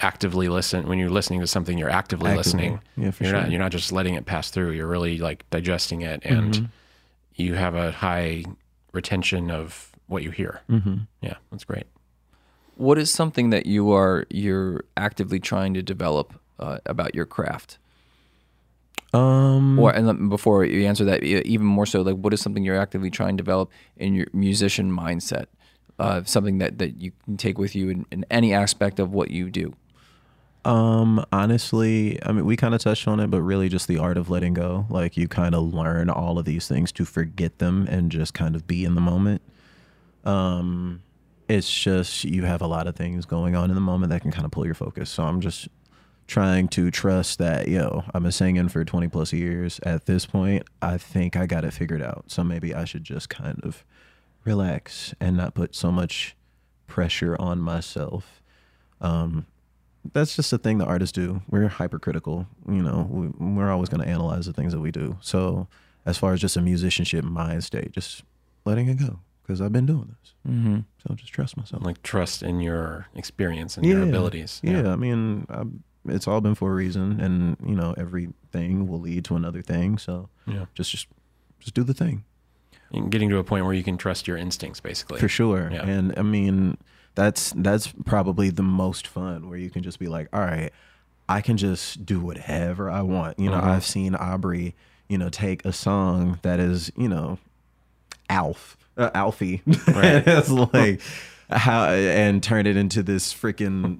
actively 0.00 0.48
listen 0.48 0.86
when 0.88 0.98
you're 0.98 1.10
listening 1.10 1.40
to 1.40 1.46
something. 1.46 1.76
You're 1.78 1.90
actively, 1.90 2.30
Actively. 2.30 2.38
listening. 2.38 2.80
Yeah, 2.96 3.10
for 3.10 3.24
you're 3.24 3.32
not 3.32 3.50
you're 3.50 3.60
not 3.60 3.72
just 3.72 3.92
letting 3.92 4.14
it 4.14 4.26
pass 4.26 4.50
through. 4.50 4.70
You're 4.72 4.86
really 4.86 5.18
like 5.18 5.48
digesting 5.50 6.02
it, 6.02 6.22
and 6.24 6.54
Mm-hmm. 6.54 6.64
you 7.34 7.54
have 7.54 7.74
a 7.74 7.90
high 7.92 8.44
retention 8.92 9.50
of 9.50 9.90
what 10.06 10.22
you 10.22 10.30
hear. 10.30 10.60
Mm-hmm. 10.70 10.96
Yeah, 11.20 11.34
that's 11.50 11.64
great. 11.64 11.84
What 12.76 12.96
is 12.98 13.12
something 13.12 13.50
that 13.50 13.66
you 13.66 13.92
are 13.92 14.24
you're 14.30 14.84
actively 14.96 15.40
trying 15.40 15.74
to 15.74 15.82
develop 15.82 16.32
uh, 16.60 16.78
about 16.86 17.14
your 17.14 17.26
craft? 17.26 17.78
um, 19.14 19.78
Or 19.78 19.90
and 19.94 20.28
before 20.28 20.64
you 20.64 20.86
answer 20.86 21.04
that, 21.06 21.22
even 21.24 21.66
more 21.66 21.86
so, 21.86 22.02
like 22.02 22.16
what 22.16 22.32
is 22.32 22.40
something 22.40 22.64
you're 22.64 22.78
actively 22.80 23.10
trying 23.10 23.36
to 23.36 23.42
develop 23.42 23.70
in 23.96 24.14
your 24.14 24.26
musician 24.32 24.92
mindset? 24.96 25.46
Uh, 25.98 26.22
something 26.22 26.58
that, 26.58 26.78
that 26.78 27.00
you 27.02 27.10
can 27.24 27.36
take 27.36 27.58
with 27.58 27.74
you 27.74 27.88
in, 27.90 28.06
in 28.12 28.24
any 28.30 28.54
aspect 28.54 29.00
of 29.00 29.12
what 29.12 29.32
you 29.32 29.50
do. 29.50 29.74
Um, 30.68 31.24
honestly, 31.32 32.22
I 32.22 32.32
mean, 32.32 32.44
we 32.44 32.54
kind 32.54 32.74
of 32.74 32.82
touched 32.82 33.08
on 33.08 33.20
it, 33.20 33.30
but 33.30 33.40
really 33.40 33.70
just 33.70 33.88
the 33.88 33.96
art 33.96 34.18
of 34.18 34.28
letting 34.28 34.52
go. 34.52 34.84
Like 34.90 35.16
you 35.16 35.26
kind 35.26 35.54
of 35.54 35.72
learn 35.72 36.10
all 36.10 36.38
of 36.38 36.44
these 36.44 36.68
things 36.68 36.92
to 36.92 37.06
forget 37.06 37.58
them 37.58 37.86
and 37.88 38.12
just 38.12 38.34
kind 38.34 38.54
of 38.54 38.66
be 38.66 38.84
in 38.84 38.94
the 38.94 39.00
moment. 39.00 39.40
Um, 40.26 41.00
it's 41.48 41.72
just 41.72 42.24
you 42.24 42.44
have 42.44 42.60
a 42.60 42.66
lot 42.66 42.86
of 42.86 42.96
things 42.96 43.24
going 43.24 43.56
on 43.56 43.70
in 43.70 43.74
the 43.74 43.80
moment 43.80 44.10
that 44.10 44.20
can 44.20 44.30
kind 44.30 44.44
of 44.44 44.50
pull 44.50 44.66
your 44.66 44.74
focus. 44.74 45.08
So 45.08 45.22
I'm 45.22 45.40
just 45.40 45.68
trying 46.26 46.68
to 46.68 46.90
trust 46.90 47.38
that 47.38 47.68
yo 47.68 48.04
i've 48.12 48.22
been 48.22 48.30
singing 48.30 48.68
for 48.68 48.84
20 48.84 49.08
plus 49.08 49.32
years 49.32 49.80
at 49.84 50.04
this 50.04 50.26
point 50.26 50.62
i 50.82 50.98
think 50.98 51.36
i 51.36 51.46
got 51.46 51.64
it 51.64 51.72
figured 51.72 52.02
out 52.02 52.22
so 52.26 52.44
maybe 52.44 52.74
i 52.74 52.84
should 52.84 53.02
just 53.02 53.30
kind 53.30 53.58
of 53.62 53.82
relax 54.44 55.14
and 55.20 55.38
not 55.38 55.54
put 55.54 55.74
so 55.74 55.90
much 55.90 56.36
pressure 56.86 57.34
on 57.40 57.58
myself 57.58 58.42
um, 59.00 59.46
that's 60.12 60.34
just 60.36 60.52
a 60.52 60.58
thing 60.58 60.78
that 60.78 60.86
artists 60.86 61.12
do 61.12 61.42
we're 61.48 61.68
hypercritical 61.68 62.46
you 62.68 62.82
know 62.82 63.06
we, 63.10 63.28
we're 63.38 63.70
always 63.70 63.88
going 63.88 64.02
to 64.02 64.08
analyze 64.08 64.46
the 64.46 64.52
things 64.52 64.72
that 64.72 64.80
we 64.80 64.90
do 64.90 65.16
so 65.20 65.66
as 66.06 66.16
far 66.18 66.32
as 66.32 66.40
just 66.40 66.56
a 66.56 66.60
musicianship 66.60 67.24
mind 67.24 67.62
state 67.64 67.92
just 67.92 68.22
letting 68.64 68.88
it 68.88 68.94
go 68.98 69.20
because 69.42 69.60
i've 69.60 69.72
been 69.72 69.86
doing 69.86 70.08
this 70.20 70.32
Mm-hmm. 70.48 70.78
so 71.06 71.14
just 71.14 71.32
trust 71.32 71.56
myself 71.58 71.84
Like 71.84 72.02
trust 72.02 72.42
in 72.42 72.60
your 72.60 73.06
experience 73.14 73.76
and 73.76 73.84
your 73.84 74.02
abilities. 74.02 74.60
yeah, 74.62 74.92
I 74.92 74.96
mean, 74.96 75.46
I, 75.50 75.64
it's 76.06 76.26
all 76.26 76.40
been 76.40 76.54
for 76.54 76.70
a 76.70 76.74
reason, 76.74 77.20
and 77.20 77.56
you 77.68 77.74
know, 77.74 77.92
everything 77.98 78.86
will 78.88 79.00
lead 79.00 79.26
to 79.26 79.36
another 79.36 79.60
thing. 79.60 79.98
So 79.98 80.30
Yeah. 80.46 80.64
just 80.74 80.90
just 80.90 81.06
just 81.58 81.74
do 81.74 81.82
the 81.82 81.92
thing 81.92 82.24
And 82.92 83.10
getting 83.10 83.28
to 83.28 83.36
a 83.38 83.44
point 83.44 83.66
where 83.66 83.74
you 83.74 83.82
can 83.82 83.98
trust 83.98 84.26
your 84.26 84.38
instincts, 84.38 84.80
basically. 84.80 85.18
for 85.20 85.28
sure. 85.28 85.68
Yeah. 85.70 85.84
And 85.84 86.14
I 86.16 86.22
mean, 86.22 86.78
that's 87.18 87.52
that's 87.56 87.92
probably 88.06 88.48
the 88.50 88.62
most 88.62 89.06
fun 89.08 89.48
where 89.50 89.58
you 89.58 89.70
can 89.70 89.82
just 89.82 89.98
be 89.98 90.06
like, 90.06 90.28
all 90.32 90.40
right, 90.40 90.70
I 91.28 91.40
can 91.40 91.56
just 91.56 92.06
do 92.06 92.20
whatever 92.20 92.88
I 92.88 93.02
want. 93.02 93.40
You 93.40 93.50
know, 93.50 93.58
Mhm. 93.60 93.64
I've 93.64 93.84
seen 93.84 94.14
Aubrey, 94.14 94.76
you 95.08 95.18
know, 95.18 95.28
take 95.28 95.64
a 95.64 95.72
song 95.72 96.38
that 96.42 96.60
is, 96.60 96.92
you 96.96 97.08
know, 97.08 97.38
Alf, 98.30 98.76
uh, 98.96 99.10
Alfie, 99.14 99.62
Right. 99.66 100.22
it's 100.26 100.48
like 100.48 101.00
how 101.50 101.86
and 101.90 102.40
turn 102.40 102.66
it 102.68 102.76
into 102.76 103.02
this 103.02 103.34
freaking 103.34 103.98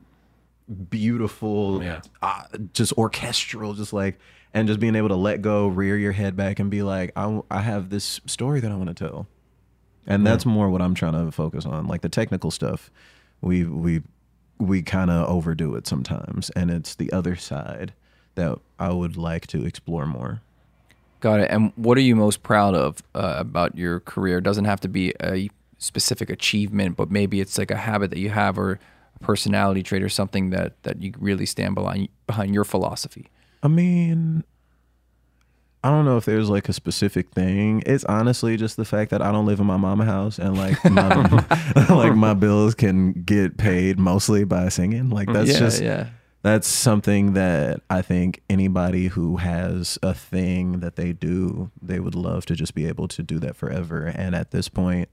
beautiful, 0.90 1.82
Yeah. 1.82 2.00
uh, 2.22 2.42
just 2.72 2.92
orchestral, 2.94 3.74
just 3.74 3.92
like 3.92 4.18
and 4.54 4.66
just 4.68 4.80
being 4.80 4.94
able 4.94 5.08
to 5.08 5.16
let 5.16 5.42
go, 5.42 5.66
rear 5.66 5.96
your 5.98 6.12
head 6.12 6.36
back, 6.36 6.58
and 6.58 6.70
be 6.70 6.82
like, 6.82 7.12
I, 7.16 7.40
I 7.50 7.60
have 7.62 7.90
this 7.90 8.20
story 8.26 8.60
that 8.60 8.70
I 8.70 8.76
want 8.76 8.88
to 8.88 8.94
tell, 8.94 9.26
and 10.08 10.26
that's 10.26 10.44
more 10.44 10.70
what 10.70 10.82
I'm 10.82 10.94
trying 10.94 11.12
to 11.12 11.30
focus 11.30 11.64
on. 11.64 11.86
Like 11.86 12.00
the 12.00 12.08
technical 12.08 12.50
stuff, 12.50 12.90
we 13.40 13.64
we 13.64 14.02
we 14.58 14.82
kind 14.82 15.10
of 15.10 15.28
overdo 15.28 15.76
it 15.76 15.86
sometimes, 15.86 16.50
and 16.50 16.70
it's 16.70 16.94
the 16.94 17.12
other 17.12 17.36
side 17.36 17.92
that 18.34 18.58
I 18.78 18.90
would 18.92 19.16
like 19.16 19.46
to 19.48 19.64
explore 19.64 20.06
more. 20.06 20.40
Got 21.20 21.40
it. 21.40 21.50
And 21.50 21.72
what 21.76 21.98
are 21.98 22.02
you 22.02 22.14
most 22.14 22.42
proud 22.42 22.74
of 22.74 23.02
uh, 23.14 23.34
about 23.36 23.76
your 23.76 24.00
career? 24.00 24.38
It 24.38 24.44
doesn't 24.44 24.66
have 24.66 24.80
to 24.80 24.88
be 24.88 25.12
a 25.22 25.50
specific 25.78 26.30
achievement, 26.30 26.96
but 26.96 27.10
maybe 27.10 27.40
it's 27.40 27.58
like 27.58 27.70
a 27.70 27.76
habit 27.76 28.10
that 28.10 28.18
you 28.18 28.30
have 28.30 28.58
or 28.58 28.78
a 29.16 29.18
personality 29.18 29.82
trait 29.82 30.02
or 30.02 30.08
something 30.08 30.50
that, 30.50 30.80
that 30.84 31.02
you 31.02 31.12
really 31.18 31.46
stand 31.46 31.74
behind, 31.74 32.08
behind 32.26 32.54
your 32.54 32.64
philosophy. 32.64 33.26
I 33.62 33.68
mean, 33.68 34.44
I 35.84 35.90
don't 35.90 36.04
know 36.04 36.16
if 36.16 36.24
there's 36.24 36.50
like 36.50 36.68
a 36.68 36.72
specific 36.72 37.30
thing. 37.30 37.82
It's 37.86 38.04
honestly 38.04 38.56
just 38.56 38.76
the 38.76 38.84
fact 38.84 39.10
that 39.12 39.22
I 39.22 39.30
don't 39.30 39.46
live 39.46 39.60
in 39.60 39.66
my 39.66 39.76
mama 39.76 40.04
house 40.04 40.38
and 40.38 40.56
like 40.56 40.82
my 40.90 41.46
like 41.88 42.14
my 42.14 42.34
bills 42.34 42.74
can 42.74 43.12
get 43.12 43.56
paid 43.56 43.98
mostly 43.98 44.44
by 44.44 44.68
singing. 44.70 45.10
Like 45.10 45.32
that's 45.32 45.52
yeah, 45.52 45.58
just 45.58 45.82
yeah. 45.82 46.06
that's 46.42 46.66
something 46.66 47.34
that 47.34 47.82
I 47.88 48.02
think 48.02 48.42
anybody 48.50 49.06
who 49.06 49.36
has 49.36 49.98
a 50.02 50.14
thing 50.14 50.80
that 50.80 50.96
they 50.96 51.12
do, 51.12 51.70
they 51.80 52.00
would 52.00 52.16
love 52.16 52.44
to 52.46 52.56
just 52.56 52.74
be 52.74 52.86
able 52.86 53.06
to 53.08 53.22
do 53.22 53.38
that 53.38 53.54
forever. 53.54 54.06
And 54.06 54.34
at 54.34 54.50
this 54.50 54.68
point, 54.68 55.08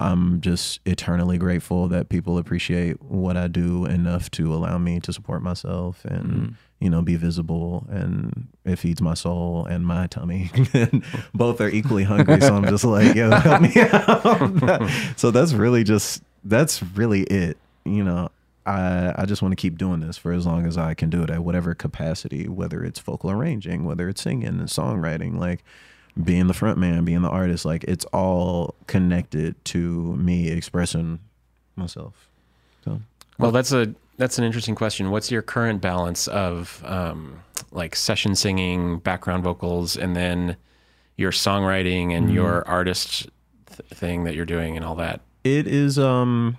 I'm 0.00 0.40
just 0.40 0.80
eternally 0.84 1.38
grateful 1.38 1.88
that 1.88 2.08
people 2.08 2.36
appreciate 2.36 3.00
what 3.00 3.36
I 3.36 3.46
do 3.46 3.84
enough 3.84 4.30
to 4.32 4.52
allow 4.52 4.76
me 4.78 4.98
to 5.00 5.12
support 5.12 5.42
myself 5.42 6.04
and 6.04 6.26
mm-hmm. 6.26 6.52
you 6.80 6.90
know 6.90 7.00
be 7.00 7.14
visible 7.14 7.86
and 7.88 8.48
it 8.64 8.76
feeds 8.76 9.00
my 9.00 9.14
soul 9.14 9.64
and 9.66 9.86
my 9.86 10.08
tummy. 10.08 10.50
and 10.72 11.04
both 11.32 11.60
are 11.60 11.68
equally 11.68 12.04
hungry, 12.04 12.40
so 12.40 12.54
I'm 12.56 12.64
just 12.64 12.84
like, 12.84 13.14
yo, 13.14 13.30
help 13.30 13.62
me 13.62 13.72
out. 13.76 14.90
so 15.16 15.30
that's 15.30 15.52
really 15.52 15.84
just 15.84 16.22
that's 16.42 16.82
really 16.82 17.22
it. 17.22 17.56
You 17.84 18.02
know, 18.02 18.30
I 18.66 19.14
I 19.16 19.24
just 19.26 19.42
want 19.42 19.52
to 19.52 19.56
keep 19.56 19.78
doing 19.78 20.00
this 20.00 20.16
for 20.16 20.32
as 20.32 20.44
long 20.44 20.66
as 20.66 20.76
I 20.76 20.94
can 20.94 21.08
do 21.08 21.22
it 21.22 21.30
at 21.30 21.44
whatever 21.44 21.74
capacity, 21.74 22.48
whether 22.48 22.84
it's 22.84 22.98
vocal 22.98 23.30
arranging, 23.30 23.84
whether 23.84 24.08
it's 24.08 24.22
singing 24.22 24.48
and 24.48 24.68
songwriting, 24.68 25.38
like 25.38 25.62
being 26.22 26.46
the 26.46 26.54
front 26.54 26.78
man, 26.78 27.04
being 27.04 27.22
the 27.22 27.28
artist, 27.28 27.64
like 27.64 27.84
it's 27.84 28.04
all 28.06 28.74
connected 28.86 29.62
to 29.66 30.14
me 30.16 30.48
expressing 30.48 31.18
myself. 31.76 32.28
So 32.84 33.00
Well, 33.38 33.50
that's 33.50 33.72
a 33.72 33.94
that's 34.16 34.38
an 34.38 34.44
interesting 34.44 34.74
question. 34.76 35.10
What's 35.10 35.30
your 35.32 35.42
current 35.42 35.80
balance 35.80 36.28
of 36.28 36.82
um, 36.86 37.40
like 37.72 37.96
session 37.96 38.36
singing, 38.36 38.98
background 38.98 39.42
vocals, 39.42 39.96
and 39.96 40.14
then 40.14 40.56
your 41.16 41.32
songwriting 41.32 42.12
and 42.12 42.26
Mm-hmm. 42.26 42.34
your 42.36 42.66
artist 42.68 43.28
th- 43.66 43.80
thing 43.90 44.22
that 44.24 44.34
you're 44.36 44.44
doing 44.46 44.76
and 44.76 44.84
all 44.84 44.94
that? 44.96 45.20
it 45.42 45.66
is 45.66 45.98
um 45.98 46.56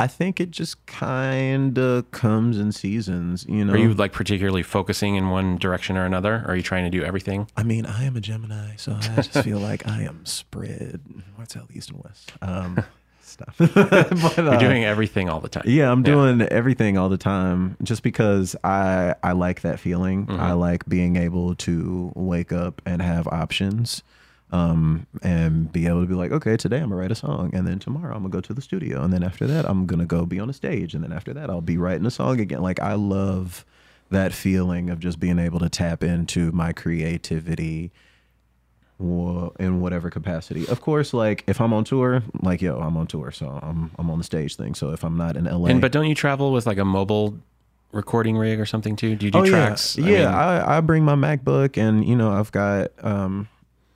I 0.00 0.06
think 0.06 0.40
it 0.40 0.50
just 0.50 0.86
kind 0.86 1.76
of 1.76 2.10
comes 2.10 2.58
in 2.58 2.72
seasons, 2.72 3.44
you 3.46 3.62
know. 3.66 3.74
Are 3.74 3.76
you 3.76 3.92
like 3.92 4.14
particularly 4.14 4.62
focusing 4.62 5.16
in 5.16 5.28
one 5.28 5.58
direction 5.58 5.98
or 5.98 6.06
another? 6.06 6.36
Or 6.36 6.52
are 6.52 6.56
you 6.56 6.62
trying 6.62 6.84
to 6.84 6.90
do 6.90 7.04
everything? 7.04 7.48
I 7.54 7.64
mean, 7.64 7.84
I 7.84 8.04
am 8.04 8.16
a 8.16 8.20
Gemini, 8.22 8.76
so 8.76 8.94
I 8.94 9.16
just 9.16 9.32
feel 9.44 9.58
like 9.70 9.86
I 9.86 10.04
am 10.04 10.24
spread. 10.24 11.02
What's 11.36 11.54
out 11.54 11.68
east 11.74 11.90
and 11.90 12.02
west? 12.02 12.32
Um, 12.40 12.82
stop. 13.20 13.54
but, 13.58 14.36
You're 14.38 14.48
uh, 14.48 14.58
doing 14.58 14.86
everything 14.86 15.28
all 15.28 15.40
the 15.40 15.50
time. 15.50 15.64
Yeah, 15.66 15.92
I'm 15.92 16.02
doing 16.02 16.40
everything 16.40 16.96
all 16.96 17.10
the 17.10 17.18
time 17.18 17.76
just 17.82 18.02
because 18.02 18.56
I 18.64 19.14
I 19.22 19.32
like 19.32 19.60
that 19.60 19.80
feeling. 19.80 20.30
I 20.30 20.52
like 20.52 20.86
being 20.86 21.16
able 21.16 21.56
to 21.56 22.10
wake 22.14 22.52
up 22.52 22.80
and 22.86 23.02
have 23.02 23.28
options. 23.28 24.02
Um, 24.52 25.06
and 25.22 25.70
be 25.70 25.86
able 25.86 26.00
to 26.00 26.06
be 26.08 26.14
like, 26.14 26.32
okay, 26.32 26.56
today 26.56 26.78
I'm 26.78 26.88
gonna 26.88 26.96
write 26.96 27.12
a 27.12 27.14
song, 27.14 27.50
and 27.54 27.66
then 27.66 27.78
tomorrow 27.78 28.14
I'm 28.16 28.22
gonna 28.22 28.30
go 28.30 28.40
to 28.40 28.52
the 28.52 28.60
studio, 28.62 29.02
and 29.02 29.12
then 29.12 29.22
after 29.22 29.46
that 29.46 29.64
I'm 29.64 29.86
gonna 29.86 30.06
go 30.06 30.26
be 30.26 30.40
on 30.40 30.50
a 30.50 30.52
stage, 30.52 30.92
and 30.94 31.04
then 31.04 31.12
after 31.12 31.32
that 31.34 31.48
I'll 31.50 31.60
be 31.60 31.76
writing 31.78 32.04
a 32.06 32.10
song 32.10 32.40
again. 32.40 32.60
Like 32.60 32.80
I 32.80 32.94
love 32.94 33.64
that 34.10 34.32
feeling 34.32 34.90
of 34.90 34.98
just 34.98 35.20
being 35.20 35.38
able 35.38 35.60
to 35.60 35.68
tap 35.68 36.02
into 36.02 36.50
my 36.50 36.72
creativity 36.72 37.92
in 38.98 39.80
whatever 39.80 40.10
capacity. 40.10 40.66
Of 40.68 40.80
course, 40.80 41.14
like 41.14 41.44
if 41.46 41.60
I'm 41.60 41.72
on 41.72 41.84
tour, 41.84 42.22
like 42.42 42.60
yo, 42.60 42.78
I'm 42.78 42.96
on 42.96 43.06
tour, 43.06 43.30
so 43.30 43.58
I'm 43.62 43.90
I'm 43.98 44.10
on 44.10 44.18
the 44.18 44.24
stage 44.24 44.56
thing. 44.56 44.74
So 44.74 44.90
if 44.90 45.04
I'm 45.04 45.16
not 45.16 45.36
in 45.36 45.44
LA, 45.44 45.68
And 45.68 45.80
but 45.80 45.92
don't 45.92 46.06
you 46.06 46.14
travel 46.14 46.52
with 46.52 46.66
like 46.66 46.78
a 46.78 46.84
mobile 46.84 47.38
recording 47.92 48.36
rig 48.36 48.60
or 48.60 48.66
something 48.66 48.96
too? 48.96 49.16
Do 49.16 49.26
you 49.26 49.30
do 49.32 49.38
oh 49.38 49.46
tracks? 49.46 49.96
yeah, 49.96 50.04
I 50.04 50.08
yeah, 50.10 50.18
mean, 50.18 50.28
I, 50.28 50.76
I 50.76 50.80
bring 50.80 51.04
my 51.04 51.14
MacBook, 51.14 51.78
and 51.78 52.04
you 52.04 52.14
know 52.16 52.30
I've 52.30 52.52
got 52.52 52.90
um, 53.02 53.48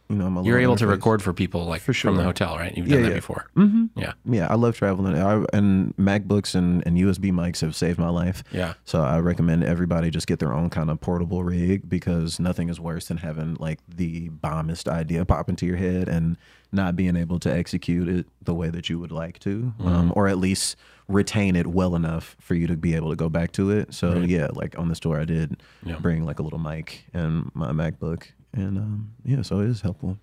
you 0.09 0.17
know 0.17 0.29
my 0.29 0.43
you're 0.43 0.59
able 0.59 0.77
to 0.77 0.87
record 0.87 1.23
for 1.23 1.33
people 1.33 1.65
like 1.65 1.81
For 1.81 1.95
from 1.95 2.17
the 2.17 2.23
hotel, 2.25 2.57
right? 2.59 2.77
You've 2.77 2.87
Yeah, 2.89 2.95
done 2.97 3.03
that 3.05 3.09
yeah. 3.11 3.15
before. 3.15 3.47
Mhm. 3.57 3.89
Yeah. 3.97 4.13
Yeah, 4.27 4.47
I 4.51 4.55
love 4.55 4.77
traveling, 4.77 5.17
I, 5.17 5.45
and 5.53 5.97
MacBooks 5.97 6.55
and, 6.55 6.83
and 6.87 6.97
USB 6.99 7.33
mics 7.33 7.61
have 7.63 7.75
saved 7.75 7.99
my 7.99 8.11
life. 8.11 8.45
Yeah. 8.53 8.75
So 8.85 9.01
I 9.03 9.19
recommend 9.21 9.65
everybody 9.65 10.11
just 10.11 10.27
get 10.27 10.39
their 10.41 10.53
own 10.53 10.69
kind 10.71 10.91
of 10.91 11.01
portable 11.01 11.43
rig 11.43 11.89
because 11.89 12.39
nothing 12.39 12.69
is 12.69 12.79
worse 12.79 13.09
than 13.09 13.19
having 13.19 13.55
like 13.55 13.79
the 13.89 14.29
bombest 14.29 14.89
idea 14.89 15.25
pop 15.25 15.49
into 15.49 15.65
your 15.67 15.77
head 15.77 16.09
and 16.09 16.37
not 16.71 16.97
being 16.97 17.17
able 17.17 17.39
to 17.39 17.51
execute 17.53 18.09
it 18.09 18.27
the 18.43 18.53
way 18.55 18.69
that 18.69 18.91
you 18.91 18.99
would 18.99 19.13
like 19.13 19.39
to, 19.39 19.73
um, 19.81 20.13
or 20.17 20.27
at 20.29 20.39
least 20.39 20.77
retain 21.09 21.55
it 21.55 21.67
well 21.69 21.95
enough 21.95 22.35
for 22.41 22.55
you 22.55 22.67
to 22.67 22.77
be 22.77 22.95
able 22.95 23.11
to 23.11 23.17
go 23.17 23.29
back 23.29 23.53
to 23.53 23.71
it. 23.71 23.95
So 23.95 24.19
yeah, 24.21 24.49
like 24.53 24.77
on 24.79 24.89
this 24.89 24.99
tour, 25.01 25.21
I 25.21 25.25
did 25.25 25.63
Yeah. 25.85 25.99
bring 25.99 26.25
like 26.25 26.41
a 26.41 26.43
little 26.43 26.59
mic 26.59 27.05
and 27.15 27.51
my 27.55 27.71
MacBook, 27.73 28.25
and 28.55 28.79
um, 28.79 29.15
yeah, 29.25 29.43
so 29.43 29.61
it 29.61 29.69
is 29.69 29.83
helpful. 29.83 30.19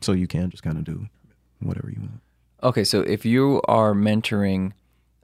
So 0.00 0.12
you 0.12 0.26
can 0.26 0.50
just 0.50 0.62
kind 0.62 0.78
of 0.78 0.84
do 0.84 1.06
whatever 1.60 1.90
you 1.90 2.00
want. 2.00 2.20
Okay, 2.62 2.82
so 2.84 3.02
if 3.02 3.24
you 3.24 3.60
are 3.68 3.92
mentoring 3.94 4.72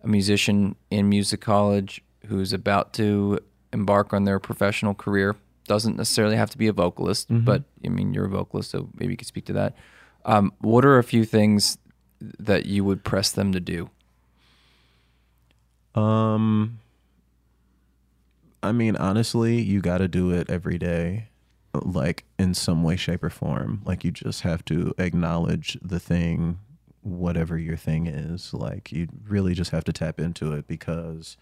a 0.02 0.08
musician 0.08 0.76
in 0.90 1.08
music 1.08 1.40
college 1.40 2.02
who's 2.26 2.52
about 2.52 2.92
to 2.94 3.40
embark 3.72 4.12
on 4.12 4.24
their 4.24 4.38
professional 4.38 4.94
career, 4.94 5.34
doesn't 5.66 5.96
necessarily 5.96 6.36
have 6.36 6.50
to 6.50 6.58
be 6.58 6.66
a 6.68 6.72
vocalist, 6.72 7.26
but 7.30 7.62
I 7.84 7.88
mean, 7.88 8.12
you're 8.12 8.26
a 8.26 8.28
vocalist, 8.28 8.70
so 8.70 8.88
maybe 8.98 9.14
you 9.14 9.16
could 9.16 9.26
speak 9.26 9.46
to 9.46 9.52
that. 9.54 9.74
Um, 10.26 10.52
what 10.58 10.84
are 10.84 10.98
a 10.98 11.04
few 11.04 11.24
things 11.24 11.78
that 12.20 12.66
you 12.66 12.84
would 12.84 13.02
press 13.04 13.32
them 13.32 13.52
to 13.52 13.60
do? 13.60 13.90
Um, 15.94 16.80
I 18.62 18.72
mean, 18.72 18.96
honestly, 18.96 19.60
you 19.60 19.80
got 19.80 19.98
to 19.98 20.08
do 20.08 20.30
it 20.30 20.50
every 20.50 20.78
day, 20.78 21.28
like 21.82 22.24
in 22.38 22.54
some 22.54 22.82
way, 22.82 22.96
shape, 22.96 23.22
or 23.22 23.30
form. 23.30 23.82
Like 23.84 24.04
you 24.04 24.10
just 24.10 24.42
have 24.42 24.64
to 24.66 24.94
acknowledge 24.98 25.78
the 25.82 26.00
thing, 26.00 26.58
whatever 27.02 27.58
your 27.58 27.76
thing 27.76 28.06
is. 28.06 28.52
Like 28.54 28.92
you 28.92 29.08
really 29.26 29.54
just 29.54 29.70
have 29.70 29.84
to 29.84 29.92
tap 29.92 30.20
into 30.20 30.52
it 30.52 30.66
because 30.66 31.36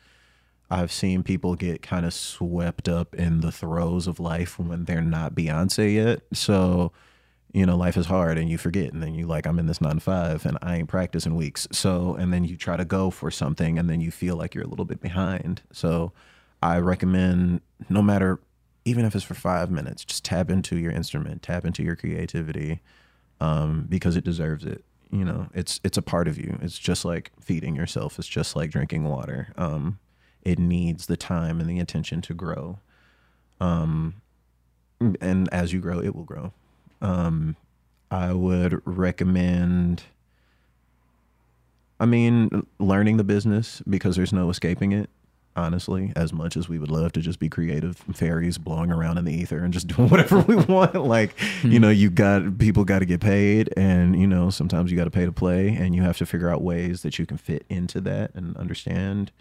I've 0.71 0.93
seen 0.93 1.23
people 1.23 1.55
get 1.55 1.83
kind 1.83 2.07
of 2.07 2.15
swept 2.15 2.89
up 2.89 3.15
in 3.15 3.41
the 3.41 3.53
throes 3.53 4.07
of 4.07 4.19
life 4.19 4.59
when 4.59 4.85
they're 4.85 5.03
not 5.03 5.35
Beyonce 5.35 5.95
yet. 5.95 6.23
So, 6.33 6.93
you 7.53 7.67
know, 7.67 7.77
life 7.77 7.99
is 7.99 8.07
hard 8.07 8.39
and 8.39 8.49
you 8.49 8.57
forget. 8.57 8.93
And 8.93 9.03
then 9.03 9.15
you 9.15 9.27
like, 9.27 9.47
I'm 9.47 9.59
in 9.59 9.67
this 9.67 9.83
nine 9.83 9.97
to 9.97 10.01
five 10.01 10.47
and 10.47 10.57
I 10.63 10.77
ain't 10.77 10.89
practicing 10.89 11.35
weeks. 11.35 11.69
So, 11.73 12.15
and 12.15 12.33
then 12.33 12.45
you 12.45 12.57
try 12.57 12.77
to 12.77 12.87
go 12.87 13.11
for 13.11 13.31
something 13.31 13.79
and 13.79 13.91
then 13.91 14.01
you 14.01 14.11
feel 14.11 14.37
like 14.37 14.55
you're 14.55 14.65
a 14.65 14.69
little 14.69 14.87
bit 14.87 15.01
behind. 15.01 15.61
So, 15.73 16.13
I 16.63 16.79
recommend 16.79 17.61
no 17.89 18.01
matter 18.03 18.41
even 18.85 19.05
if 19.05 19.15
it's 19.15 19.25
for 19.25 19.35
five 19.35 19.71
minutes, 19.71 20.05
just 20.05 20.25
tap 20.25 20.51
into 20.51 20.77
your 20.77 20.93
instrument, 20.93 21.43
tap 21.43 21.65
into 21.65 21.83
your 21.83 21.97
creativity, 21.97 22.81
um, 23.41 23.87
because 23.89 24.17
it 24.17 24.25
deserves 24.25 24.65
it. 24.65 24.85
You 25.11 25.25
know, 25.25 25.49
it's 25.55 25.81
it's 25.85 25.99
a 25.99 26.03
part 26.03 26.27
of 26.27 26.39
you. 26.39 26.59
It's 26.63 26.79
just 26.79 27.05
like 27.05 27.31
feeding 27.41 27.77
yourself. 27.77 28.19
It's 28.19 28.29
just 28.29 28.57
like 28.57 28.71
drinking 28.71 29.05
water. 29.05 29.53
Um, 29.57 29.99
it 30.43 30.59
needs 30.59 31.07
the 31.07 31.17
time 31.17 31.61
and 31.61 31.69
the 31.69 31.79
attention 31.79 32.23
to 32.23 32.35
grow. 32.35 32.79
Um, 33.61 34.15
and 35.21 35.53
as 35.53 35.73
you 35.73 35.81
grow, 35.81 36.01
it 36.01 36.15
will 36.15 36.25
grow. 36.25 36.53
Um, 37.01 37.57
I 38.11 38.33
would 38.33 38.81
recommend. 38.85 40.05
I 42.01 42.07
mean, 42.07 42.67
learning 42.81 43.19
the 43.19 43.25
business 43.25 43.81
because 43.89 44.17
there's 44.17 44.33
no 44.33 44.51
escaping 44.51 44.91
it 44.91 45.09
honestly, 45.57 46.13
as 46.17 46.33
much 46.33 46.57
as 46.57 46.69
we 46.69 46.79
would 46.79 46.91
love 46.91 47.13
to 47.13 47.21
just 47.21 47.39
be 47.39 47.49
creative 47.49 47.97
fairies 48.13 48.59
blowing 48.59 48.91
around 48.91 49.19
in 49.19 49.25
the 49.25 49.33
ether 49.33 49.59
and 49.59 49.73
just 49.73 49.87
doing 49.97 50.09
whatever 50.09 50.41
we 50.41 50.57
want. 50.73 50.95
Like, 50.95 51.35
you 51.63 51.79
know, 51.79 51.91
you 51.91 52.11
got 52.11 52.59
people 52.59 52.85
got 52.85 53.01
to 53.01 53.07
get 53.07 53.21
paid, 53.21 53.73
and 53.77 54.19
you 54.19 54.27
know, 54.27 54.51
sometimes 54.51 54.91
you 54.91 54.97
got 54.97 55.05
to 55.05 55.11
pay 55.11 55.25
to 55.25 55.33
play, 55.33 55.69
and 55.69 55.95
you 55.95 56.03
have 56.03 56.19
to 56.19 56.27
figure 56.27 56.49
out 56.49 56.63
ways 56.63 57.03
that 57.03 57.19
you 57.19 57.27
can 57.27 57.37
fit 57.37 57.65
into 57.69 58.01
that 58.03 58.35
and 58.35 58.57
understand 58.57 59.33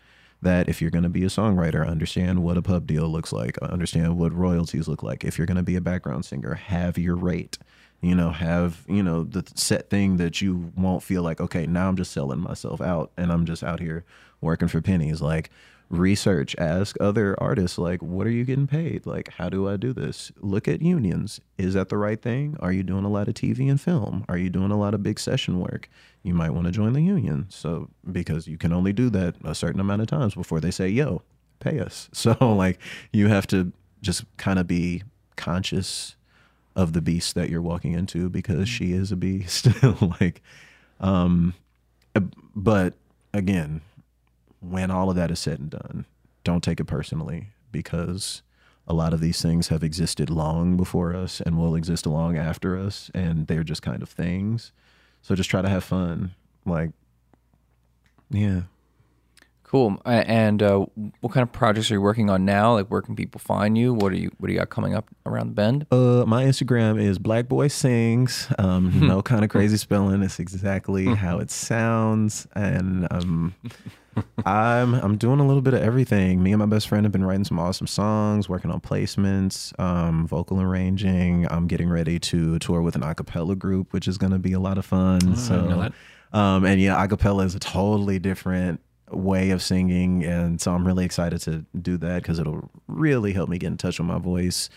that 0.41 0.67
if 0.67 0.81
you're 0.81 0.91
going 0.91 1.03
to 1.03 1.09
be 1.09 1.23
a 1.23 1.27
songwriter, 1.27 1.87
understand 1.87 2.43
what 2.43 2.57
a 2.57 2.61
pub 2.61 2.87
deal 2.87 3.07
looks 3.07 3.31
like, 3.31 3.57
understand 3.59 4.17
what 4.17 4.33
royalties 4.33 4.87
look 4.87 5.03
like. 5.03 5.23
If 5.23 5.37
you're 5.37 5.47
going 5.47 5.57
to 5.57 5.63
be 5.63 5.75
a 5.75 5.81
background 5.81 6.25
singer, 6.25 6.55
have 6.55 6.97
your 6.97 7.15
rate. 7.15 7.57
You 8.01 8.15
know, 8.15 8.31
have, 8.31 8.83
you 8.87 9.03
know, 9.03 9.23
the 9.23 9.45
set 9.53 9.91
thing 9.91 10.17
that 10.17 10.41
you 10.41 10.71
won't 10.75 11.03
feel 11.03 11.21
like, 11.21 11.39
okay, 11.39 11.67
now 11.67 11.87
I'm 11.87 11.95
just 11.95 12.11
selling 12.11 12.39
myself 12.39 12.81
out 12.81 13.11
and 13.15 13.31
I'm 13.31 13.45
just 13.45 13.63
out 13.63 13.79
here 13.79 14.03
working 14.41 14.67
for 14.67 14.81
pennies. 14.81 15.21
Like, 15.21 15.51
research 15.91 16.55
ask 16.57 16.95
other 17.01 17.35
artists 17.39 17.77
like 17.77 18.01
what 18.01 18.25
are 18.25 18.31
you 18.31 18.45
getting 18.45 18.67
paid? 18.67 19.05
Like 19.05 19.29
how 19.33 19.49
do 19.49 19.67
i 19.67 19.75
do 19.77 19.93
this? 19.93 20.31
Look 20.39 20.67
at 20.67 20.81
unions. 20.81 21.41
Is 21.57 21.73
that 21.73 21.89
the 21.89 21.97
right 21.97 22.21
thing? 22.21 22.55
Are 22.59 22.71
you 22.71 22.81
doing 22.81 23.03
a 23.03 23.09
lot 23.09 23.27
of 23.27 23.33
tv 23.33 23.69
and 23.69 23.79
film? 23.79 24.25
Are 24.29 24.37
you 24.37 24.49
doing 24.49 24.71
a 24.71 24.79
lot 24.79 24.93
of 24.93 25.03
big 25.03 25.19
session 25.19 25.59
work? 25.59 25.89
You 26.23 26.33
might 26.33 26.51
want 26.51 26.65
to 26.65 26.71
join 26.71 26.93
the 26.93 27.01
union. 27.01 27.45
So 27.49 27.89
because 28.09 28.47
you 28.47 28.57
can 28.57 28.71
only 28.71 28.93
do 28.93 29.09
that 29.09 29.35
a 29.43 29.53
certain 29.53 29.81
amount 29.81 30.01
of 30.01 30.07
times 30.07 30.33
before 30.33 30.61
they 30.61 30.71
say 30.71 30.87
yo 30.87 31.21
pay 31.59 31.79
us. 31.79 32.09
So 32.13 32.35
like 32.39 32.79
you 33.11 33.27
have 33.27 33.45
to 33.47 33.73
just 34.01 34.23
kind 34.37 34.59
of 34.59 34.67
be 34.67 35.03
conscious 35.35 36.15
of 36.75 36.93
the 36.93 37.01
beast 37.01 37.35
that 37.35 37.49
you're 37.49 37.61
walking 37.61 37.91
into 37.91 38.29
because 38.29 38.69
she 38.69 38.93
is 38.93 39.11
a 39.11 39.17
beast. 39.17 39.67
Like 40.21 40.41
um 41.01 41.53
but 42.55 42.93
again 43.33 43.81
when 44.61 44.89
all 44.89 45.09
of 45.09 45.15
that 45.17 45.31
is 45.31 45.39
said 45.39 45.59
and 45.59 45.69
done, 45.69 46.05
don't 46.43 46.63
take 46.63 46.79
it 46.79 46.85
personally 46.85 47.49
because 47.71 48.41
a 48.87 48.93
lot 48.93 49.13
of 49.13 49.19
these 49.19 49.41
things 49.41 49.67
have 49.67 49.83
existed 49.83 50.29
long 50.29 50.77
before 50.77 51.15
us 51.15 51.41
and 51.41 51.57
will 51.57 51.75
exist 51.75 52.05
long 52.05 52.37
after 52.37 52.77
us, 52.77 53.11
and 53.13 53.47
they're 53.47 53.63
just 53.63 53.81
kind 53.81 54.01
of 54.01 54.09
things. 54.09 54.71
So 55.21 55.35
just 55.35 55.49
try 55.49 55.61
to 55.61 55.69
have 55.69 55.83
fun. 55.83 56.31
Like, 56.65 56.91
yeah. 58.29 58.61
Cool. 59.63 60.01
And 60.03 60.61
uh, 60.61 60.85
what 61.21 61.31
kind 61.31 61.43
of 61.43 61.53
projects 61.53 61.89
are 61.91 61.93
you 61.93 62.01
working 62.01 62.29
on 62.29 62.43
now? 62.43 62.73
Like, 62.73 62.87
where 62.87 63.01
can 63.01 63.15
people 63.15 63.39
find 63.39 63.77
you? 63.77 63.93
What 63.93 64.11
are 64.11 64.17
you 64.17 64.29
What 64.37 64.47
do 64.47 64.53
you 64.53 64.59
got 64.59 64.69
coming 64.69 64.93
up 64.93 65.07
around 65.25 65.47
the 65.47 65.53
bend? 65.53 65.85
Uh, 65.91 66.25
my 66.27 66.43
Instagram 66.43 67.01
is 67.01 67.17
Black 67.17 67.47
Boy 67.47 67.69
Sings. 67.69 68.51
Um, 68.59 69.07
no 69.07 69.21
kind 69.21 69.45
of 69.45 69.49
crazy 69.49 69.77
spelling. 69.77 70.23
It's 70.23 70.39
exactly 70.39 71.05
how 71.05 71.39
it 71.39 71.49
sounds, 71.51 72.47
and 72.53 73.07
um, 73.11 73.55
I'm 74.45 74.93
I'm 74.93 75.17
doing 75.17 75.39
a 75.39 75.45
little 75.45 75.61
bit 75.61 75.73
of 75.73 75.81
everything. 75.81 76.43
Me 76.43 76.51
and 76.51 76.59
my 76.59 76.65
best 76.65 76.87
friend 76.87 77.05
have 77.05 77.11
been 77.11 77.23
writing 77.23 77.43
some 77.43 77.59
awesome 77.59 77.87
songs, 77.87 78.49
working 78.49 78.71
on 78.71 78.81
placements, 78.81 79.77
um, 79.79 80.27
vocal 80.27 80.61
arranging. 80.61 81.47
I'm 81.49 81.67
getting 81.67 81.89
ready 81.89 82.19
to 82.19 82.59
tour 82.59 82.81
with 82.81 82.95
an 82.95 83.01
acapella 83.01 83.57
group, 83.57 83.93
which 83.93 84.07
is 84.07 84.17
going 84.17 84.33
to 84.33 84.39
be 84.39 84.53
a 84.53 84.59
lot 84.59 84.77
of 84.77 84.85
fun. 84.85 85.19
Oh, 85.25 85.35
so, 85.35 85.91
um, 86.33 86.65
and 86.65 86.81
yeah, 86.81 86.95
acapella 86.95 87.45
is 87.45 87.55
a 87.55 87.59
totally 87.59 88.19
different 88.19 88.81
way 89.09 89.51
of 89.51 89.61
singing, 89.61 90.23
and 90.23 90.59
so 90.59 90.73
I'm 90.73 90.85
really 90.85 91.05
excited 91.05 91.39
to 91.41 91.65
do 91.79 91.97
that 91.97 92.21
because 92.21 92.39
it'll 92.39 92.69
really 92.87 93.33
help 93.33 93.49
me 93.49 93.57
get 93.57 93.67
in 93.67 93.77
touch 93.77 93.99
with 93.99 94.07
my 94.07 94.19
voice. 94.19 94.69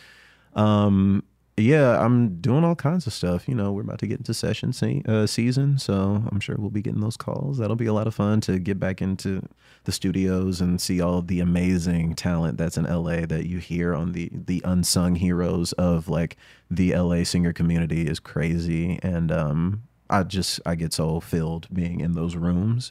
Um, 0.55 1.25
yeah, 1.57 2.05
I'm 2.05 2.41
doing 2.41 2.65
all 2.65 2.75
kinds 2.75 3.07
of 3.07 3.13
stuff. 3.13 3.49
You 3.49 3.55
know, 3.55 3.71
we're 3.71 3.83
about 3.83 4.01
to 4.01 4.09
get 4.09 4.19
into 4.19 4.35
session 4.35 4.73
se- 4.73 5.03
uh, 5.07 5.27
season, 5.27 5.79
so 5.79 6.25
I'm 6.31 6.41
sure 6.41 6.57
we'll 6.59 6.71
be 6.71 6.83
getting 6.83 7.01
those 7.01 7.17
calls. 7.17 7.59
That'll 7.59 7.77
be 7.77 7.87
a 7.87 7.93
lot 7.93 8.09
of 8.09 8.15
fun 8.15 8.41
to 8.43 8.59
get 8.59 8.81
back 8.81 9.01
into 9.01 9.41
the 9.85 9.93
studios 9.93 10.61
and 10.61 10.81
see 10.81 11.01
all 11.01 11.23
the 11.23 11.39
amazing 11.39 12.17
talent 12.17 12.59
that's 12.59 12.77
in 12.77 12.85
LA 12.85 13.27
that 13.27 13.47
you 13.47 13.59
hear 13.59 13.95
on 13.95 14.13
the 14.13 14.31
the 14.33 14.63
unsung 14.65 15.15
heroes 15.15 15.73
of 15.75 16.09
like 16.09 16.37
the 16.71 16.93
LA 16.97 17.23
singer 17.23 17.53
community 17.53 18.09
is 18.09 18.19
crazy, 18.19 18.99
and 19.05 19.31
um, 19.31 19.83
I 20.11 20.25
just 20.25 20.61
I 20.67 20.75
get 20.75 20.93
so 20.93 21.21
filled 21.21 21.69
being 21.73 22.01
in 22.01 22.15
those 22.15 22.35
rooms. 22.35 22.91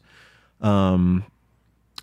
Um, 0.61 1.25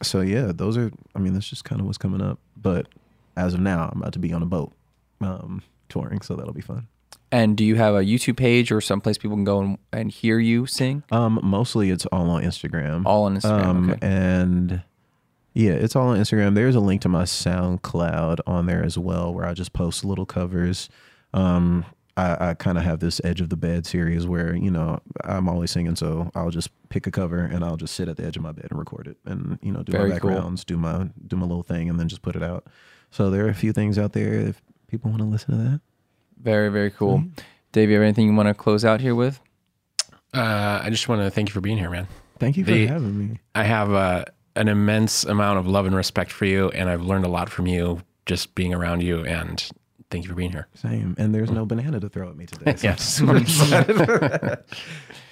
so 0.02 0.20
yeah, 0.20 0.52
those 0.54 0.76
are. 0.76 0.90
I 1.14 1.20
mean, 1.20 1.32
that's 1.32 1.48
just 1.48 1.64
kind 1.64 1.80
of 1.80 1.86
what's 1.86 1.96
coming 1.96 2.20
up. 2.20 2.38
But 2.54 2.86
as 3.34 3.54
of 3.54 3.60
now, 3.60 3.88
I'm 3.90 4.02
about 4.02 4.12
to 4.12 4.18
be 4.18 4.34
on 4.34 4.42
a 4.42 4.46
boat. 4.46 4.72
Um, 5.22 5.62
touring, 5.90 6.20
so 6.22 6.34
that'll 6.36 6.54
be 6.54 6.60
fun. 6.62 6.88
And 7.32 7.56
do 7.56 7.64
you 7.64 7.76
have 7.76 7.94
a 7.94 8.00
YouTube 8.00 8.36
page 8.36 8.72
or 8.72 8.80
someplace 8.80 9.16
people 9.18 9.36
can 9.36 9.44
go 9.44 9.60
and, 9.60 9.78
and 9.92 10.10
hear 10.10 10.38
you 10.40 10.66
sing? 10.66 11.04
Um, 11.12 11.38
mostly 11.42 11.90
it's 11.90 12.06
all 12.06 12.28
on 12.30 12.42
Instagram. 12.42 13.04
All 13.06 13.24
on 13.24 13.36
Instagram, 13.36 13.64
Um, 13.66 13.90
okay. 13.90 13.98
And 14.02 14.82
yeah, 15.54 15.72
it's 15.72 15.94
all 15.94 16.08
on 16.08 16.18
Instagram. 16.18 16.54
There's 16.54 16.74
a 16.74 16.80
link 16.80 17.02
to 17.02 17.08
my 17.08 17.22
SoundCloud 17.24 18.40
on 18.46 18.66
there 18.66 18.82
as 18.82 18.98
well, 18.98 19.32
where 19.32 19.46
I 19.46 19.54
just 19.54 19.72
post 19.72 20.04
little 20.04 20.26
covers. 20.26 20.88
Um, 21.34 21.84
I, 22.16 22.50
I 22.50 22.54
kind 22.54 22.76
of 22.76 22.84
have 22.84 22.98
this 23.00 23.20
edge 23.22 23.40
of 23.40 23.48
the 23.48 23.56
bed 23.56 23.86
series 23.86 24.26
where 24.26 24.54
you 24.54 24.70
know 24.70 25.00
I'm 25.22 25.48
always 25.48 25.70
singing, 25.70 25.94
so 25.96 26.30
I'll 26.34 26.50
just 26.50 26.70
pick 26.88 27.06
a 27.06 27.10
cover 27.10 27.38
and 27.38 27.64
I'll 27.64 27.76
just 27.76 27.94
sit 27.94 28.08
at 28.08 28.16
the 28.16 28.24
edge 28.26 28.36
of 28.36 28.42
my 28.42 28.52
bed 28.52 28.66
and 28.70 28.78
record 28.78 29.06
it, 29.06 29.16
and 29.24 29.58
you 29.62 29.70
know 29.72 29.82
do 29.82 29.92
Very 29.92 30.10
my 30.10 30.18
cool. 30.18 30.30
backgrounds, 30.30 30.64
do 30.64 30.76
my 30.76 31.08
do 31.28 31.36
my 31.36 31.46
little 31.46 31.62
thing, 31.62 31.88
and 31.88 31.98
then 31.98 32.08
just 32.08 32.22
put 32.22 32.34
it 32.36 32.42
out. 32.42 32.66
So 33.10 33.30
there 33.30 33.46
are 33.46 33.48
a 33.48 33.54
few 33.54 33.72
things 33.72 33.98
out 33.98 34.12
there 34.12 34.34
if 34.34 34.60
people 34.90 35.10
want 35.10 35.22
to 35.22 35.28
listen 35.28 35.56
to 35.56 35.64
that. 35.70 35.80
Very, 36.42 36.68
very 36.70 36.90
cool. 36.90 37.22
Dave, 37.72 37.88
you 37.88 37.94
have 37.96 38.02
anything 38.02 38.26
you 38.26 38.34
want 38.34 38.48
to 38.48 38.54
close 38.54 38.84
out 38.84 39.00
here 39.00 39.14
with? 39.14 39.40
Uh, 40.34 40.80
I 40.82 40.88
just 40.90 41.08
want 41.08 41.22
to 41.22 41.30
thank 41.30 41.48
you 41.48 41.52
for 41.52 41.60
being 41.60 41.78
here, 41.78 41.90
man. 41.90 42.08
Thank 42.38 42.56
you 42.56 42.64
for 42.64 42.70
The- 42.70 42.86
having 42.86 43.18
me. 43.18 43.38
I 43.54 43.64
have 43.64 43.92
uh, 43.92 44.24
an 44.56 44.68
immense 44.68 45.24
amount 45.24 45.58
of 45.58 45.66
love 45.66 45.86
and 45.86 45.94
respect 45.94 46.32
for 46.32 46.44
you, 46.46 46.68
and 46.70 46.88
I've 46.88 47.02
learned 47.02 47.24
a 47.24 47.28
lot 47.28 47.50
from 47.50 47.66
you 47.66 48.02
just 48.26 48.54
being 48.54 48.72
around 48.74 49.02
you. 49.02 49.24
And 49.24 49.62
thank 50.10 50.24
you 50.24 50.30
for 50.30 50.36
being 50.36 50.50
here. 50.52 50.66
Same. 50.74 51.14
And 51.18 51.34
there's 51.34 51.50
no 51.50 51.66
banana 51.66 52.00
to 52.00 52.08
throw 52.08 52.28
at 52.30 52.36
me 52.36 52.46
today. 52.46 52.74
So 52.76 53.24
Yes. 53.34 54.58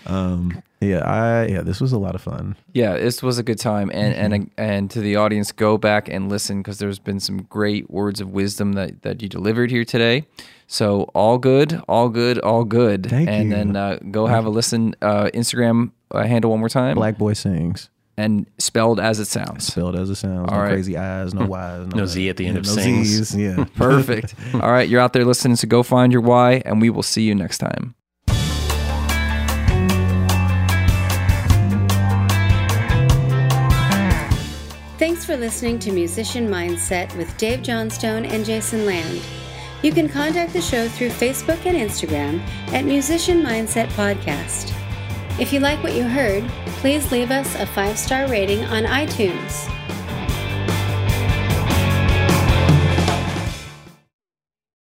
I'm 0.09 0.51
super 0.51 0.51
excited 0.51 0.53
for 0.53 0.53
that. 0.53 0.59
Um, 0.59 0.63
yeah, 0.81 0.99
I 1.01 1.47
yeah, 1.47 1.63
this 1.63 1.81
was 1.81 1.93
a 1.93 1.99
lot 1.99 2.15
of 2.15 2.21
fun. 2.23 2.57
Yeah, 2.73 2.95
this 2.97 3.23
was 3.23 3.39
a 3.39 3.43
good 3.43 3.59
time, 3.59 3.91
and 3.93 4.15
Mm-hmm. 4.15 4.33
and 4.33 4.51
and 4.57 4.91
to 4.93 5.01
the 5.01 5.17
audience, 5.17 5.51
go 5.53 5.77
back 5.79 6.09
and 6.09 6.29
listen 6.29 6.59
because 6.63 6.79
there's 6.79 6.99
been 7.01 7.19
some 7.21 7.43
great 7.43 7.91
words 7.91 8.21
of 8.21 8.31
wisdom 8.31 8.75
that 8.75 9.03
that 9.03 9.21
you 9.23 9.29
delivered 9.29 9.71
here 9.71 9.85
today. 9.85 10.27
So 10.69 11.03
all 11.15 11.39
good, 11.39 11.81
all 11.89 12.09
good, 12.11 12.39
all 12.39 12.65
good. 12.65 13.07
Thank 13.09 13.29
and 13.29 13.49
you. 13.51 13.57
then 13.57 13.75
uh, 13.77 13.99
go 14.11 14.27
have 14.27 14.45
a 14.45 14.51
listen. 14.51 14.95
Uh, 15.03 15.31
Instagram 15.35 15.91
uh, 16.13 16.23
handle 16.25 16.51
one 16.53 16.61
more 16.61 16.69
time, 16.69 16.95
Black 16.95 17.19
boy 17.19 17.33
sings. 17.33 17.89
and 18.17 18.47
spelled 18.59 19.01
as 19.01 19.19
it 19.19 19.25
sounds. 19.27 19.67
Spelled 19.67 19.97
as 19.97 20.11
it 20.11 20.17
sounds. 20.17 20.49
All 20.51 20.57
no 20.59 20.63
right. 20.63 20.73
crazy 20.73 20.97
eyes, 20.97 21.35
no 21.35 21.47
Y's, 21.47 21.89
No 21.95 22.07
Z 22.07 22.29
at 22.29 22.37
the 22.37 22.47
end 22.47 22.55
yeah, 22.57 22.61
of 22.61 22.67
no 22.67 22.83
sings. 22.83 23.09
Z's. 23.09 23.35
Yeah. 23.35 23.65
Perfect. 23.77 24.35
all 24.55 24.71
right, 24.71 24.89
you're 24.89 25.01
out 25.01 25.13
there 25.13 25.25
listening, 25.25 25.57
so 25.57 25.67
go 25.67 25.83
find 25.83 26.13
your 26.13 26.23
why, 26.23 26.63
and 26.65 26.81
we 26.81 26.89
will 26.91 27.03
see 27.03 27.23
you 27.23 27.35
next 27.35 27.59
time. 27.59 27.95
Thanks 34.99 35.25
for 35.25 35.37
listening 35.37 35.79
to 35.81 35.93
Musician 35.93 36.49
Mindset 36.49 37.17
with 37.17 37.37
Dave 37.37 37.63
Johnstone 37.63 38.25
and 38.25 38.45
Jason 38.45 38.85
Land. 38.85 39.23
You 39.81 39.93
can 39.93 40.09
contact 40.09 40.53
the 40.53 40.61
show 40.61 40.89
through 40.89 41.11
Facebook 41.11 41.65
and 41.67 41.77
Instagram 41.77 42.41
at 42.73 42.85
Musician 42.85 43.41
Mindset 43.41 43.87
Podcast. 43.91 44.75
If 45.39 45.53
you 45.53 45.61
like 45.61 45.81
what 45.85 45.95
you 45.95 46.03
heard, 46.03 46.43
please 46.81 47.13
leave 47.13 47.31
us 47.31 47.55
a 47.55 47.65
five 47.65 47.97
star 47.97 48.29
rating 48.29 48.65
on 48.65 48.83
iTunes. 48.83 49.73